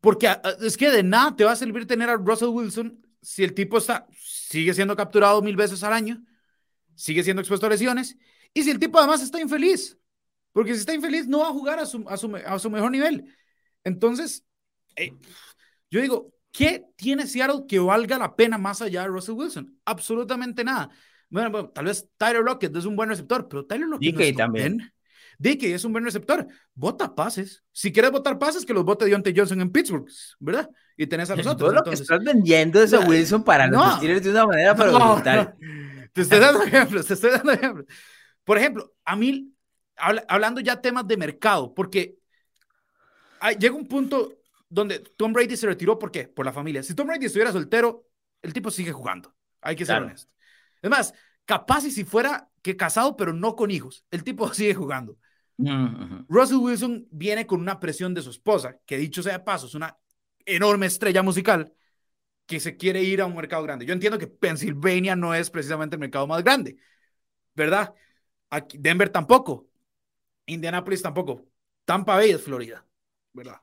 Porque 0.00 0.26
ah, 0.26 0.40
ah, 0.44 0.54
es 0.60 0.76
que 0.76 0.90
de 0.90 1.04
nada 1.04 1.36
te 1.36 1.44
va 1.44 1.52
a 1.52 1.56
servir 1.56 1.86
tener 1.86 2.10
a 2.10 2.16
Russell 2.16 2.48
Wilson 2.48 3.06
si 3.22 3.44
el 3.44 3.54
tipo 3.54 3.78
está, 3.78 4.08
sigue 4.18 4.74
siendo 4.74 4.96
capturado 4.96 5.40
mil 5.42 5.54
veces 5.54 5.84
al 5.84 5.92
año, 5.92 6.24
sigue 6.96 7.22
siendo 7.22 7.40
expuesto 7.40 7.66
a 7.66 7.70
lesiones, 7.70 8.18
y 8.52 8.64
si 8.64 8.70
el 8.70 8.80
tipo 8.80 8.98
además 8.98 9.22
está 9.22 9.40
infeliz, 9.40 9.96
porque 10.52 10.74
si 10.74 10.80
está 10.80 10.92
infeliz 10.92 11.28
no 11.28 11.38
va 11.38 11.48
a 11.48 11.52
jugar 11.52 11.78
a 11.78 11.86
su, 11.86 12.04
a 12.08 12.16
su, 12.58 12.70
mejor 12.70 12.90
nivel. 12.90 13.32
Entonces, 13.84 14.44
eh, 14.96 15.12
yo 15.90 16.00
digo, 16.00 16.34
¿Qué 16.52 16.84
tiene 16.96 17.26
Seattle 17.26 17.64
que 17.66 17.78
valga 17.78 18.18
la 18.18 18.36
pena 18.36 18.58
más 18.58 18.82
allá 18.82 19.02
de 19.02 19.08
Russell 19.08 19.34
Wilson? 19.34 19.78
Absolutamente 19.86 20.62
nada. 20.62 20.90
Bueno, 21.30 21.70
tal 21.70 21.86
vez 21.86 22.08
Tyler 22.18 22.42
Lockett 22.42 22.76
es 22.76 22.84
un 22.84 22.94
buen 22.94 23.08
receptor, 23.08 23.48
pero 23.48 23.64
Tyler 23.64 23.88
Lockett 23.88 24.14
no 24.14 24.36
también. 24.36 24.92
Dickey 25.38 25.72
es 25.72 25.84
un 25.84 25.92
buen 25.92 26.04
receptor. 26.04 26.46
Vota 26.74 27.14
pases. 27.14 27.64
Si 27.72 27.90
quieres 27.90 28.12
votar 28.12 28.38
pases, 28.38 28.64
que 28.66 28.74
los 28.74 28.84
vote 28.84 29.06
Deontay 29.06 29.34
Johnson 29.36 29.60
en 29.60 29.70
Pittsburgh, 29.70 30.06
¿verdad? 30.38 30.68
Y 30.96 31.06
tenés 31.06 31.30
a 31.30 31.36
nosotros. 31.36 31.58
Todo 31.70 31.72
lo 31.72 31.82
que 31.82 31.94
estás 31.94 32.22
vendiendo 32.22 32.82
es 32.82 32.92
a 32.92 33.00
Wilson 33.00 33.42
para 33.42 33.66
no, 33.66 34.00
los 34.00 34.22
de 34.22 34.30
una 34.30 34.46
manera 34.46 34.76
para 34.76 34.92
no, 34.92 35.22
Te 36.12 36.20
estoy 36.20 36.38
dando 36.38 36.62
ejemplos, 36.62 37.06
te 37.06 37.14
estoy 37.14 37.30
dando 37.30 37.52
ejemplos. 37.52 37.86
Por 38.44 38.58
ejemplo, 38.58 38.92
a 39.04 39.16
mí, 39.16 39.52
hablando 39.96 40.60
ya 40.60 40.80
temas 40.80 41.06
de 41.08 41.16
mercado, 41.16 41.72
porque 41.74 42.16
llega 43.58 43.74
un 43.74 43.88
punto 43.88 44.41
donde 44.72 45.00
Tom 45.00 45.34
Brady 45.34 45.54
se 45.56 45.66
retiró, 45.66 45.98
¿por 45.98 46.10
qué? 46.10 46.28
Por 46.28 46.46
la 46.46 46.52
familia. 46.52 46.82
Si 46.82 46.94
Tom 46.94 47.06
Brady 47.06 47.26
estuviera 47.26 47.52
soltero, 47.52 48.08
el 48.40 48.54
tipo 48.54 48.70
sigue 48.70 48.90
jugando. 48.90 49.34
Hay 49.60 49.76
que 49.76 49.84
ser 49.84 50.02
honesto. 50.02 50.32
Es 50.80 50.90
más, 50.90 51.12
capaz 51.44 51.84
y 51.84 51.90
si 51.90 52.04
fuera 52.04 52.50
que 52.62 52.74
casado, 52.74 53.14
pero 53.14 53.34
no 53.34 53.54
con 53.54 53.70
hijos, 53.70 54.06
el 54.10 54.24
tipo 54.24 54.48
sigue 54.54 54.74
jugando. 54.74 55.18
Russell 55.58 56.56
Wilson 56.56 57.06
viene 57.10 57.46
con 57.46 57.60
una 57.60 57.78
presión 57.78 58.14
de 58.14 58.22
su 58.22 58.30
esposa, 58.30 58.78
que 58.86 58.96
dicho 58.96 59.22
sea 59.22 59.34
de 59.34 59.44
paso, 59.44 59.66
es 59.66 59.74
una 59.74 59.98
enorme 60.46 60.86
estrella 60.86 61.22
musical 61.22 61.72
que 62.46 62.58
se 62.58 62.76
quiere 62.76 63.02
ir 63.02 63.20
a 63.20 63.26
un 63.26 63.36
mercado 63.36 63.62
grande. 63.62 63.84
Yo 63.84 63.92
entiendo 63.92 64.18
que 64.18 64.26
Pennsylvania 64.26 65.14
no 65.14 65.34
es 65.34 65.50
precisamente 65.50 65.96
el 65.96 66.00
mercado 66.00 66.26
más 66.26 66.42
grande, 66.42 66.78
¿verdad? 67.54 67.94
Aquí, 68.48 68.78
Denver 68.80 69.10
tampoco, 69.10 69.68
Indianapolis 70.46 71.02
tampoco, 71.02 71.46
Tampa 71.84 72.16
Bay 72.16 72.30
es 72.30 72.42
Florida, 72.42 72.84
¿verdad? 73.34 73.60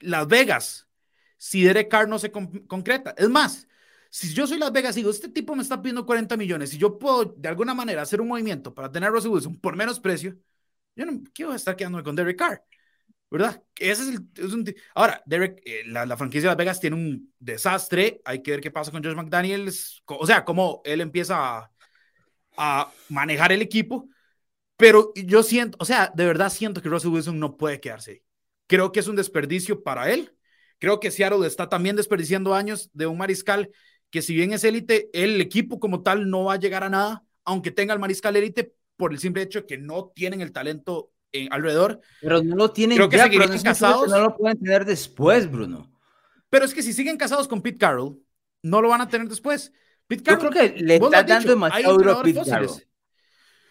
Las 0.00 0.26
Vegas, 0.28 0.88
si 1.36 1.62
Derek 1.62 1.90
Carr 1.90 2.08
no 2.08 2.18
se 2.18 2.30
concreta. 2.30 3.14
Es 3.16 3.28
más, 3.28 3.66
si 4.10 4.32
yo 4.34 4.46
soy 4.46 4.58
Las 4.58 4.72
Vegas 4.72 4.96
y 4.96 5.00
digo, 5.00 5.10
este 5.10 5.28
tipo 5.28 5.54
me 5.54 5.62
está 5.62 5.80
pidiendo 5.82 6.06
40 6.06 6.36
millones 6.36 6.72
y 6.74 6.78
yo 6.78 6.98
puedo 6.98 7.24
de 7.36 7.48
alguna 7.48 7.74
manera 7.74 8.02
hacer 8.02 8.20
un 8.20 8.28
movimiento 8.28 8.74
para 8.74 8.90
tener 8.90 9.08
a 9.08 9.12
Russell 9.12 9.30
Wilson 9.30 9.60
por 9.60 9.76
menos 9.76 10.00
precio, 10.00 10.36
yo 10.96 11.06
no 11.06 11.22
quiero 11.34 11.54
estar 11.54 11.76
quedándome 11.76 12.04
con 12.04 12.16
Derek 12.16 12.38
Carr. 12.38 12.62
¿Verdad? 13.30 13.62
Ese 13.76 14.02
es, 14.02 14.08
el, 14.36 14.76
Ahora, 14.94 15.22
Derek, 15.26 15.60
eh, 15.64 15.82
la, 15.86 16.16
franquicia 16.16 16.42
de 16.42 16.46
Las 16.52 16.56
Vegas 16.56 16.80
tiene 16.80 16.96
un 16.96 17.34
desastre. 17.40 18.20
Hay 18.24 18.42
que 18.42 18.52
ver 18.52 18.60
qué 18.60 18.70
pasa 18.70 18.92
con 18.92 19.02
Josh 19.02 19.16
McDaniels. 19.16 20.02
O 20.06 20.26
sea, 20.26 20.44
cómo 20.44 20.80
él 20.84 21.00
empieza 21.00 21.58
a, 21.58 21.72
a 22.56 22.92
manejar 23.08 23.52
el 23.52 23.62
equipo. 23.62 24.08
Pero 24.76 25.12
yo 25.16 25.42
siento, 25.42 25.76
o 25.80 25.84
sea, 25.84 26.12
de 26.14 26.26
verdad 26.26 26.50
siento 26.50 26.82
que 26.82 26.88
Russell 26.88 27.10
Wilson 27.10 27.38
no 27.40 27.56
puede 27.56 27.80
quedarse 27.80 28.12
ahí. 28.12 28.25
Creo 28.66 28.92
que 28.92 29.00
es 29.00 29.08
un 29.08 29.16
desperdicio 29.16 29.82
para 29.82 30.10
él. 30.10 30.34
Creo 30.78 31.00
que 31.00 31.10
Seattle 31.10 31.46
está 31.46 31.68
también 31.68 31.96
desperdiciando 31.96 32.54
años 32.54 32.90
de 32.92 33.06
un 33.06 33.18
mariscal 33.18 33.70
que 34.10 34.22
si 34.22 34.34
bien 34.34 34.52
es 34.52 34.64
élite, 34.64 35.10
el 35.12 35.40
equipo 35.40 35.80
como 35.80 36.02
tal 36.02 36.30
no 36.30 36.44
va 36.44 36.54
a 36.54 36.58
llegar 36.58 36.84
a 36.84 36.88
nada, 36.90 37.24
aunque 37.44 37.70
tenga 37.70 37.92
el 37.94 38.00
mariscal 38.00 38.36
élite 38.36 38.74
por 38.96 39.12
el 39.12 39.18
simple 39.18 39.42
hecho 39.42 39.60
de 39.60 39.66
que 39.66 39.78
no 39.78 40.12
tienen 40.14 40.40
el 40.40 40.52
talento 40.52 41.12
en, 41.32 41.52
alrededor. 41.52 42.00
Pero 42.20 42.42
no 42.42 42.56
lo 42.56 42.70
tienen 42.70 42.96
Creo 42.96 43.08
que 43.08 43.18
seguirían 43.18 43.60
casados. 43.62 44.08
No 44.08 44.20
lo 44.20 44.36
pueden 44.36 44.58
tener 44.58 44.84
después, 44.84 45.50
Bruno. 45.50 45.92
Pero 46.48 46.64
es 46.64 46.74
que 46.74 46.82
si 46.82 46.92
siguen 46.92 47.16
casados 47.16 47.48
con 47.48 47.62
Pete 47.62 47.78
Carroll, 47.78 48.18
no 48.62 48.80
lo 48.80 48.88
van 48.88 49.00
a 49.00 49.08
tener 49.08 49.28
después. 49.28 49.72
Pete 50.06 50.22
Carroll, 50.22 50.44
Yo 50.44 50.50
creo 50.50 50.74
que 50.74 50.82
le 50.82 50.94
está 50.96 51.22
dando 51.22 51.50
demasiado 51.50 51.96
duro 51.96 52.12
a 52.12 52.22
Pete 52.22 52.40
Carroll. 52.48 52.82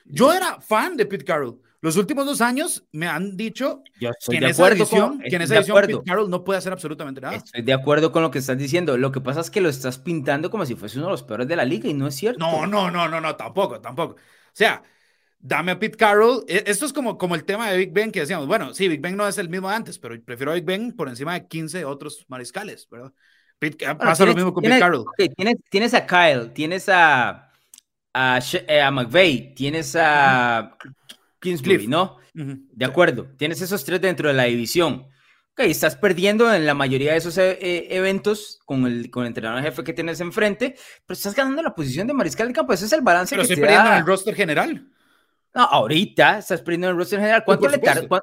Yo 0.05 0.33
era 0.33 0.61
fan 0.61 0.95
de 0.97 1.05
Pete 1.05 1.25
Carroll. 1.25 1.59
Los 1.81 1.97
últimos 1.97 2.25
dos 2.25 2.41
años 2.41 2.83
me 2.91 3.07
han 3.07 3.37
dicho 3.37 3.83
que 3.99 4.37
en 4.37 4.43
esa 4.43 4.67
edición, 4.69 5.19
que 5.19 5.35
en 5.35 5.41
esa 5.41 5.57
edición 5.57 5.81
Pete 5.81 6.01
Carroll 6.05 6.29
no 6.29 6.43
puede 6.43 6.57
hacer 6.57 6.73
absolutamente 6.73 7.21
nada. 7.21 7.35
Estoy 7.35 7.61
de 7.61 7.73
acuerdo 7.73 8.11
con 8.11 8.23
lo 8.23 8.31
que 8.31 8.39
estás 8.39 8.57
diciendo. 8.57 8.97
Lo 8.97 9.11
que 9.11 9.21
pasa 9.21 9.41
es 9.41 9.49
que 9.49 9.61
lo 9.61 9.69
estás 9.69 9.99
pintando 9.99 10.49
como 10.49 10.65
si 10.65 10.75
fuese 10.75 10.97
uno 10.97 11.07
de 11.07 11.11
los 11.11 11.23
peores 11.23 11.47
de 11.47 11.55
la 11.55 11.65
liga 11.65 11.89
y 11.89 11.93
no 11.93 12.07
es 12.07 12.15
cierto. 12.15 12.39
No, 12.39 12.65
no, 12.65 12.89
no, 12.89 13.07
no, 13.07 13.21
no, 13.21 13.35
tampoco, 13.35 13.79
tampoco. 13.81 14.15
O 14.15 14.17
sea, 14.53 14.81
dame 15.39 15.73
a 15.73 15.79
Pete 15.79 15.97
Carroll. 15.97 16.43
E, 16.47 16.63
esto 16.65 16.85
es 16.85 16.93
como, 16.93 17.17
como 17.17 17.35
el 17.35 17.43
tema 17.43 17.69
de 17.69 17.77
Big 17.77 17.91
Ben 17.91 18.11
que 18.11 18.21
decíamos. 18.21 18.47
Bueno, 18.47 18.73
sí, 18.73 18.87
Big 18.87 19.01
Ben 19.01 19.15
no 19.15 19.27
es 19.27 19.37
el 19.37 19.49
mismo 19.49 19.69
de 19.69 19.75
antes, 19.75 19.99
pero 19.99 20.19
prefiero 20.23 20.51
a 20.51 20.55
Big 20.55 20.65
Ben 20.65 20.91
por 20.91 21.07
encima 21.07 21.33
de 21.33 21.47
15 21.47 21.85
otros 21.85 22.25
mariscales, 22.27 22.87
¿verdad? 22.89 23.13
pasa 23.97 24.25
lo 24.25 24.33
mismo 24.33 24.53
con 24.53 24.63
Pete 24.63 24.79
Carroll. 24.79 25.05
tienes, 25.35 25.55
tienes 25.69 25.93
a 25.93 26.05
Kyle, 26.05 26.51
tienes 26.51 26.89
a, 26.89 27.51
a, 28.13 28.39
eh, 28.67 28.81
a 28.81 28.91
McVeigh, 28.91 29.53
tienes 29.55 29.95
a 29.95 30.77
Kingsbury, 31.45 31.87
¿no? 31.87 32.17
De 32.33 32.85
acuerdo, 32.85 33.27
tienes 33.37 33.61
esos 33.61 33.85
tres 33.85 34.01
dentro 34.01 34.27
de 34.27 34.33
la 34.33 34.43
división, 34.43 35.07
Ok, 35.57 35.61
estás 35.61 35.95
perdiendo 35.95 36.53
en 36.53 36.65
la 36.65 36.73
mayoría 36.73 37.13
de 37.13 37.17
esos 37.17 37.37
eh, 37.37 37.57
eh, 37.61 37.87
eventos 37.91 38.59
con 38.65 38.85
el, 38.85 39.09
con 39.09 39.23
el 39.23 39.27
entrenador 39.27 39.63
jefe 39.63 39.85
que 39.85 39.93
tienes 39.93 40.19
enfrente, 40.19 40.75
pero 41.05 41.15
estás 41.15 41.33
ganando 41.33 41.63
la 41.63 41.73
posición 41.73 42.07
de 42.07 42.13
mariscal 42.13 42.49
de 42.49 42.53
campo. 42.53 42.73
Ese 42.73 42.87
es 42.87 42.91
el 42.91 42.99
balance 42.99 43.33
pero 43.33 43.47
que 43.47 43.53
estoy 43.53 43.63
perdiendo 43.63 43.89
en 43.89 43.97
el 43.99 44.05
roster 44.05 44.35
general. 44.35 44.85
No, 45.53 45.63
ahorita 45.63 46.39
estás 46.39 46.61
perdiendo 46.61 46.87
en 46.87 46.91
el 46.91 46.97
roster 46.97 47.19
general. 47.19 47.45
¿Cuánto 47.45 47.69
le 47.69 47.77
tardó? 47.77 48.19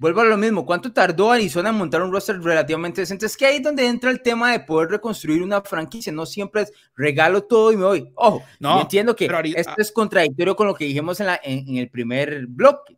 Vuelvo 0.00 0.22
a 0.22 0.24
lo 0.24 0.36
mismo. 0.36 0.66
¿Cuánto 0.66 0.92
tardó 0.92 1.30
Arizona 1.30 1.68
en 1.68 1.76
montar 1.76 2.02
un 2.02 2.10
roster 2.10 2.40
relativamente 2.40 3.02
decente? 3.02 3.26
Es 3.26 3.36
que 3.36 3.46
ahí 3.46 3.58
es 3.58 3.62
donde 3.62 3.86
entra 3.86 4.10
el 4.10 4.20
tema 4.20 4.50
de 4.50 4.60
poder 4.60 4.90
reconstruir 4.90 5.42
una 5.42 5.60
franquicia. 5.60 6.12
No 6.12 6.26
siempre 6.26 6.62
es 6.62 6.72
regalo 6.96 7.44
todo 7.44 7.70
y 7.70 7.76
me 7.76 7.84
voy. 7.84 8.10
Ojo, 8.14 8.42
no, 8.58 8.80
entiendo 8.80 9.14
que 9.14 9.30
esto 9.54 9.74
es 9.76 9.92
contradictorio 9.92 10.56
con 10.56 10.66
lo 10.66 10.74
que 10.74 10.86
dijimos 10.86 11.20
en, 11.20 11.26
la, 11.26 11.40
en 11.44 11.76
el 11.76 11.88
primer 11.88 12.46
bloque 12.48 12.96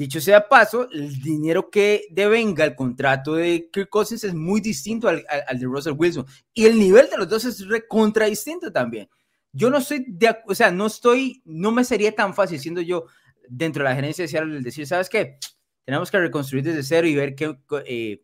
Dicho 0.00 0.20
sea 0.20 0.48
paso, 0.48 0.88
el 0.90 1.20
dinero 1.20 1.68
que 1.68 2.06
devenga 2.10 2.64
el 2.64 2.76
contrato 2.76 3.34
de 3.34 3.68
Kirk 3.70 3.90
Cousins 3.90 4.22
es 4.22 4.32
muy 4.32 4.60
distinto 4.60 5.08
al, 5.08 5.26
de 5.26 5.66
Russell 5.66 5.94
Wilson. 5.94 6.24
Y 6.54 6.64
el 6.64 6.78
nivel 6.78 7.10
de 7.10 7.18
los 7.18 7.28
dos 7.28 7.44
es 7.44 7.66
contra 7.88 8.24
distinto 8.24 8.72
también. 8.72 9.10
Yo 9.52 9.68
no 9.68 9.78
estoy 9.78 10.06
de, 10.08 10.38
o 10.46 10.54
sea, 10.54 10.70
no 10.70 10.86
estoy, 10.86 11.42
no 11.44 11.72
me 11.72 11.84
sería 11.84 12.14
tan 12.14 12.34
fácil 12.34 12.60
siendo 12.60 12.80
yo 12.80 13.06
dentro 13.48 13.82
de 13.82 13.90
la 13.90 13.94
gerencia 13.96 14.22
de 14.22 14.28
Seattle 14.28 14.60
decir, 14.62 14.86
¿sabes 14.86 15.10
qué? 15.10 15.38
Tenemos 15.90 16.08
que 16.08 16.20
reconstruir 16.20 16.62
desde 16.62 16.84
cero 16.84 17.08
y 17.08 17.16
ver 17.16 17.34
qué, 17.34 17.58
eh, 17.84 18.22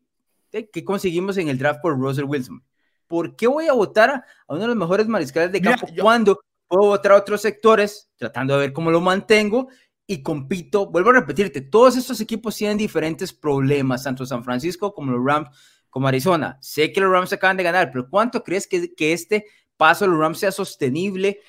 qué 0.73 0.85
conseguimos 0.85 1.37
en 1.37 1.49
el 1.49 1.59
draft 1.59 1.81
por 1.83 1.99
Russell 1.99 2.23
Wilson. 2.23 2.63
¿Por 3.09 3.35
qué 3.35 3.49
voy 3.49 3.67
a 3.67 3.73
votar 3.73 4.09
a, 4.09 4.25
uno 4.47 4.61
de 4.61 4.67
los 4.69 4.77
mejores 4.77 5.09
mariscales 5.09 5.51
de 5.51 5.61
campo 5.61 5.89
cuando 6.01 6.39
puedo 6.69 6.91
votar 6.91 7.11
a 7.11 7.17
otros 7.17 7.41
sectores 7.41 8.09
tratando 8.15 8.55
de 8.55 8.61
ver 8.61 8.73
cómo 8.73 8.93
lo 8.93 9.01
mantengo 9.01 9.67
y 10.07 10.23
compito. 10.23 10.87
Vuelvo 10.87 11.11
a 11.11 11.15
repetirte, 11.15 11.61
todos 11.61 11.97
estos 11.97 12.21
equipos 12.21 12.55
tienen 12.55 12.79
diferentes 12.79 13.33
problemas, 13.33 14.05
tanto 14.05 14.25
San 14.25 14.45
Francisco 14.45 14.95
como 14.95 15.11
los 15.11 15.25
Rams, 15.25 15.49
como 15.91 16.07
Arizona. 16.07 16.59
Sé 16.61 16.93
que 16.93 17.01
los 17.01 17.11
Rams 17.11 17.33
acaban 17.33 17.57
de 17.57 17.65
ganar, 17.65 17.91
pero 17.91 18.09
¿cuánto 18.09 18.45
crees 18.45 18.69
que, 18.69 18.95
que 18.95 19.13
este 19.13 19.47
paso 19.77 20.05
de 20.05 20.13
los 20.13 20.21
Rams 20.21 20.39
sea 20.39 20.53
sostenible? 20.53 21.41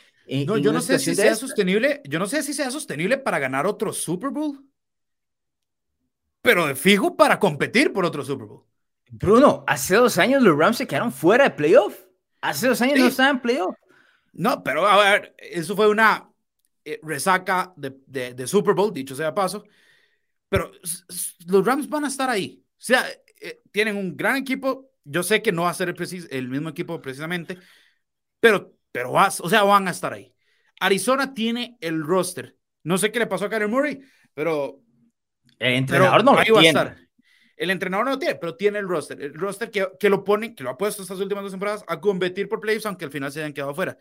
no, 0.48 0.58
yo 0.58 0.74
no 0.74 0.82
sé 0.82 0.98
si 0.98 1.14
sea 1.14 1.36
sostenible, 1.36 2.02
yo 2.06 2.18
no 2.18 2.26
sé 2.26 2.42
si 2.42 2.56
sea 2.56 2.72
sostenible 2.72 3.20
para 3.20 3.38
ganar 3.38 3.68
otro 3.68 3.94
Super 3.94 4.32
Bowl, 4.32 4.66
pero 6.48 6.66
de 6.66 6.76
fijo 6.76 7.18
para 7.18 7.40
competir 7.40 7.92
por 7.92 8.06
otro 8.06 8.24
Super 8.24 8.48
Bowl. 8.48 8.64
Bruno, 9.12 9.66
hace 9.68 9.96
dos 9.96 10.18
años 10.18 10.42
los 10.42 10.58
Rams 10.58 10.78
se 10.78 10.88
quedaron 10.88 11.12
fuera 11.12 11.44
de 11.44 11.52
playoff. 11.52 11.94
Hace 12.40 12.70
dos 12.70 12.82
años 12.82 13.00
no 13.00 13.08
estaban 13.08 13.36
en 13.36 13.42
playoff. 13.42 13.76
No, 14.32 14.64
pero 14.64 14.88
a 14.88 15.12
ver, 15.12 15.36
eso 15.38 15.76
fue 15.76 15.90
una, 15.90 16.32
eh, 16.86 17.02
resaca 17.04 17.74
de, 17.76 18.34
de, 18.34 18.48
Super 18.48 18.76
Bowl, 18.76 18.94
dicho 18.94 19.14
sea 19.14 19.36
paso, 19.36 19.66
pero 20.48 20.72
los 21.48 21.66
Rams 21.66 21.90
van 21.90 22.06
a 22.06 22.08
estar 22.08 22.30
ahí. 22.30 22.64
O 22.66 22.76
sea, 22.78 23.06
eh, 23.42 23.62
tienen 23.74 23.98
un 23.98 24.16
gran 24.16 24.38
equipo. 24.38 24.94
Yo 25.04 25.24
sé 25.24 25.42
que 25.42 25.52
no 25.52 25.64
va 25.64 25.72
a 25.72 25.74
ser 25.74 25.90
el, 25.90 26.28
el 26.32 26.48
mismo 26.48 26.70
equipo 26.70 27.02
precisamente, 27.02 27.58
pero, 28.40 28.74
pero 28.94 29.12
vas, 29.12 29.42
o 29.42 29.50
sea, 29.50 29.64
van 29.64 29.90
a 29.90 29.92
estar 29.92 30.14
ahí. 30.14 30.34
Arizona 30.80 31.34
tiene 31.34 31.78
el 31.82 32.02
roster. 32.02 32.58
No 32.84 32.98
sé 32.98 33.12
qué 33.12 33.20
le 33.20 33.28
pasó 33.28 33.46
a 33.46 33.50
Kyler 33.50 33.68
Murray, 33.68 34.00
pero 34.34 34.82
el 35.60 35.74
entrenador 35.74 36.24
no 36.24 36.36
lo 36.36 36.60
tiene. 36.60 37.08
El 37.56 37.72
entrenador 37.72 38.06
no 38.06 38.12
lo 38.12 38.20
tiene, 38.20 38.36
pero 38.36 38.56
tiene 38.56 38.78
el 38.78 38.88
roster. 38.88 39.20
El 39.20 39.34
roster 39.34 39.72
que, 39.72 39.88
que 40.00 40.10
lo 40.10 40.24
pone, 40.24 40.54
que 40.54 40.64
lo 40.64 40.70
ha 40.70 40.78
puesto 40.78 41.02
estas 41.02 41.20
últimas 41.20 41.44
dos 41.44 41.52
temporadas 41.52 41.84
a 41.88 42.00
competir 42.00 42.48
por 42.48 42.60
playoffs, 42.60 42.86
aunque 42.86 43.06
al 43.06 43.12
final 43.12 43.32
se 43.32 43.40
hayan 43.40 43.54
quedado 43.54 43.74
fuera. 43.74 43.98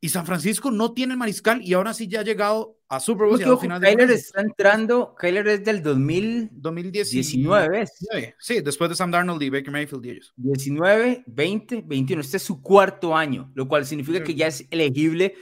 Y 0.00 0.10
San 0.10 0.26
Francisco 0.26 0.70
no 0.70 0.92
tiene 0.92 1.14
el 1.14 1.18
mariscal 1.18 1.62
y 1.62 1.72
ahora 1.72 1.94
sí 1.94 2.06
ya 2.06 2.20
ha 2.20 2.22
llegado 2.22 2.78
a 2.88 3.00
Super 3.00 3.26
Bowl. 3.26 3.40
Y 3.40 3.60
final 3.60 3.80
Kyler 3.80 4.10
está 4.10 4.42
entrando, 4.42 5.14
Kyler 5.18 5.48
es 5.48 5.64
del 5.64 5.82
2000, 5.82 6.50
2019. 6.52 7.86
Sí, 8.38 8.60
después 8.60 8.90
de 8.90 8.96
Sam 8.96 9.10
Darnold 9.10 9.42
y 9.42 9.50
Baker 9.50 9.70
Mayfield 9.70 10.04
y 10.04 10.10
ellos. 10.10 10.34
19, 10.36 11.24
20, 11.26 11.82
21. 11.86 12.20
Este 12.20 12.36
es 12.36 12.42
su 12.42 12.60
cuarto 12.60 13.16
año, 13.16 13.50
lo 13.54 13.66
cual 13.66 13.86
significa 13.86 14.22
que 14.22 14.34
ya 14.34 14.48
es 14.48 14.66
elegible 14.70 15.34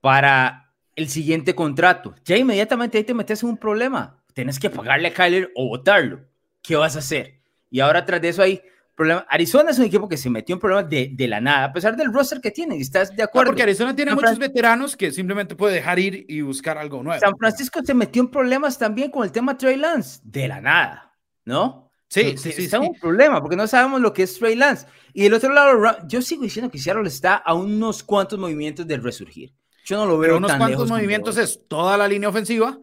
para 0.00 0.72
el 0.94 1.08
siguiente 1.08 1.54
contrato. 1.54 2.14
Ya 2.24 2.36
inmediatamente 2.36 2.98
ahí 2.98 3.04
te 3.04 3.14
metes 3.14 3.42
en 3.42 3.48
un 3.48 3.56
problema. 3.56 4.22
Tienes 4.34 4.58
que 4.58 4.68
pagarle 4.68 5.08
a 5.08 5.14
Kyler 5.14 5.50
o 5.54 5.68
votarlo. 5.68 6.20
¿Qué 6.62 6.76
vas 6.76 6.96
a 6.96 6.98
hacer? 6.98 7.40
Y 7.70 7.80
ahora 7.80 8.04
tras 8.04 8.20
de 8.20 8.28
eso 8.28 8.42
hay 8.42 8.60
problema. 8.94 9.26
Arizona 9.28 9.70
es 9.70 9.78
un 9.78 9.84
equipo 9.84 10.08
que 10.08 10.16
se 10.16 10.28
metió 10.28 10.54
en 10.54 10.60
problemas 10.60 10.88
de, 10.90 11.10
de 11.12 11.28
la 11.28 11.40
nada, 11.40 11.64
a 11.64 11.72
pesar 11.72 11.96
del 11.96 12.12
roster 12.12 12.40
que 12.40 12.50
tiene. 12.50 12.76
¿Estás 12.76 13.14
de 13.14 13.22
acuerdo? 13.22 13.50
porque 13.50 13.62
Arizona 13.62 13.94
tiene 13.94 14.14
muchos 14.14 14.38
veteranos 14.38 14.96
que 14.96 15.12
simplemente 15.12 15.54
puede 15.54 15.74
dejar 15.74 15.98
ir 15.98 16.26
y 16.28 16.40
buscar 16.40 16.78
algo 16.78 17.02
nuevo. 17.02 17.20
San 17.20 17.36
Francisco 17.36 17.80
se 17.84 17.94
metió 17.94 18.22
en 18.22 18.28
problemas 18.28 18.78
también 18.78 19.10
con 19.10 19.24
el 19.24 19.32
tema 19.32 19.56
Trey 19.56 19.76
Lance, 19.76 20.20
de 20.24 20.48
la 20.48 20.60
nada, 20.60 21.16
¿no? 21.44 21.90
Sí, 22.08 22.36
sí, 22.36 22.52
sí. 22.52 22.64
Está 22.64 22.78
un 22.78 22.94
problema 22.94 23.40
porque 23.40 23.56
no 23.56 23.66
sabemos 23.66 24.00
lo 24.00 24.12
que 24.12 24.22
es 24.22 24.38
Trey 24.38 24.54
Lance. 24.54 24.86
Y 25.12 25.24
del 25.24 25.34
otro 25.34 25.52
lado, 25.52 25.98
yo 26.06 26.22
sigo 26.22 26.42
diciendo 26.42 26.70
que 26.70 26.78
Seattle 26.78 27.08
está 27.08 27.36
a 27.36 27.54
unos 27.54 28.02
cuantos 28.02 28.38
movimientos 28.38 28.86
del 28.86 29.02
resurgir. 29.02 29.52
Yo 29.84 29.96
no 29.96 30.06
lo 30.06 30.18
veo 30.18 30.28
Pero 30.28 30.36
unos 30.38 30.52
cuantos 30.54 30.88
movimientos 30.88 31.36
es 31.36 31.60
toda 31.68 31.96
la 31.96 32.08
línea 32.08 32.28
ofensiva, 32.28 32.78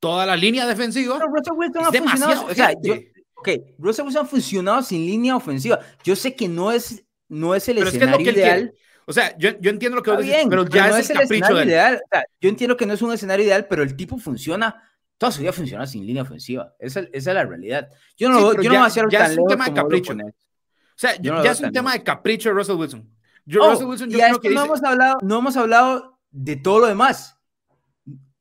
toda 0.00 0.26
la 0.26 0.36
línea 0.36 0.66
defensiva. 0.66 1.18
Pero 1.18 1.86
es 1.86 1.92
demasiado. 1.92 2.46
O 2.46 2.54
sea, 2.54 2.72
yo, 2.82 2.94
Ok, 3.36 3.48
Russell 3.78 4.06
Wilson 4.06 4.24
ha 4.24 4.28
funcionado 4.28 4.82
sin 4.82 5.04
línea 5.04 5.36
ofensiva. 5.36 5.78
Yo 6.02 6.16
sé 6.16 6.34
que 6.34 6.48
no 6.48 6.72
es, 6.72 7.04
no 7.28 7.54
es 7.54 7.68
el 7.68 7.78
escenario 7.78 8.30
ideal. 8.32 8.72
O 9.04 9.12
sea, 9.12 9.36
yo, 9.38 9.50
yo, 9.60 9.70
entiendo 9.70 9.96
lo 9.96 10.02
que 10.02 10.10
vos 10.10 10.18
decís, 10.18 10.46
pero 10.48 10.66
ya 10.66 10.98
es, 10.98 11.10
el, 11.10 11.18
capricho 11.18 11.62
ideal. 11.62 12.02
yo 12.40 12.48
entiendo 12.48 12.76
que 12.76 12.86
no 12.86 12.94
es 12.94 13.02
un 13.02 13.12
escenario 13.12 13.44
ideal, 13.44 13.66
pero 13.68 13.82
el 13.82 13.94
tipo 13.94 14.18
funciona, 14.18 14.82
toda 15.16 15.30
su 15.30 15.42
vida 15.42 15.52
funciona 15.52 15.86
sin 15.86 16.04
línea 16.04 16.22
ofensiva. 16.22 16.74
Esa, 16.80 17.00
esa 17.12 17.30
es 17.30 17.34
la 17.34 17.44
realidad. 17.44 17.88
Yo 18.16 18.30
no, 18.30 18.54
yo 18.54 18.62
ya, 18.62 18.70
no 18.70 18.74
voy 18.76 18.84
a 18.84 18.86
hacer 18.86 19.04
ya 19.10 19.26
es 19.26 19.38
un 19.38 19.46
tema 19.46 19.66
de 19.66 19.74
capricho. 19.74 20.12
O 20.14 20.96
sea, 20.96 21.14
ya 21.20 21.52
es 21.52 21.60
un 21.60 21.72
tema 21.72 21.92
de 21.92 22.02
capricho 22.02 22.48
de 22.48 22.54
Russell 22.54 22.76
Wilson. 22.76 23.08
Yo, 23.44 23.62
oh, 23.62 23.70
Russell 23.70 23.86
Wilson, 23.86 24.10
yo 24.10 24.18
creo 24.18 24.40
que 24.40 24.50
no, 24.50 24.64
hemos 24.64 24.82
hablado, 24.82 25.18
no 25.22 25.38
hemos 25.38 25.56
hablado 25.56 26.18
de 26.30 26.56
todo 26.56 26.80
lo 26.80 26.86
demás. 26.86 27.35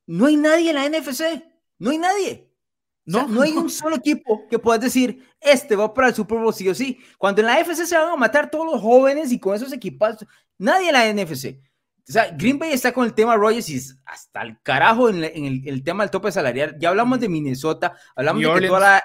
No 0.08 0.26
hay 0.28 0.36
nadie 0.36 0.70
en 0.70 0.76
la 0.76 0.90
NFC. 0.90 1.44
No 1.80 1.92
hay 1.92 1.98
nadie. 1.98 2.52
No, 3.06 3.28
no 3.28 3.42
hay 3.42 3.52
un 3.52 3.70
solo 3.70 3.98
equipo 3.98 4.48
que 4.50 4.58
puedas 4.58 4.82
decir, 4.82 5.24
este 5.40 5.76
va 5.76 5.94
para 5.94 6.08
el 6.08 6.16
Super 6.16 6.40
Bowl 6.40 6.54
sí 6.54 6.68
o 6.68 6.74
sí. 6.74 7.00
Cuando 7.20 7.42
en 7.42 7.48
la 7.48 7.62
NFC 7.62 7.86
se 7.86 7.98
van 7.98 8.10
a 8.10 8.16
matar 8.16 8.50
todos 8.50 8.66
los 8.66 8.82
jóvenes 8.82 9.32
y 9.32 9.40
con 9.40 9.56
esos 9.56 9.72
equipos, 9.72 10.26
nadie 10.58 10.90
en 10.90 10.94
la 10.94 11.14
NFC. 11.14 11.60
O 12.08 12.12
sea, 12.12 12.32
Green 12.32 12.58
Bay 12.58 12.72
está 12.72 12.92
con 12.92 13.06
el 13.06 13.14
tema 13.14 13.36
Rogers 13.36 13.70
y 13.70 13.80
hasta 14.06 14.42
el 14.42 14.60
carajo 14.62 15.10
en, 15.10 15.24
el, 15.24 15.84
tema 15.84 16.04
del 16.04 16.12
tope 16.12 16.32
salarial. 16.32 16.76
Ya 16.80 16.90
hablamos 16.90 17.20
de 17.20 17.30
Minnesota, 17.30 17.96
hablamos 18.16 18.42
de 18.42 18.68
toda 18.68 19.04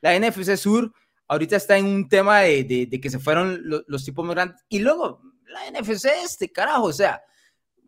la, 0.00 0.18
NFC 0.18 0.56
Sur 0.56 0.92
ahorita 1.30 1.54
está 1.54 1.78
en 1.78 1.86
un 1.86 2.08
tema 2.08 2.40
de, 2.40 2.88
de, 2.90 3.00
que 3.00 3.08
se 3.08 3.20
fueron 3.20 3.60
los, 3.62 3.84
los, 3.86 4.04
tipos 4.04 4.24
más 4.24 4.34
grandes. 4.34 4.64
Y 4.68 4.80
luego, 4.80 5.22
la 5.46 5.80
NFC 5.80 6.06
este, 6.24 6.50
carajo, 6.50 6.84
o 6.84 6.92
sea, 6.92 7.22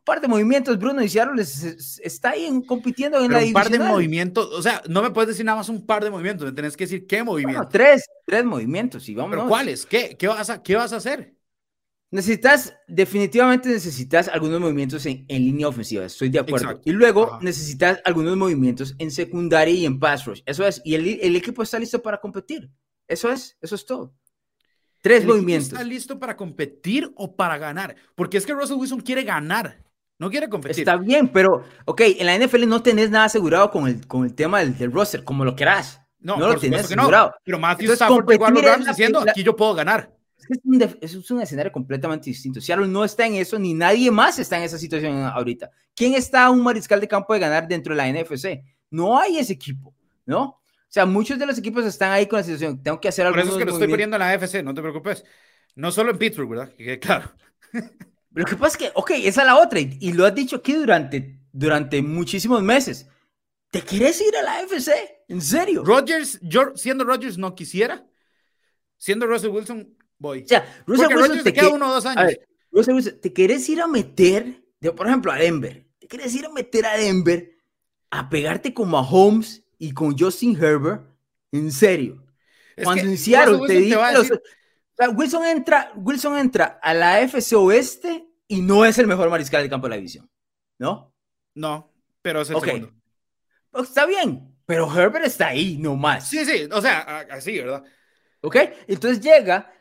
par 0.04 0.20
de 0.20 0.28
movimientos, 0.28 0.78
Bruno 0.78 1.02
y 1.02 1.08
Seattle 1.08 1.40
está 1.42 2.30
ahí 2.30 2.48
compitiendo 2.66 3.24
en 3.24 3.32
la 3.32 3.38
un 3.38 3.52
par 3.52 3.70
de 3.70 3.78
movimientos, 3.78 4.46
o 4.52 4.62
sea, 4.62 4.82
no 4.88 5.02
me 5.02 5.10
puedes 5.10 5.28
decir 5.28 5.44
nada 5.44 5.58
más 5.58 5.68
un 5.68 5.86
par 5.86 6.02
de 6.02 6.10
movimientos, 6.10 6.46
me 6.46 6.52
tenés 6.52 6.76
que 6.76 6.84
decir 6.84 7.06
qué 7.06 7.22
movimientos. 7.22 7.68
tres, 7.70 8.04
tres 8.26 8.44
movimientos 8.44 9.08
y 9.08 9.14
vamos. 9.14 9.30
¿Pero 9.30 9.48
cuáles? 9.48 9.86
¿Qué, 9.86 10.16
qué, 10.18 10.28
vas 10.28 10.50
a, 10.50 10.62
¿Qué 10.62 10.76
vas 10.76 10.92
a 10.92 10.96
hacer? 10.96 11.34
Necesitas, 12.10 12.76
definitivamente 12.88 13.70
necesitas 13.70 14.28
algunos 14.28 14.60
movimientos 14.60 15.06
en, 15.06 15.24
línea 15.28 15.68
ofensiva, 15.68 16.04
estoy 16.04 16.28
de 16.28 16.40
acuerdo. 16.40 16.80
Y 16.84 16.92
luego 16.92 17.38
necesitas 17.40 18.00
algunos 18.04 18.36
movimientos 18.36 18.94
en 18.98 19.10
secundaria 19.10 19.74
y 19.74 19.86
en 19.86 19.98
pass 19.98 20.26
rush. 20.26 20.42
Eso 20.44 20.66
es, 20.66 20.82
y 20.84 20.94
el, 20.94 21.20
el 21.22 21.36
equipo 21.36 21.62
está 21.62 21.78
listo 21.78 22.02
para 22.02 22.20
competir. 22.20 22.70
Eso 23.08 23.30
es, 23.30 23.56
eso 23.62 23.74
es 23.74 23.86
todo. 23.86 24.14
Tres 25.02 25.26
movimientos. 25.26 25.72
¿Está 25.72 25.82
listo 25.82 26.18
para 26.18 26.36
competir 26.36 27.12
o 27.16 27.34
para 27.34 27.58
ganar? 27.58 27.96
Porque 28.14 28.38
es 28.38 28.46
que 28.46 28.54
Russell 28.54 28.76
Wilson 28.76 29.00
quiere 29.00 29.24
ganar. 29.24 29.81
No 30.22 30.30
quiere 30.30 30.48
competir. 30.48 30.82
Está 30.82 30.96
bien, 30.96 31.26
pero, 31.26 31.64
ok, 31.84 32.00
en 32.20 32.26
la 32.26 32.38
NFL 32.38 32.68
no 32.68 32.80
tenés 32.80 33.10
nada 33.10 33.24
asegurado 33.24 33.72
con 33.72 33.88
el, 33.88 34.06
con 34.06 34.24
el 34.24 34.32
tema 34.32 34.60
del, 34.60 34.78
del 34.78 34.92
roster, 34.92 35.24
como 35.24 35.44
lo 35.44 35.56
querás. 35.56 36.00
No, 36.20 36.36
no 36.36 36.46
lo 36.46 36.60
tenés 36.60 36.84
asegurado. 36.84 37.34
Pero 37.42 37.58
Matthew 37.58 37.94
Stafford 37.94 38.32
igual 38.32 38.54
los 38.54 38.64
Rams 38.64 38.86
diciendo, 38.86 39.18
aquí 39.18 39.42
yo 39.42 39.56
puedo 39.56 39.74
ganar. 39.74 40.14
Es, 40.48 40.60
un, 40.62 40.80
es 41.00 41.30
un 41.32 41.42
escenario 41.42 41.72
completamente 41.72 42.26
distinto. 42.26 42.60
Seattle 42.60 42.86
no 42.86 43.04
está 43.04 43.26
en 43.26 43.34
eso, 43.34 43.58
ni 43.58 43.74
nadie 43.74 44.12
más 44.12 44.38
está 44.38 44.58
en 44.58 44.62
esa 44.62 44.78
situación 44.78 45.24
ahorita. 45.24 45.72
¿Quién 45.92 46.14
está 46.14 46.44
a 46.44 46.50
un 46.52 46.62
mariscal 46.62 47.00
de 47.00 47.08
campo 47.08 47.34
de 47.34 47.40
ganar 47.40 47.66
dentro 47.66 47.92
de 47.92 47.96
la 47.96 48.08
NFC? 48.08 48.62
No 48.92 49.18
hay 49.18 49.38
ese 49.38 49.54
equipo, 49.54 49.92
¿no? 50.24 50.42
O 50.42 50.60
sea, 50.86 51.04
muchos 51.04 51.36
de 51.36 51.46
los 51.46 51.58
equipos 51.58 51.84
están 51.84 52.12
ahí 52.12 52.26
con 52.28 52.36
la 52.36 52.44
situación. 52.44 52.80
Tengo 52.80 53.00
que 53.00 53.08
hacer 53.08 53.26
algo. 53.26 53.34
Por 53.34 53.44
eso 53.44 53.52
es 53.54 53.58
que 53.58 53.64
lo 53.64 53.72
estoy 53.72 53.88
poniendo 53.88 54.14
en 54.14 54.20
la 54.20 54.38
NFC, 54.38 54.62
no 54.62 54.72
te 54.72 54.82
preocupes. 54.82 55.24
No 55.74 55.90
solo 55.90 56.12
en 56.12 56.18
Pittsburgh, 56.18 56.48
¿verdad? 56.48 56.72
Que, 56.76 57.00
claro. 57.00 57.32
Lo 58.34 58.44
que 58.44 58.56
pasa 58.56 58.68
es 58.68 58.76
que, 58.76 58.92
ok, 58.94 59.10
esa 59.16 59.42
es 59.42 59.46
la 59.46 59.58
otra, 59.58 59.80
y, 59.80 60.12
lo 60.12 60.24
has 60.24 60.34
dicho 60.34 60.56
aquí 60.56 60.72
durante, 60.72 61.38
durante 61.52 62.00
muchísimos 62.02 62.62
meses. 62.62 63.06
¿Te 63.70 63.82
quieres 63.82 64.20
ir 64.20 64.36
a 64.36 64.42
la 64.42 64.58
AFC? 64.58 64.90
¿En 65.28 65.40
serio? 65.40 65.82
Rogers, 65.84 66.38
yo 66.42 66.76
siendo 66.76 67.04
Rogers 67.04 67.38
no 67.38 67.54
quisiera. 67.54 68.06
Siendo 68.98 69.26
Russell 69.26 69.50
Wilson, 69.50 69.96
voy. 70.18 70.42
O 70.42 70.48
sea, 70.48 70.82
Russell 70.86 71.14
Wilson 71.14 71.42
te 71.42 71.52
queda 71.52 71.68
uno 71.70 71.90
o 71.90 71.94
dos 71.94 72.06
años. 72.06 72.34
Russell 72.70 72.94
Wilson, 72.94 73.20
¿te 73.20 73.32
quieres 73.32 73.68
ir 73.68 73.80
a 73.80 73.86
meter, 73.86 74.62
por 74.94 75.06
ejemplo, 75.06 75.32
a 75.32 75.36
Denver? 75.36 75.86
¿Te 75.98 76.06
quieres 76.06 76.34
ir 76.34 76.46
a 76.46 76.50
meter 76.50 76.86
a 76.86 76.96
Denver 76.96 77.56
a 78.10 78.28
pegarte 78.28 78.74
como 78.74 78.98
a 78.98 79.08
Holmes 79.08 79.62
y 79.78 79.92
con 79.92 80.16
Justin 80.18 80.56
Herbert? 80.56 81.02
¿En 81.50 81.72
serio? 81.72 82.22
Cuando 82.82 83.04
en 83.04 83.18
Seattle 83.18 83.60
te 83.66 83.74
dije, 83.74 83.96
Wilson 85.10 85.44
entra, 85.44 85.92
Wilson 85.96 86.38
entra 86.38 86.78
a 86.82 86.94
la 86.94 87.20
FC 87.20 87.56
Oeste 87.56 88.26
y 88.48 88.60
no 88.60 88.84
es 88.84 88.98
el 88.98 89.06
mejor 89.06 89.30
mariscal 89.30 89.62
del 89.62 89.70
campo 89.70 89.86
de 89.86 89.90
la 89.90 89.96
división, 89.96 90.30
¿no? 90.78 91.14
No, 91.54 91.92
pero 92.20 92.42
es 92.42 92.50
el 92.50 92.60
segundo. 92.60 92.92
Pues, 93.70 93.88
está 93.88 94.06
bien, 94.06 94.56
pero 94.66 94.86
Herbert 94.86 95.24
está 95.24 95.48
ahí 95.48 95.78
nomás. 95.78 96.28
Sí, 96.28 96.44
sí, 96.44 96.68
o 96.70 96.80
sea, 96.80 97.26
así, 97.30 97.58
¿verdad? 97.58 97.82
Ok, 98.40 98.56
entonces 98.86 99.20
llega, 99.20 99.72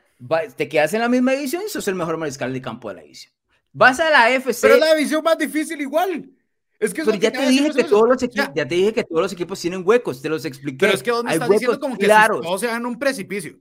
te 0.56 0.70
quedas 0.70 0.94
en 0.94 1.02
la 1.02 1.10
misma 1.10 1.34
división 1.34 1.64
y 1.66 1.70
sos 1.70 1.88
el 1.88 1.96
mejor 1.96 2.18
mariscal 2.18 2.54
del 2.54 2.62
campo 2.62 2.90
de 2.90 2.96
la 2.96 3.02
división. 3.02 3.34
Vas 3.74 4.00
a 4.00 4.10
la 4.10 4.30
FC. 4.32 4.62
Pero 4.62 4.76
es 4.76 4.80
la 4.80 4.96
división 4.96 5.24
más 5.24 5.38
difícil 5.38 5.80
igual. 5.82 6.30
Es 6.80 6.94
que 6.94 7.04
ya 7.20 7.32
te, 7.32 7.48
dije 7.48 7.72
que 7.72 7.84
todos 7.84 8.10
los 8.10 8.24
equipos, 8.24 8.50
ya. 8.56 8.68
te 8.68 8.74
dije 8.74 8.92
que 8.92 9.04
todos 9.04 9.22
los 9.22 9.34
equipos 9.34 9.60
tienen 9.60 9.84
huecos, 9.86 10.20
te 10.20 10.30
los 10.30 10.44
expliqué. 10.46 10.80
Pero 10.80 10.94
es 10.94 11.04
que 11.04 11.12
me 11.24 11.34
estás 11.34 11.50
diciendo 11.50 11.80
como 11.80 11.96
que 11.96 12.06
claro. 12.06 12.42
todos 12.42 12.60
se 12.60 12.68
van 12.68 12.84
a 12.84 12.88
un 12.88 12.98
precipicio. 12.98 13.60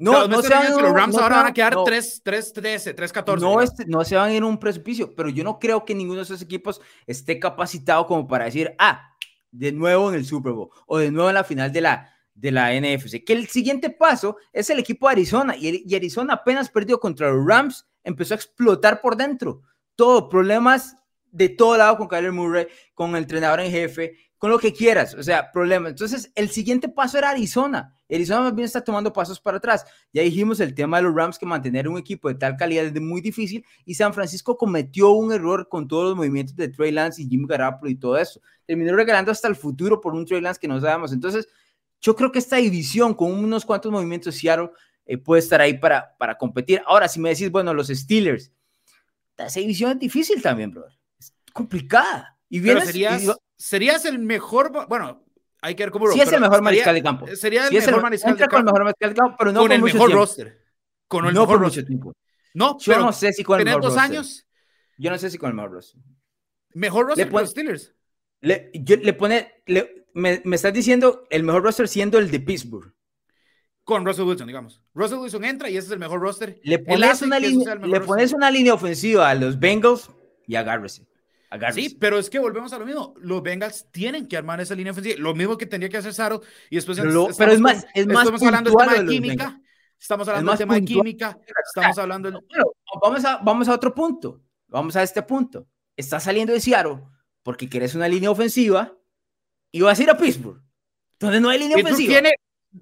No, 0.00 0.26
no 0.26 0.40
se 0.40 0.48
van 0.48 0.74
que 0.74 0.82
los 0.82 0.92
Rams 0.92 1.16
ahora 1.16 1.36
van 1.36 1.46
a 1.48 1.52
quedar 1.52 1.76
3, 1.84 2.22
3, 2.24 2.52
13, 2.54 2.94
3, 2.94 3.12
14. 3.12 3.44
No, 3.44 3.60
este, 3.60 3.84
no 3.84 4.02
se 4.02 4.16
van 4.16 4.30
a 4.30 4.32
ir 4.32 4.38
en 4.38 4.44
un 4.44 4.58
precipicio, 4.58 5.14
pero 5.14 5.28
yo 5.28 5.44
no 5.44 5.58
creo 5.58 5.84
que 5.84 5.94
ninguno 5.94 6.16
de 6.16 6.24
esos 6.24 6.40
equipos 6.40 6.80
esté 7.06 7.38
capacitado 7.38 8.06
como 8.06 8.26
para 8.26 8.46
decir, 8.46 8.74
ah, 8.78 9.14
de 9.50 9.72
nuevo 9.72 10.08
en 10.08 10.14
el 10.14 10.24
Super 10.24 10.52
Bowl 10.52 10.70
o 10.86 10.98
de 10.98 11.10
nuevo 11.10 11.28
en 11.28 11.34
la 11.34 11.44
final 11.44 11.70
de 11.70 11.82
la, 11.82 12.10
de 12.34 12.50
la 12.50 12.72
NFC. 12.72 13.22
Que 13.24 13.34
el 13.34 13.48
siguiente 13.48 13.90
paso 13.90 14.38
es 14.54 14.70
el 14.70 14.78
equipo 14.78 15.06
de 15.06 15.12
Arizona 15.12 15.54
y, 15.54 15.84
y 15.86 15.94
Arizona 15.94 16.32
apenas 16.34 16.70
perdió 16.70 16.98
contra 16.98 17.30
los 17.30 17.46
Rams, 17.46 17.86
empezó 18.02 18.32
a 18.32 18.36
explotar 18.36 19.02
por 19.02 19.16
dentro. 19.16 19.60
Todo, 19.96 20.30
problemas 20.30 20.96
de 21.30 21.50
todo 21.50 21.76
lado 21.76 21.98
con 21.98 22.08
Kyler 22.08 22.32
Murray, 22.32 22.68
con 22.94 23.10
el 23.10 23.22
entrenador 23.22 23.60
en 23.60 23.70
jefe, 23.70 24.16
con 24.40 24.50
lo 24.50 24.58
que 24.58 24.72
quieras, 24.72 25.12
o 25.12 25.22
sea, 25.22 25.52
problemas. 25.52 25.90
Entonces, 25.90 26.32
el 26.34 26.48
siguiente 26.48 26.88
paso 26.88 27.18
era 27.18 27.28
Arizona. 27.28 27.94
Arizona 28.10 28.40
más 28.40 28.54
bien 28.54 28.64
está 28.64 28.82
tomando 28.82 29.12
pasos 29.12 29.38
para 29.38 29.58
atrás. 29.58 29.84
Ya 30.14 30.22
dijimos 30.22 30.60
el 30.60 30.74
tema 30.74 30.96
de 30.96 31.02
los 31.02 31.14
Rams, 31.14 31.38
que 31.38 31.44
mantener 31.44 31.86
un 31.86 31.98
equipo 31.98 32.26
de 32.28 32.36
tal 32.36 32.56
calidad 32.56 32.86
es 32.86 32.98
muy 33.02 33.20
difícil, 33.20 33.62
y 33.84 33.94
San 33.94 34.14
Francisco 34.14 34.56
cometió 34.56 35.10
un 35.10 35.30
error 35.30 35.68
con 35.68 35.86
todos 35.86 36.08
los 36.08 36.16
movimientos 36.16 36.56
de 36.56 36.68
Trey 36.68 36.90
Lance 36.90 37.20
y 37.20 37.28
Jim 37.28 37.46
Garoppolo 37.46 37.90
y 37.90 37.96
todo 37.96 38.16
eso. 38.16 38.40
Terminó 38.64 38.96
regalando 38.96 39.30
hasta 39.30 39.46
el 39.46 39.56
futuro 39.56 40.00
por 40.00 40.14
un 40.14 40.24
Trey 40.24 40.40
Lance 40.40 40.58
que 40.58 40.68
no 40.68 40.80
sabemos. 40.80 41.12
Entonces, 41.12 41.46
yo 42.00 42.16
creo 42.16 42.32
que 42.32 42.38
esta 42.38 42.56
división, 42.56 43.12
con 43.12 43.32
unos 43.32 43.66
cuantos 43.66 43.92
movimientos, 43.92 44.34
Seattle 44.36 44.70
eh, 45.04 45.18
puede 45.18 45.40
estar 45.40 45.60
ahí 45.60 45.76
para, 45.76 46.16
para 46.16 46.38
competir. 46.38 46.80
Ahora, 46.86 47.08
si 47.08 47.20
me 47.20 47.28
decís, 47.28 47.50
bueno, 47.50 47.74
los 47.74 47.88
Steelers, 47.88 48.50
esa 49.36 49.60
división 49.60 49.90
es 49.90 49.98
difícil 49.98 50.40
también, 50.40 50.70
brother. 50.70 50.98
Es 51.18 51.34
complicada. 51.52 52.38
Y 52.48 52.58
vienes, 52.60 52.86
serías, 52.86 53.22
serías 53.60 54.06
el 54.06 54.18
mejor, 54.18 54.72
bueno, 54.88 55.22
hay 55.60 55.74
que 55.74 55.84
ver 55.84 55.92
cómo. 55.92 56.10
Sí 56.10 56.20
es 56.20 56.32
el 56.32 56.40
mejor 56.40 56.62
mariscal 56.62 56.94
de 56.94 57.02
campo. 57.02 57.26
Sería 57.36 57.68
el 57.68 57.72
mejor 57.74 58.02
mariscal 58.02 58.34
de 58.34 58.40
campo. 58.40 58.50
Con 58.50 58.60
el 58.60 58.64
mejor 58.64 58.84
mariscal 58.84 59.10
de 59.10 59.16
campo, 59.16 59.36
pero 59.38 59.52
no 59.52 59.60
con, 59.60 59.72
el 59.72 59.82
mejor 59.82 60.12
roster. 60.12 60.64
Con 61.06 61.26
el 61.26 61.34
no 61.34 61.42
mejor 61.42 61.58
por 61.58 61.66
mucho 61.66 61.84
tiempo. 61.84 62.14
No, 62.54 62.78
yo 62.80 62.98
no 62.98 63.12
sé 63.12 63.32
si 63.32 63.44
con 63.44 63.58
el 63.58 63.66
mejor 63.66 63.82
dos 63.82 63.94
roster. 63.94 64.10
años. 64.10 64.46
Yo 64.96 65.10
no 65.10 65.18
sé 65.18 65.30
si 65.30 65.38
con 65.38 65.50
el 65.50 65.54
mejor 65.54 65.72
roster. 65.72 66.00
Mejor 66.72 67.06
roster 67.06 67.26
le 67.26 67.30
pone, 67.30 67.42
los 67.42 67.50
Steelers. 67.50 67.94
Le, 68.40 68.70
yo, 68.74 68.96
le 68.96 69.12
pone, 69.12 69.62
le, 69.66 70.06
me, 70.14 70.40
me 70.44 70.56
estás 70.56 70.72
diciendo 70.72 71.26
el 71.30 71.42
mejor 71.42 71.62
roster 71.62 71.86
siendo 71.86 72.18
el 72.18 72.30
de 72.30 72.40
Pittsburgh. 72.40 72.94
Con 73.84 74.06
Russell 74.06 74.24
Wilson, 74.24 74.46
digamos. 74.46 74.82
Russell 74.94 75.18
Wilson 75.18 75.44
entra 75.44 75.68
y 75.68 75.76
ese 75.76 75.88
es 75.88 75.92
el 75.92 75.98
mejor 75.98 76.20
roster. 76.20 76.60
Le 76.62 76.78
pones, 76.78 77.22
una, 77.22 77.38
línea, 77.38 77.74
le 77.74 78.00
pones 78.00 78.32
una 78.32 78.50
línea 78.50 78.72
ofensiva 78.72 79.28
a 79.28 79.34
los 79.34 79.58
Bengals 79.58 80.10
y 80.46 80.54
agárrese. 80.54 81.09
Sí, 81.72 81.96
pero 81.98 82.18
es 82.18 82.30
que 82.30 82.38
volvemos 82.38 82.72
a 82.72 82.78
lo 82.78 82.86
mismo. 82.86 83.14
Los 83.18 83.42
Bengals 83.42 83.86
tienen 83.90 84.28
que 84.28 84.36
armar 84.36 84.60
esa 84.60 84.74
línea 84.74 84.92
ofensiva. 84.92 85.16
Lo 85.18 85.34
mismo 85.34 85.58
que 85.58 85.66
tendría 85.66 85.88
que 85.88 85.96
hacer 85.96 86.14
Saro. 86.14 86.42
Y 86.70 86.76
después. 86.76 86.98
Pero, 87.00 87.28
pero 87.36 87.52
es 87.52 87.60
más, 87.60 87.86
es 87.92 88.06
más 88.06 88.24
estamos 88.24 88.42
hablando 88.42 88.70
del 88.70 88.78
tema 88.78 88.94
de 88.94 89.06
química. 89.06 89.60
Estamos 89.98 90.28
hablando 90.28 90.52
del 90.52 90.58
tema 90.58 90.74
de 90.74 90.84
química. 90.84 91.38
Estamos 91.66 91.98
hablando. 91.98 92.30
Del... 92.30 92.40
vamos, 93.02 93.24
a, 93.24 93.38
vamos 93.38 93.68
a 93.68 93.74
otro 93.74 93.92
punto. 93.92 94.40
Vamos 94.68 94.94
a 94.94 95.02
este 95.02 95.22
punto. 95.22 95.66
Estás 95.96 96.22
saliendo 96.22 96.52
de 96.52 96.60
Seattle 96.60 97.00
porque 97.42 97.68
quieres 97.68 97.94
una 97.96 98.06
línea 98.06 98.30
ofensiva 98.30 98.96
y 99.72 99.80
vas 99.80 99.98
a 99.98 100.02
ir 100.02 100.10
a 100.10 100.16
Pittsburgh, 100.16 100.62
donde 101.18 101.40
no 101.40 101.48
hay 101.48 101.58
línea 101.58 101.76
ofensiva. 101.76 102.12
tiene 102.12 102.32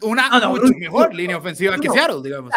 una 0.03 0.29
ah, 0.31 0.49
mucho 0.49 0.73
mejor 0.77 1.15
línea 1.15 1.39
ofensiva 1.39 1.79
que 1.79 1.89
Seattle, 1.89 2.21
digamos. 2.23 2.53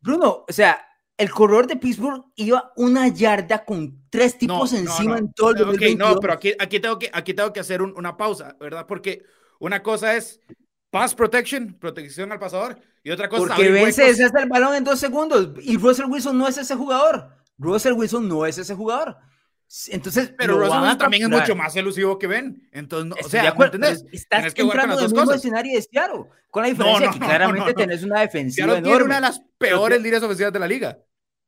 Bruno, 0.00 0.44
o 0.48 0.52
sea, 0.52 0.86
el 1.16 1.30
corredor 1.30 1.66
de 1.66 1.76
Pittsburgh 1.76 2.24
iba 2.34 2.72
una 2.76 3.08
yarda 3.08 3.64
con 3.64 4.04
tres 4.10 4.36
tipos 4.36 4.72
encima 4.72 5.18
en 5.18 5.32
todo 5.32 5.50
el 5.50 5.62
okay, 5.62 5.94
No, 5.94 6.16
pero 6.16 6.32
aquí, 6.32 6.52
aquí, 6.58 6.80
tengo 6.80 6.98
que, 6.98 7.10
aquí 7.12 7.34
tengo 7.34 7.52
que 7.52 7.60
hacer 7.60 7.82
una 7.82 8.16
pausa, 8.16 8.56
¿verdad? 8.58 8.86
Porque 8.86 9.22
una 9.60 9.82
cosa 9.82 10.16
es 10.16 10.40
pass 10.90 11.14
protection, 11.14 11.74
protección 11.74 12.32
al 12.32 12.38
pasador, 12.38 12.78
y 13.02 13.10
otra 13.10 13.28
cosa 13.28 13.54
Porque 13.54 13.70
vence 13.70 14.08
ese 14.08 14.24
el 14.24 14.48
balón 14.48 14.74
en 14.74 14.84
dos 14.84 14.98
segundos, 14.98 15.50
y 15.62 15.76
Russell 15.76 16.06
Wilson 16.06 16.36
no 16.36 16.48
es 16.48 16.58
ese 16.58 16.74
jugador. 16.74 17.30
Russell 17.58 17.92
Wilson 17.92 18.28
no 18.28 18.46
es 18.46 18.58
ese 18.58 18.74
jugador. 18.74 19.16
Entonces, 19.88 20.32
pero 20.36 20.58
Russell 20.58 20.96
también 20.98 21.24
es 21.24 21.28
mucho 21.28 21.56
más 21.56 21.74
elusivo 21.74 22.18
que 22.18 22.26
Ben. 22.26 22.68
Entonces, 22.70 23.26
o 23.26 23.28
sea, 23.28 23.54
¿entendés? 23.58 24.04
Estás 24.12 24.54
que 24.54 24.62
entrando 24.62 24.98
en 24.98 25.04
el 25.04 25.12
mismo 25.12 25.32
escenario 25.32 25.74
de 25.74 25.82
Seattle, 25.82 26.26
con 26.50 26.62
la 26.62 26.68
diferencia 26.68 27.10
que 27.10 27.18
claramente 27.18 27.74
tenés 27.74 28.02
una 28.04 28.20
defensiva 28.20 28.66
Seattle 28.66 28.82
tiene 28.82 29.04
una 29.04 29.16
de 29.16 29.20
las 29.20 29.40
peores 29.58 30.00
líneas 30.00 30.22
ofensivas 30.22 30.52
de 30.52 30.58
la 30.60 30.68
liga. 30.68 30.98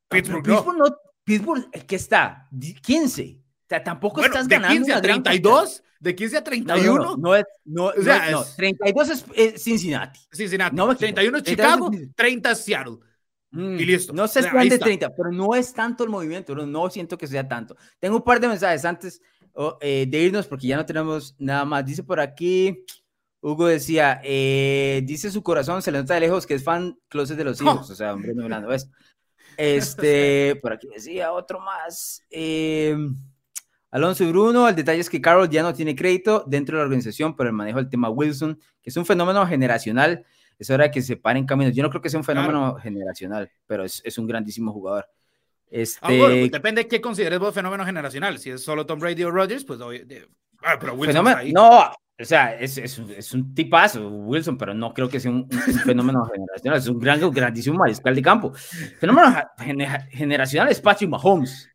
Pittsburgh, 0.09 0.43
Pittsburgh, 0.43 0.77
no. 0.77 0.97
Pittsburgh, 1.23 1.69
¿qué 1.87 1.95
está? 1.95 2.47
15. 2.81 3.37
O 3.39 3.67
sea, 3.69 3.83
tampoco 3.83 4.23
estás 4.23 4.47
ganando. 4.47 4.73
De 4.73 4.79
15 4.79 4.93
a 4.93 5.01
32, 5.01 5.83
de 5.99 6.15
15 6.15 6.37
a 6.37 6.43
31. 6.43 6.95
No, 6.95 7.03
no, 7.03 7.17
no, 7.17 7.35
es, 7.35 7.45
no, 7.65 7.85
o 7.87 8.01
sea, 8.01 8.31
no, 8.31 8.43
32 8.43 9.09
es, 9.09 9.25
es, 9.35 9.63
Cincinnati. 9.63 10.19
Cincinnati. 10.31 10.75
No, 10.75 10.95
31 10.95 11.37
es 11.37 11.43
Chicago, 11.43 11.91
30 12.15 12.51
es 12.51 12.57
Seattle. 12.59 12.97
Mm, 13.51 13.79
y 13.79 13.85
listo. 13.85 14.13
No 14.13 14.27
sé 14.27 14.43
si 14.43 14.69
de 14.69 14.77
30, 14.77 15.15
pero 15.15 15.31
no 15.31 15.55
es 15.55 15.73
tanto 15.73 16.03
el 16.03 16.09
movimiento, 16.09 16.53
no, 16.53 16.65
no 16.65 16.89
siento 16.89 17.17
que 17.17 17.27
sea 17.27 17.47
tanto. 17.47 17.75
Tengo 17.99 18.17
un 18.17 18.23
par 18.23 18.39
de 18.39 18.47
mensajes 18.47 18.83
antes 18.85 19.21
oh, 19.53 19.77
eh, 19.81 20.05
de 20.07 20.19
irnos 20.19 20.47
porque 20.47 20.67
ya 20.67 20.77
no 20.77 20.85
tenemos 20.85 21.35
nada 21.39 21.65
más. 21.65 21.85
Dice 21.85 22.03
por 22.03 22.19
aquí, 22.19 22.83
Hugo 23.41 23.67
decía, 23.67 24.19
eh, 24.23 25.01
dice 25.05 25.31
su 25.31 25.43
corazón, 25.43 25.81
se 25.81 25.91
le 25.91 25.99
nota 25.99 26.15
de 26.15 26.21
lejos 26.21 26.45
que 26.45 26.55
es 26.55 26.63
fan 26.63 26.97
closet 27.07 27.37
de 27.37 27.43
los 27.43 27.61
hijos. 27.61 27.89
Oh. 27.89 27.91
O 27.93 27.95
sea, 27.95 28.13
hombre, 28.13 28.33
no 28.33 28.43
hablando, 28.43 28.67
¿ves? 28.67 28.89
Este, 29.57 30.55
por 30.61 30.73
aquí 30.73 30.87
decía 30.93 31.31
otro 31.31 31.59
más. 31.59 32.21
Em, 32.29 33.15
Alonso 33.89 34.23
y 34.23 34.27
Bruno, 34.27 34.67
el 34.67 34.75
detalle 34.75 34.99
es 34.99 35.09
que 35.09 35.21
Carol 35.21 35.49
ya 35.49 35.63
no 35.63 35.73
tiene 35.73 35.95
crédito 35.95 36.43
dentro 36.45 36.77
de 36.77 36.81
la 36.81 36.85
organización 36.85 37.35
por 37.35 37.47
el 37.47 37.53
manejo 37.53 37.79
del 37.79 37.89
tema 37.89 38.09
Wilson, 38.09 38.59
que 38.81 38.89
es 38.89 38.97
un 38.97 39.05
fenómeno 39.05 39.45
generacional. 39.47 40.25
Es 40.59 40.69
hora 40.69 40.85
de 40.85 40.91
que 40.91 41.01
se 41.01 41.17
paren 41.17 41.45
caminos. 41.45 41.75
Yo 41.75 41.83
no 41.83 41.89
creo 41.89 42.01
que 42.01 42.09
sea 42.09 42.19
un 42.19 42.23
fenómeno 42.23 42.75
generacional, 42.75 43.51
pero 43.65 43.83
es, 43.83 44.01
es, 44.03 44.17
un 44.17 44.27
grandísimo 44.27 44.71
jugador. 44.71 45.07
Este... 45.69 45.99
Ah, 46.01 46.09
bueno, 46.09 46.49
depende 46.51 46.83
de 46.83 46.87
qué 46.87 46.99
consideres 47.01 47.39
vos 47.39 47.53
fenómeno 47.53 47.85
generacional. 47.85 48.39
Si 48.39 48.49
es 48.49 48.63
solo 48.63 48.85
Tom 48.85 48.99
Brady 48.99 49.23
o 49.23 49.31
Rodgers, 49.31 49.63
pues. 49.65 49.79
Ah, 49.81 50.77
pero 50.79 50.93
Wilson 50.95 51.25
fenómeno, 51.25 51.51
No, 51.53 51.91
o 52.19 52.25
sea, 52.25 52.57
es, 52.59 52.77
es, 52.79 52.97
es, 52.97 53.33
un 53.33 53.53
tipazo, 53.53 54.09
Wilson, 54.09 54.57
pero 54.57 54.73
no 54.73 54.91
creo 54.91 55.07
que 55.07 55.19
sea 55.19 55.29
un, 55.29 55.47
un 55.49 55.49
fenómeno 55.85 56.25
generacional. 56.25 56.79
Es 56.79 56.87
un 56.87 56.99
gran, 56.99 57.19
grandísimo 57.31 57.77
mariscal 57.77 58.15
de 58.15 58.21
campo. 58.23 58.53
Fenómeno 58.99 59.35
generacional 60.09 60.69
es 60.69 60.81
Patrick 60.81 61.09
Mahomes. 61.09 61.69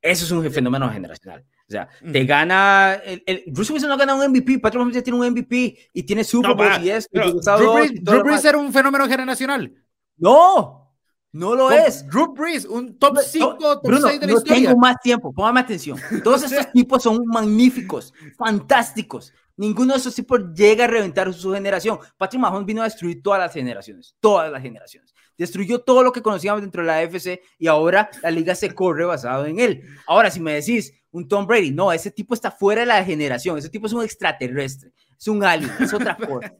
Eso 0.00 0.24
es 0.24 0.30
un 0.30 0.50
fenómeno 0.50 0.88
generacional. 0.88 1.44
O 1.70 1.72
sea, 1.72 1.88
te 2.12 2.24
gana. 2.24 2.94
El, 3.04 3.22
el, 3.24 3.44
Bruce 3.46 3.72
Wilson 3.72 3.88
no 3.88 3.96
gana 3.96 4.16
un 4.16 4.28
MVP. 4.28 4.58
Patrick 4.58 4.80
Mahomes 4.80 4.96
ya 4.96 5.02
tiene 5.02 5.20
un 5.20 5.30
MVP 5.30 5.78
y 5.92 6.02
tiene 6.02 6.24
Super 6.24 6.54
Bowl 6.54 6.68
no, 6.68 6.76
y. 6.78 6.88
Drew 7.12 7.74
Brees, 7.74 8.04
Drew 8.04 8.24
Brees 8.24 8.44
era 8.44 8.58
un 8.58 8.72
fenómeno 8.72 9.06
generacional. 9.06 9.72
No, 10.16 10.96
no 11.30 11.54
lo 11.54 11.70
es. 11.70 12.04
Drew 12.08 12.34
Brees, 12.34 12.64
un 12.64 12.98
top 12.98 13.18
5, 13.24 13.56
top 13.58 13.82
Bruno, 13.84 14.08
6 14.08 14.20
de 14.20 14.26
la 14.26 14.32
no 14.32 14.38
historia. 14.40 14.68
tengo 14.68 14.80
más 14.80 14.96
tiempo, 15.00 15.32
póngame 15.32 15.60
atención. 15.60 15.96
Todos 16.24 16.42
estos 16.42 16.72
tipos 16.72 17.04
son 17.04 17.24
magníficos, 17.24 18.12
fantásticos. 18.36 19.32
Ninguno 19.56 19.92
de 19.92 20.00
esos 20.00 20.14
tipos 20.16 20.40
llega 20.52 20.86
a 20.86 20.88
reventar 20.88 21.32
su 21.32 21.52
generación. 21.52 22.00
Patrick 22.16 22.40
Mahomes 22.40 22.66
vino 22.66 22.80
a 22.80 22.84
destruir 22.86 23.22
todas 23.22 23.38
las 23.38 23.52
generaciones, 23.52 24.16
todas 24.18 24.50
las 24.50 24.60
generaciones. 24.60 25.14
Destruyó 25.40 25.78
todo 25.78 26.02
lo 26.02 26.12
que 26.12 26.20
conocíamos 26.20 26.60
dentro 26.60 26.82
de 26.82 26.88
la 26.88 26.98
AFC 26.98 27.40
y 27.58 27.66
ahora 27.66 28.10
la 28.22 28.30
liga 28.30 28.54
se 28.54 28.74
corre 28.74 29.06
basado 29.06 29.46
en 29.46 29.58
él. 29.58 29.82
Ahora, 30.06 30.30
si 30.30 30.38
me 30.38 30.52
decís 30.52 30.92
un 31.10 31.26
Tom 31.26 31.46
Brady, 31.46 31.70
no, 31.70 31.90
ese 31.92 32.10
tipo 32.10 32.34
está 32.34 32.50
fuera 32.50 32.82
de 32.82 32.86
la 32.86 33.02
generación, 33.02 33.56
ese 33.56 33.70
tipo 33.70 33.86
es 33.86 33.94
un 33.94 34.04
extraterrestre, 34.04 34.92
es 35.18 35.28
un 35.28 35.42
alien, 35.42 35.70
es 35.80 35.94
otra 35.94 36.14
cosa. 36.28 36.52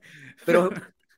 Pero 0.47 0.71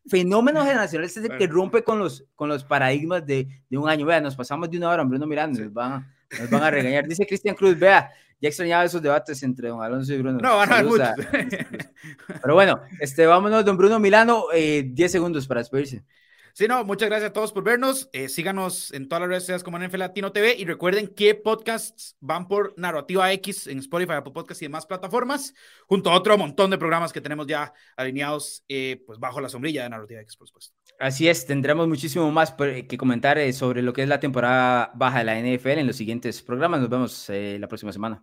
fenómeno 0.08 0.64
generacional 0.64 1.06
es 1.06 1.16
el 1.16 1.38
que 1.38 1.46
rompe 1.46 1.84
con 1.84 2.00
los, 2.00 2.24
con 2.34 2.48
los 2.48 2.64
paradigmas 2.64 3.24
de, 3.24 3.46
de 3.70 3.78
un 3.78 3.88
año. 3.88 4.06
Vea, 4.06 4.20
nos 4.20 4.34
pasamos 4.34 4.68
de 4.68 4.78
una 4.78 4.90
hora, 4.90 5.02
hombre, 5.02 5.20
no 5.20 5.28
mirando, 5.28 5.60
nos 5.60 5.72
van, 5.72 6.12
nos 6.40 6.50
van 6.50 6.64
a 6.64 6.70
regañar. 6.72 7.06
Dice 7.06 7.24
Cristian 7.24 7.54
Cruz, 7.54 7.78
vea, 7.78 8.10
ya 8.40 8.48
extrañaba 8.48 8.84
esos 8.84 9.00
debates 9.00 9.40
entre 9.44 9.68
don 9.68 9.80
Alonso 9.80 10.12
y 10.12 10.18
Bruno. 10.18 10.40
No, 10.40 10.56
van 10.56 10.72
a 10.72 10.82
mucho. 10.82 11.04
Pero 12.42 12.54
bueno, 12.54 12.80
este, 12.98 13.24
vámonos, 13.24 13.64
don 13.64 13.76
Bruno 13.76 14.00
Milano, 14.00 14.46
10 14.52 14.98
eh, 14.98 15.08
segundos 15.08 15.46
para 15.46 15.60
despedirse. 15.60 16.02
Sí, 16.54 16.68
no, 16.68 16.84
muchas 16.84 17.08
gracias 17.08 17.30
a 17.30 17.32
todos 17.32 17.50
por 17.52 17.64
vernos. 17.64 18.10
Eh, 18.12 18.28
síganos 18.28 18.92
en 18.92 19.08
todas 19.08 19.22
las 19.22 19.28
redes 19.28 19.42
sociales 19.44 19.64
como 19.64 19.78
NFL 19.78 19.98
Latino 19.98 20.32
TV 20.32 20.54
y 20.58 20.66
recuerden 20.66 21.08
que 21.08 21.34
podcasts 21.34 22.16
van 22.20 22.46
por 22.46 22.74
Narrativa 22.76 23.32
X 23.32 23.68
en 23.68 23.78
Spotify, 23.78 24.12
Apple 24.14 24.32
Podcasts 24.34 24.60
y 24.62 24.66
demás 24.66 24.84
plataformas, 24.84 25.54
junto 25.86 26.10
a 26.10 26.14
otro 26.14 26.36
montón 26.36 26.70
de 26.70 26.76
programas 26.76 27.12
que 27.12 27.22
tenemos 27.22 27.46
ya 27.46 27.72
alineados 27.96 28.64
eh, 28.68 29.02
pues 29.06 29.18
bajo 29.18 29.40
la 29.40 29.48
sombrilla 29.48 29.84
de 29.84 29.90
Narrativa 29.90 30.20
X, 30.20 30.36
por 30.36 30.46
supuesto. 30.46 30.74
Así 30.98 31.26
es, 31.26 31.46
tendremos 31.46 31.88
muchísimo 31.88 32.30
más 32.30 32.52
que 32.52 32.98
comentar 32.98 33.38
eh, 33.38 33.52
sobre 33.54 33.80
lo 33.80 33.94
que 33.94 34.02
es 34.02 34.08
la 34.08 34.20
temporada 34.20 34.92
baja 34.94 35.18
de 35.18 35.24
la 35.24 35.40
NFL 35.40 35.78
en 35.78 35.86
los 35.86 35.96
siguientes 35.96 36.42
programas. 36.42 36.80
Nos 36.80 36.90
vemos 36.90 37.30
la 37.30 37.66
próxima 37.66 37.92
semana. 37.92 38.22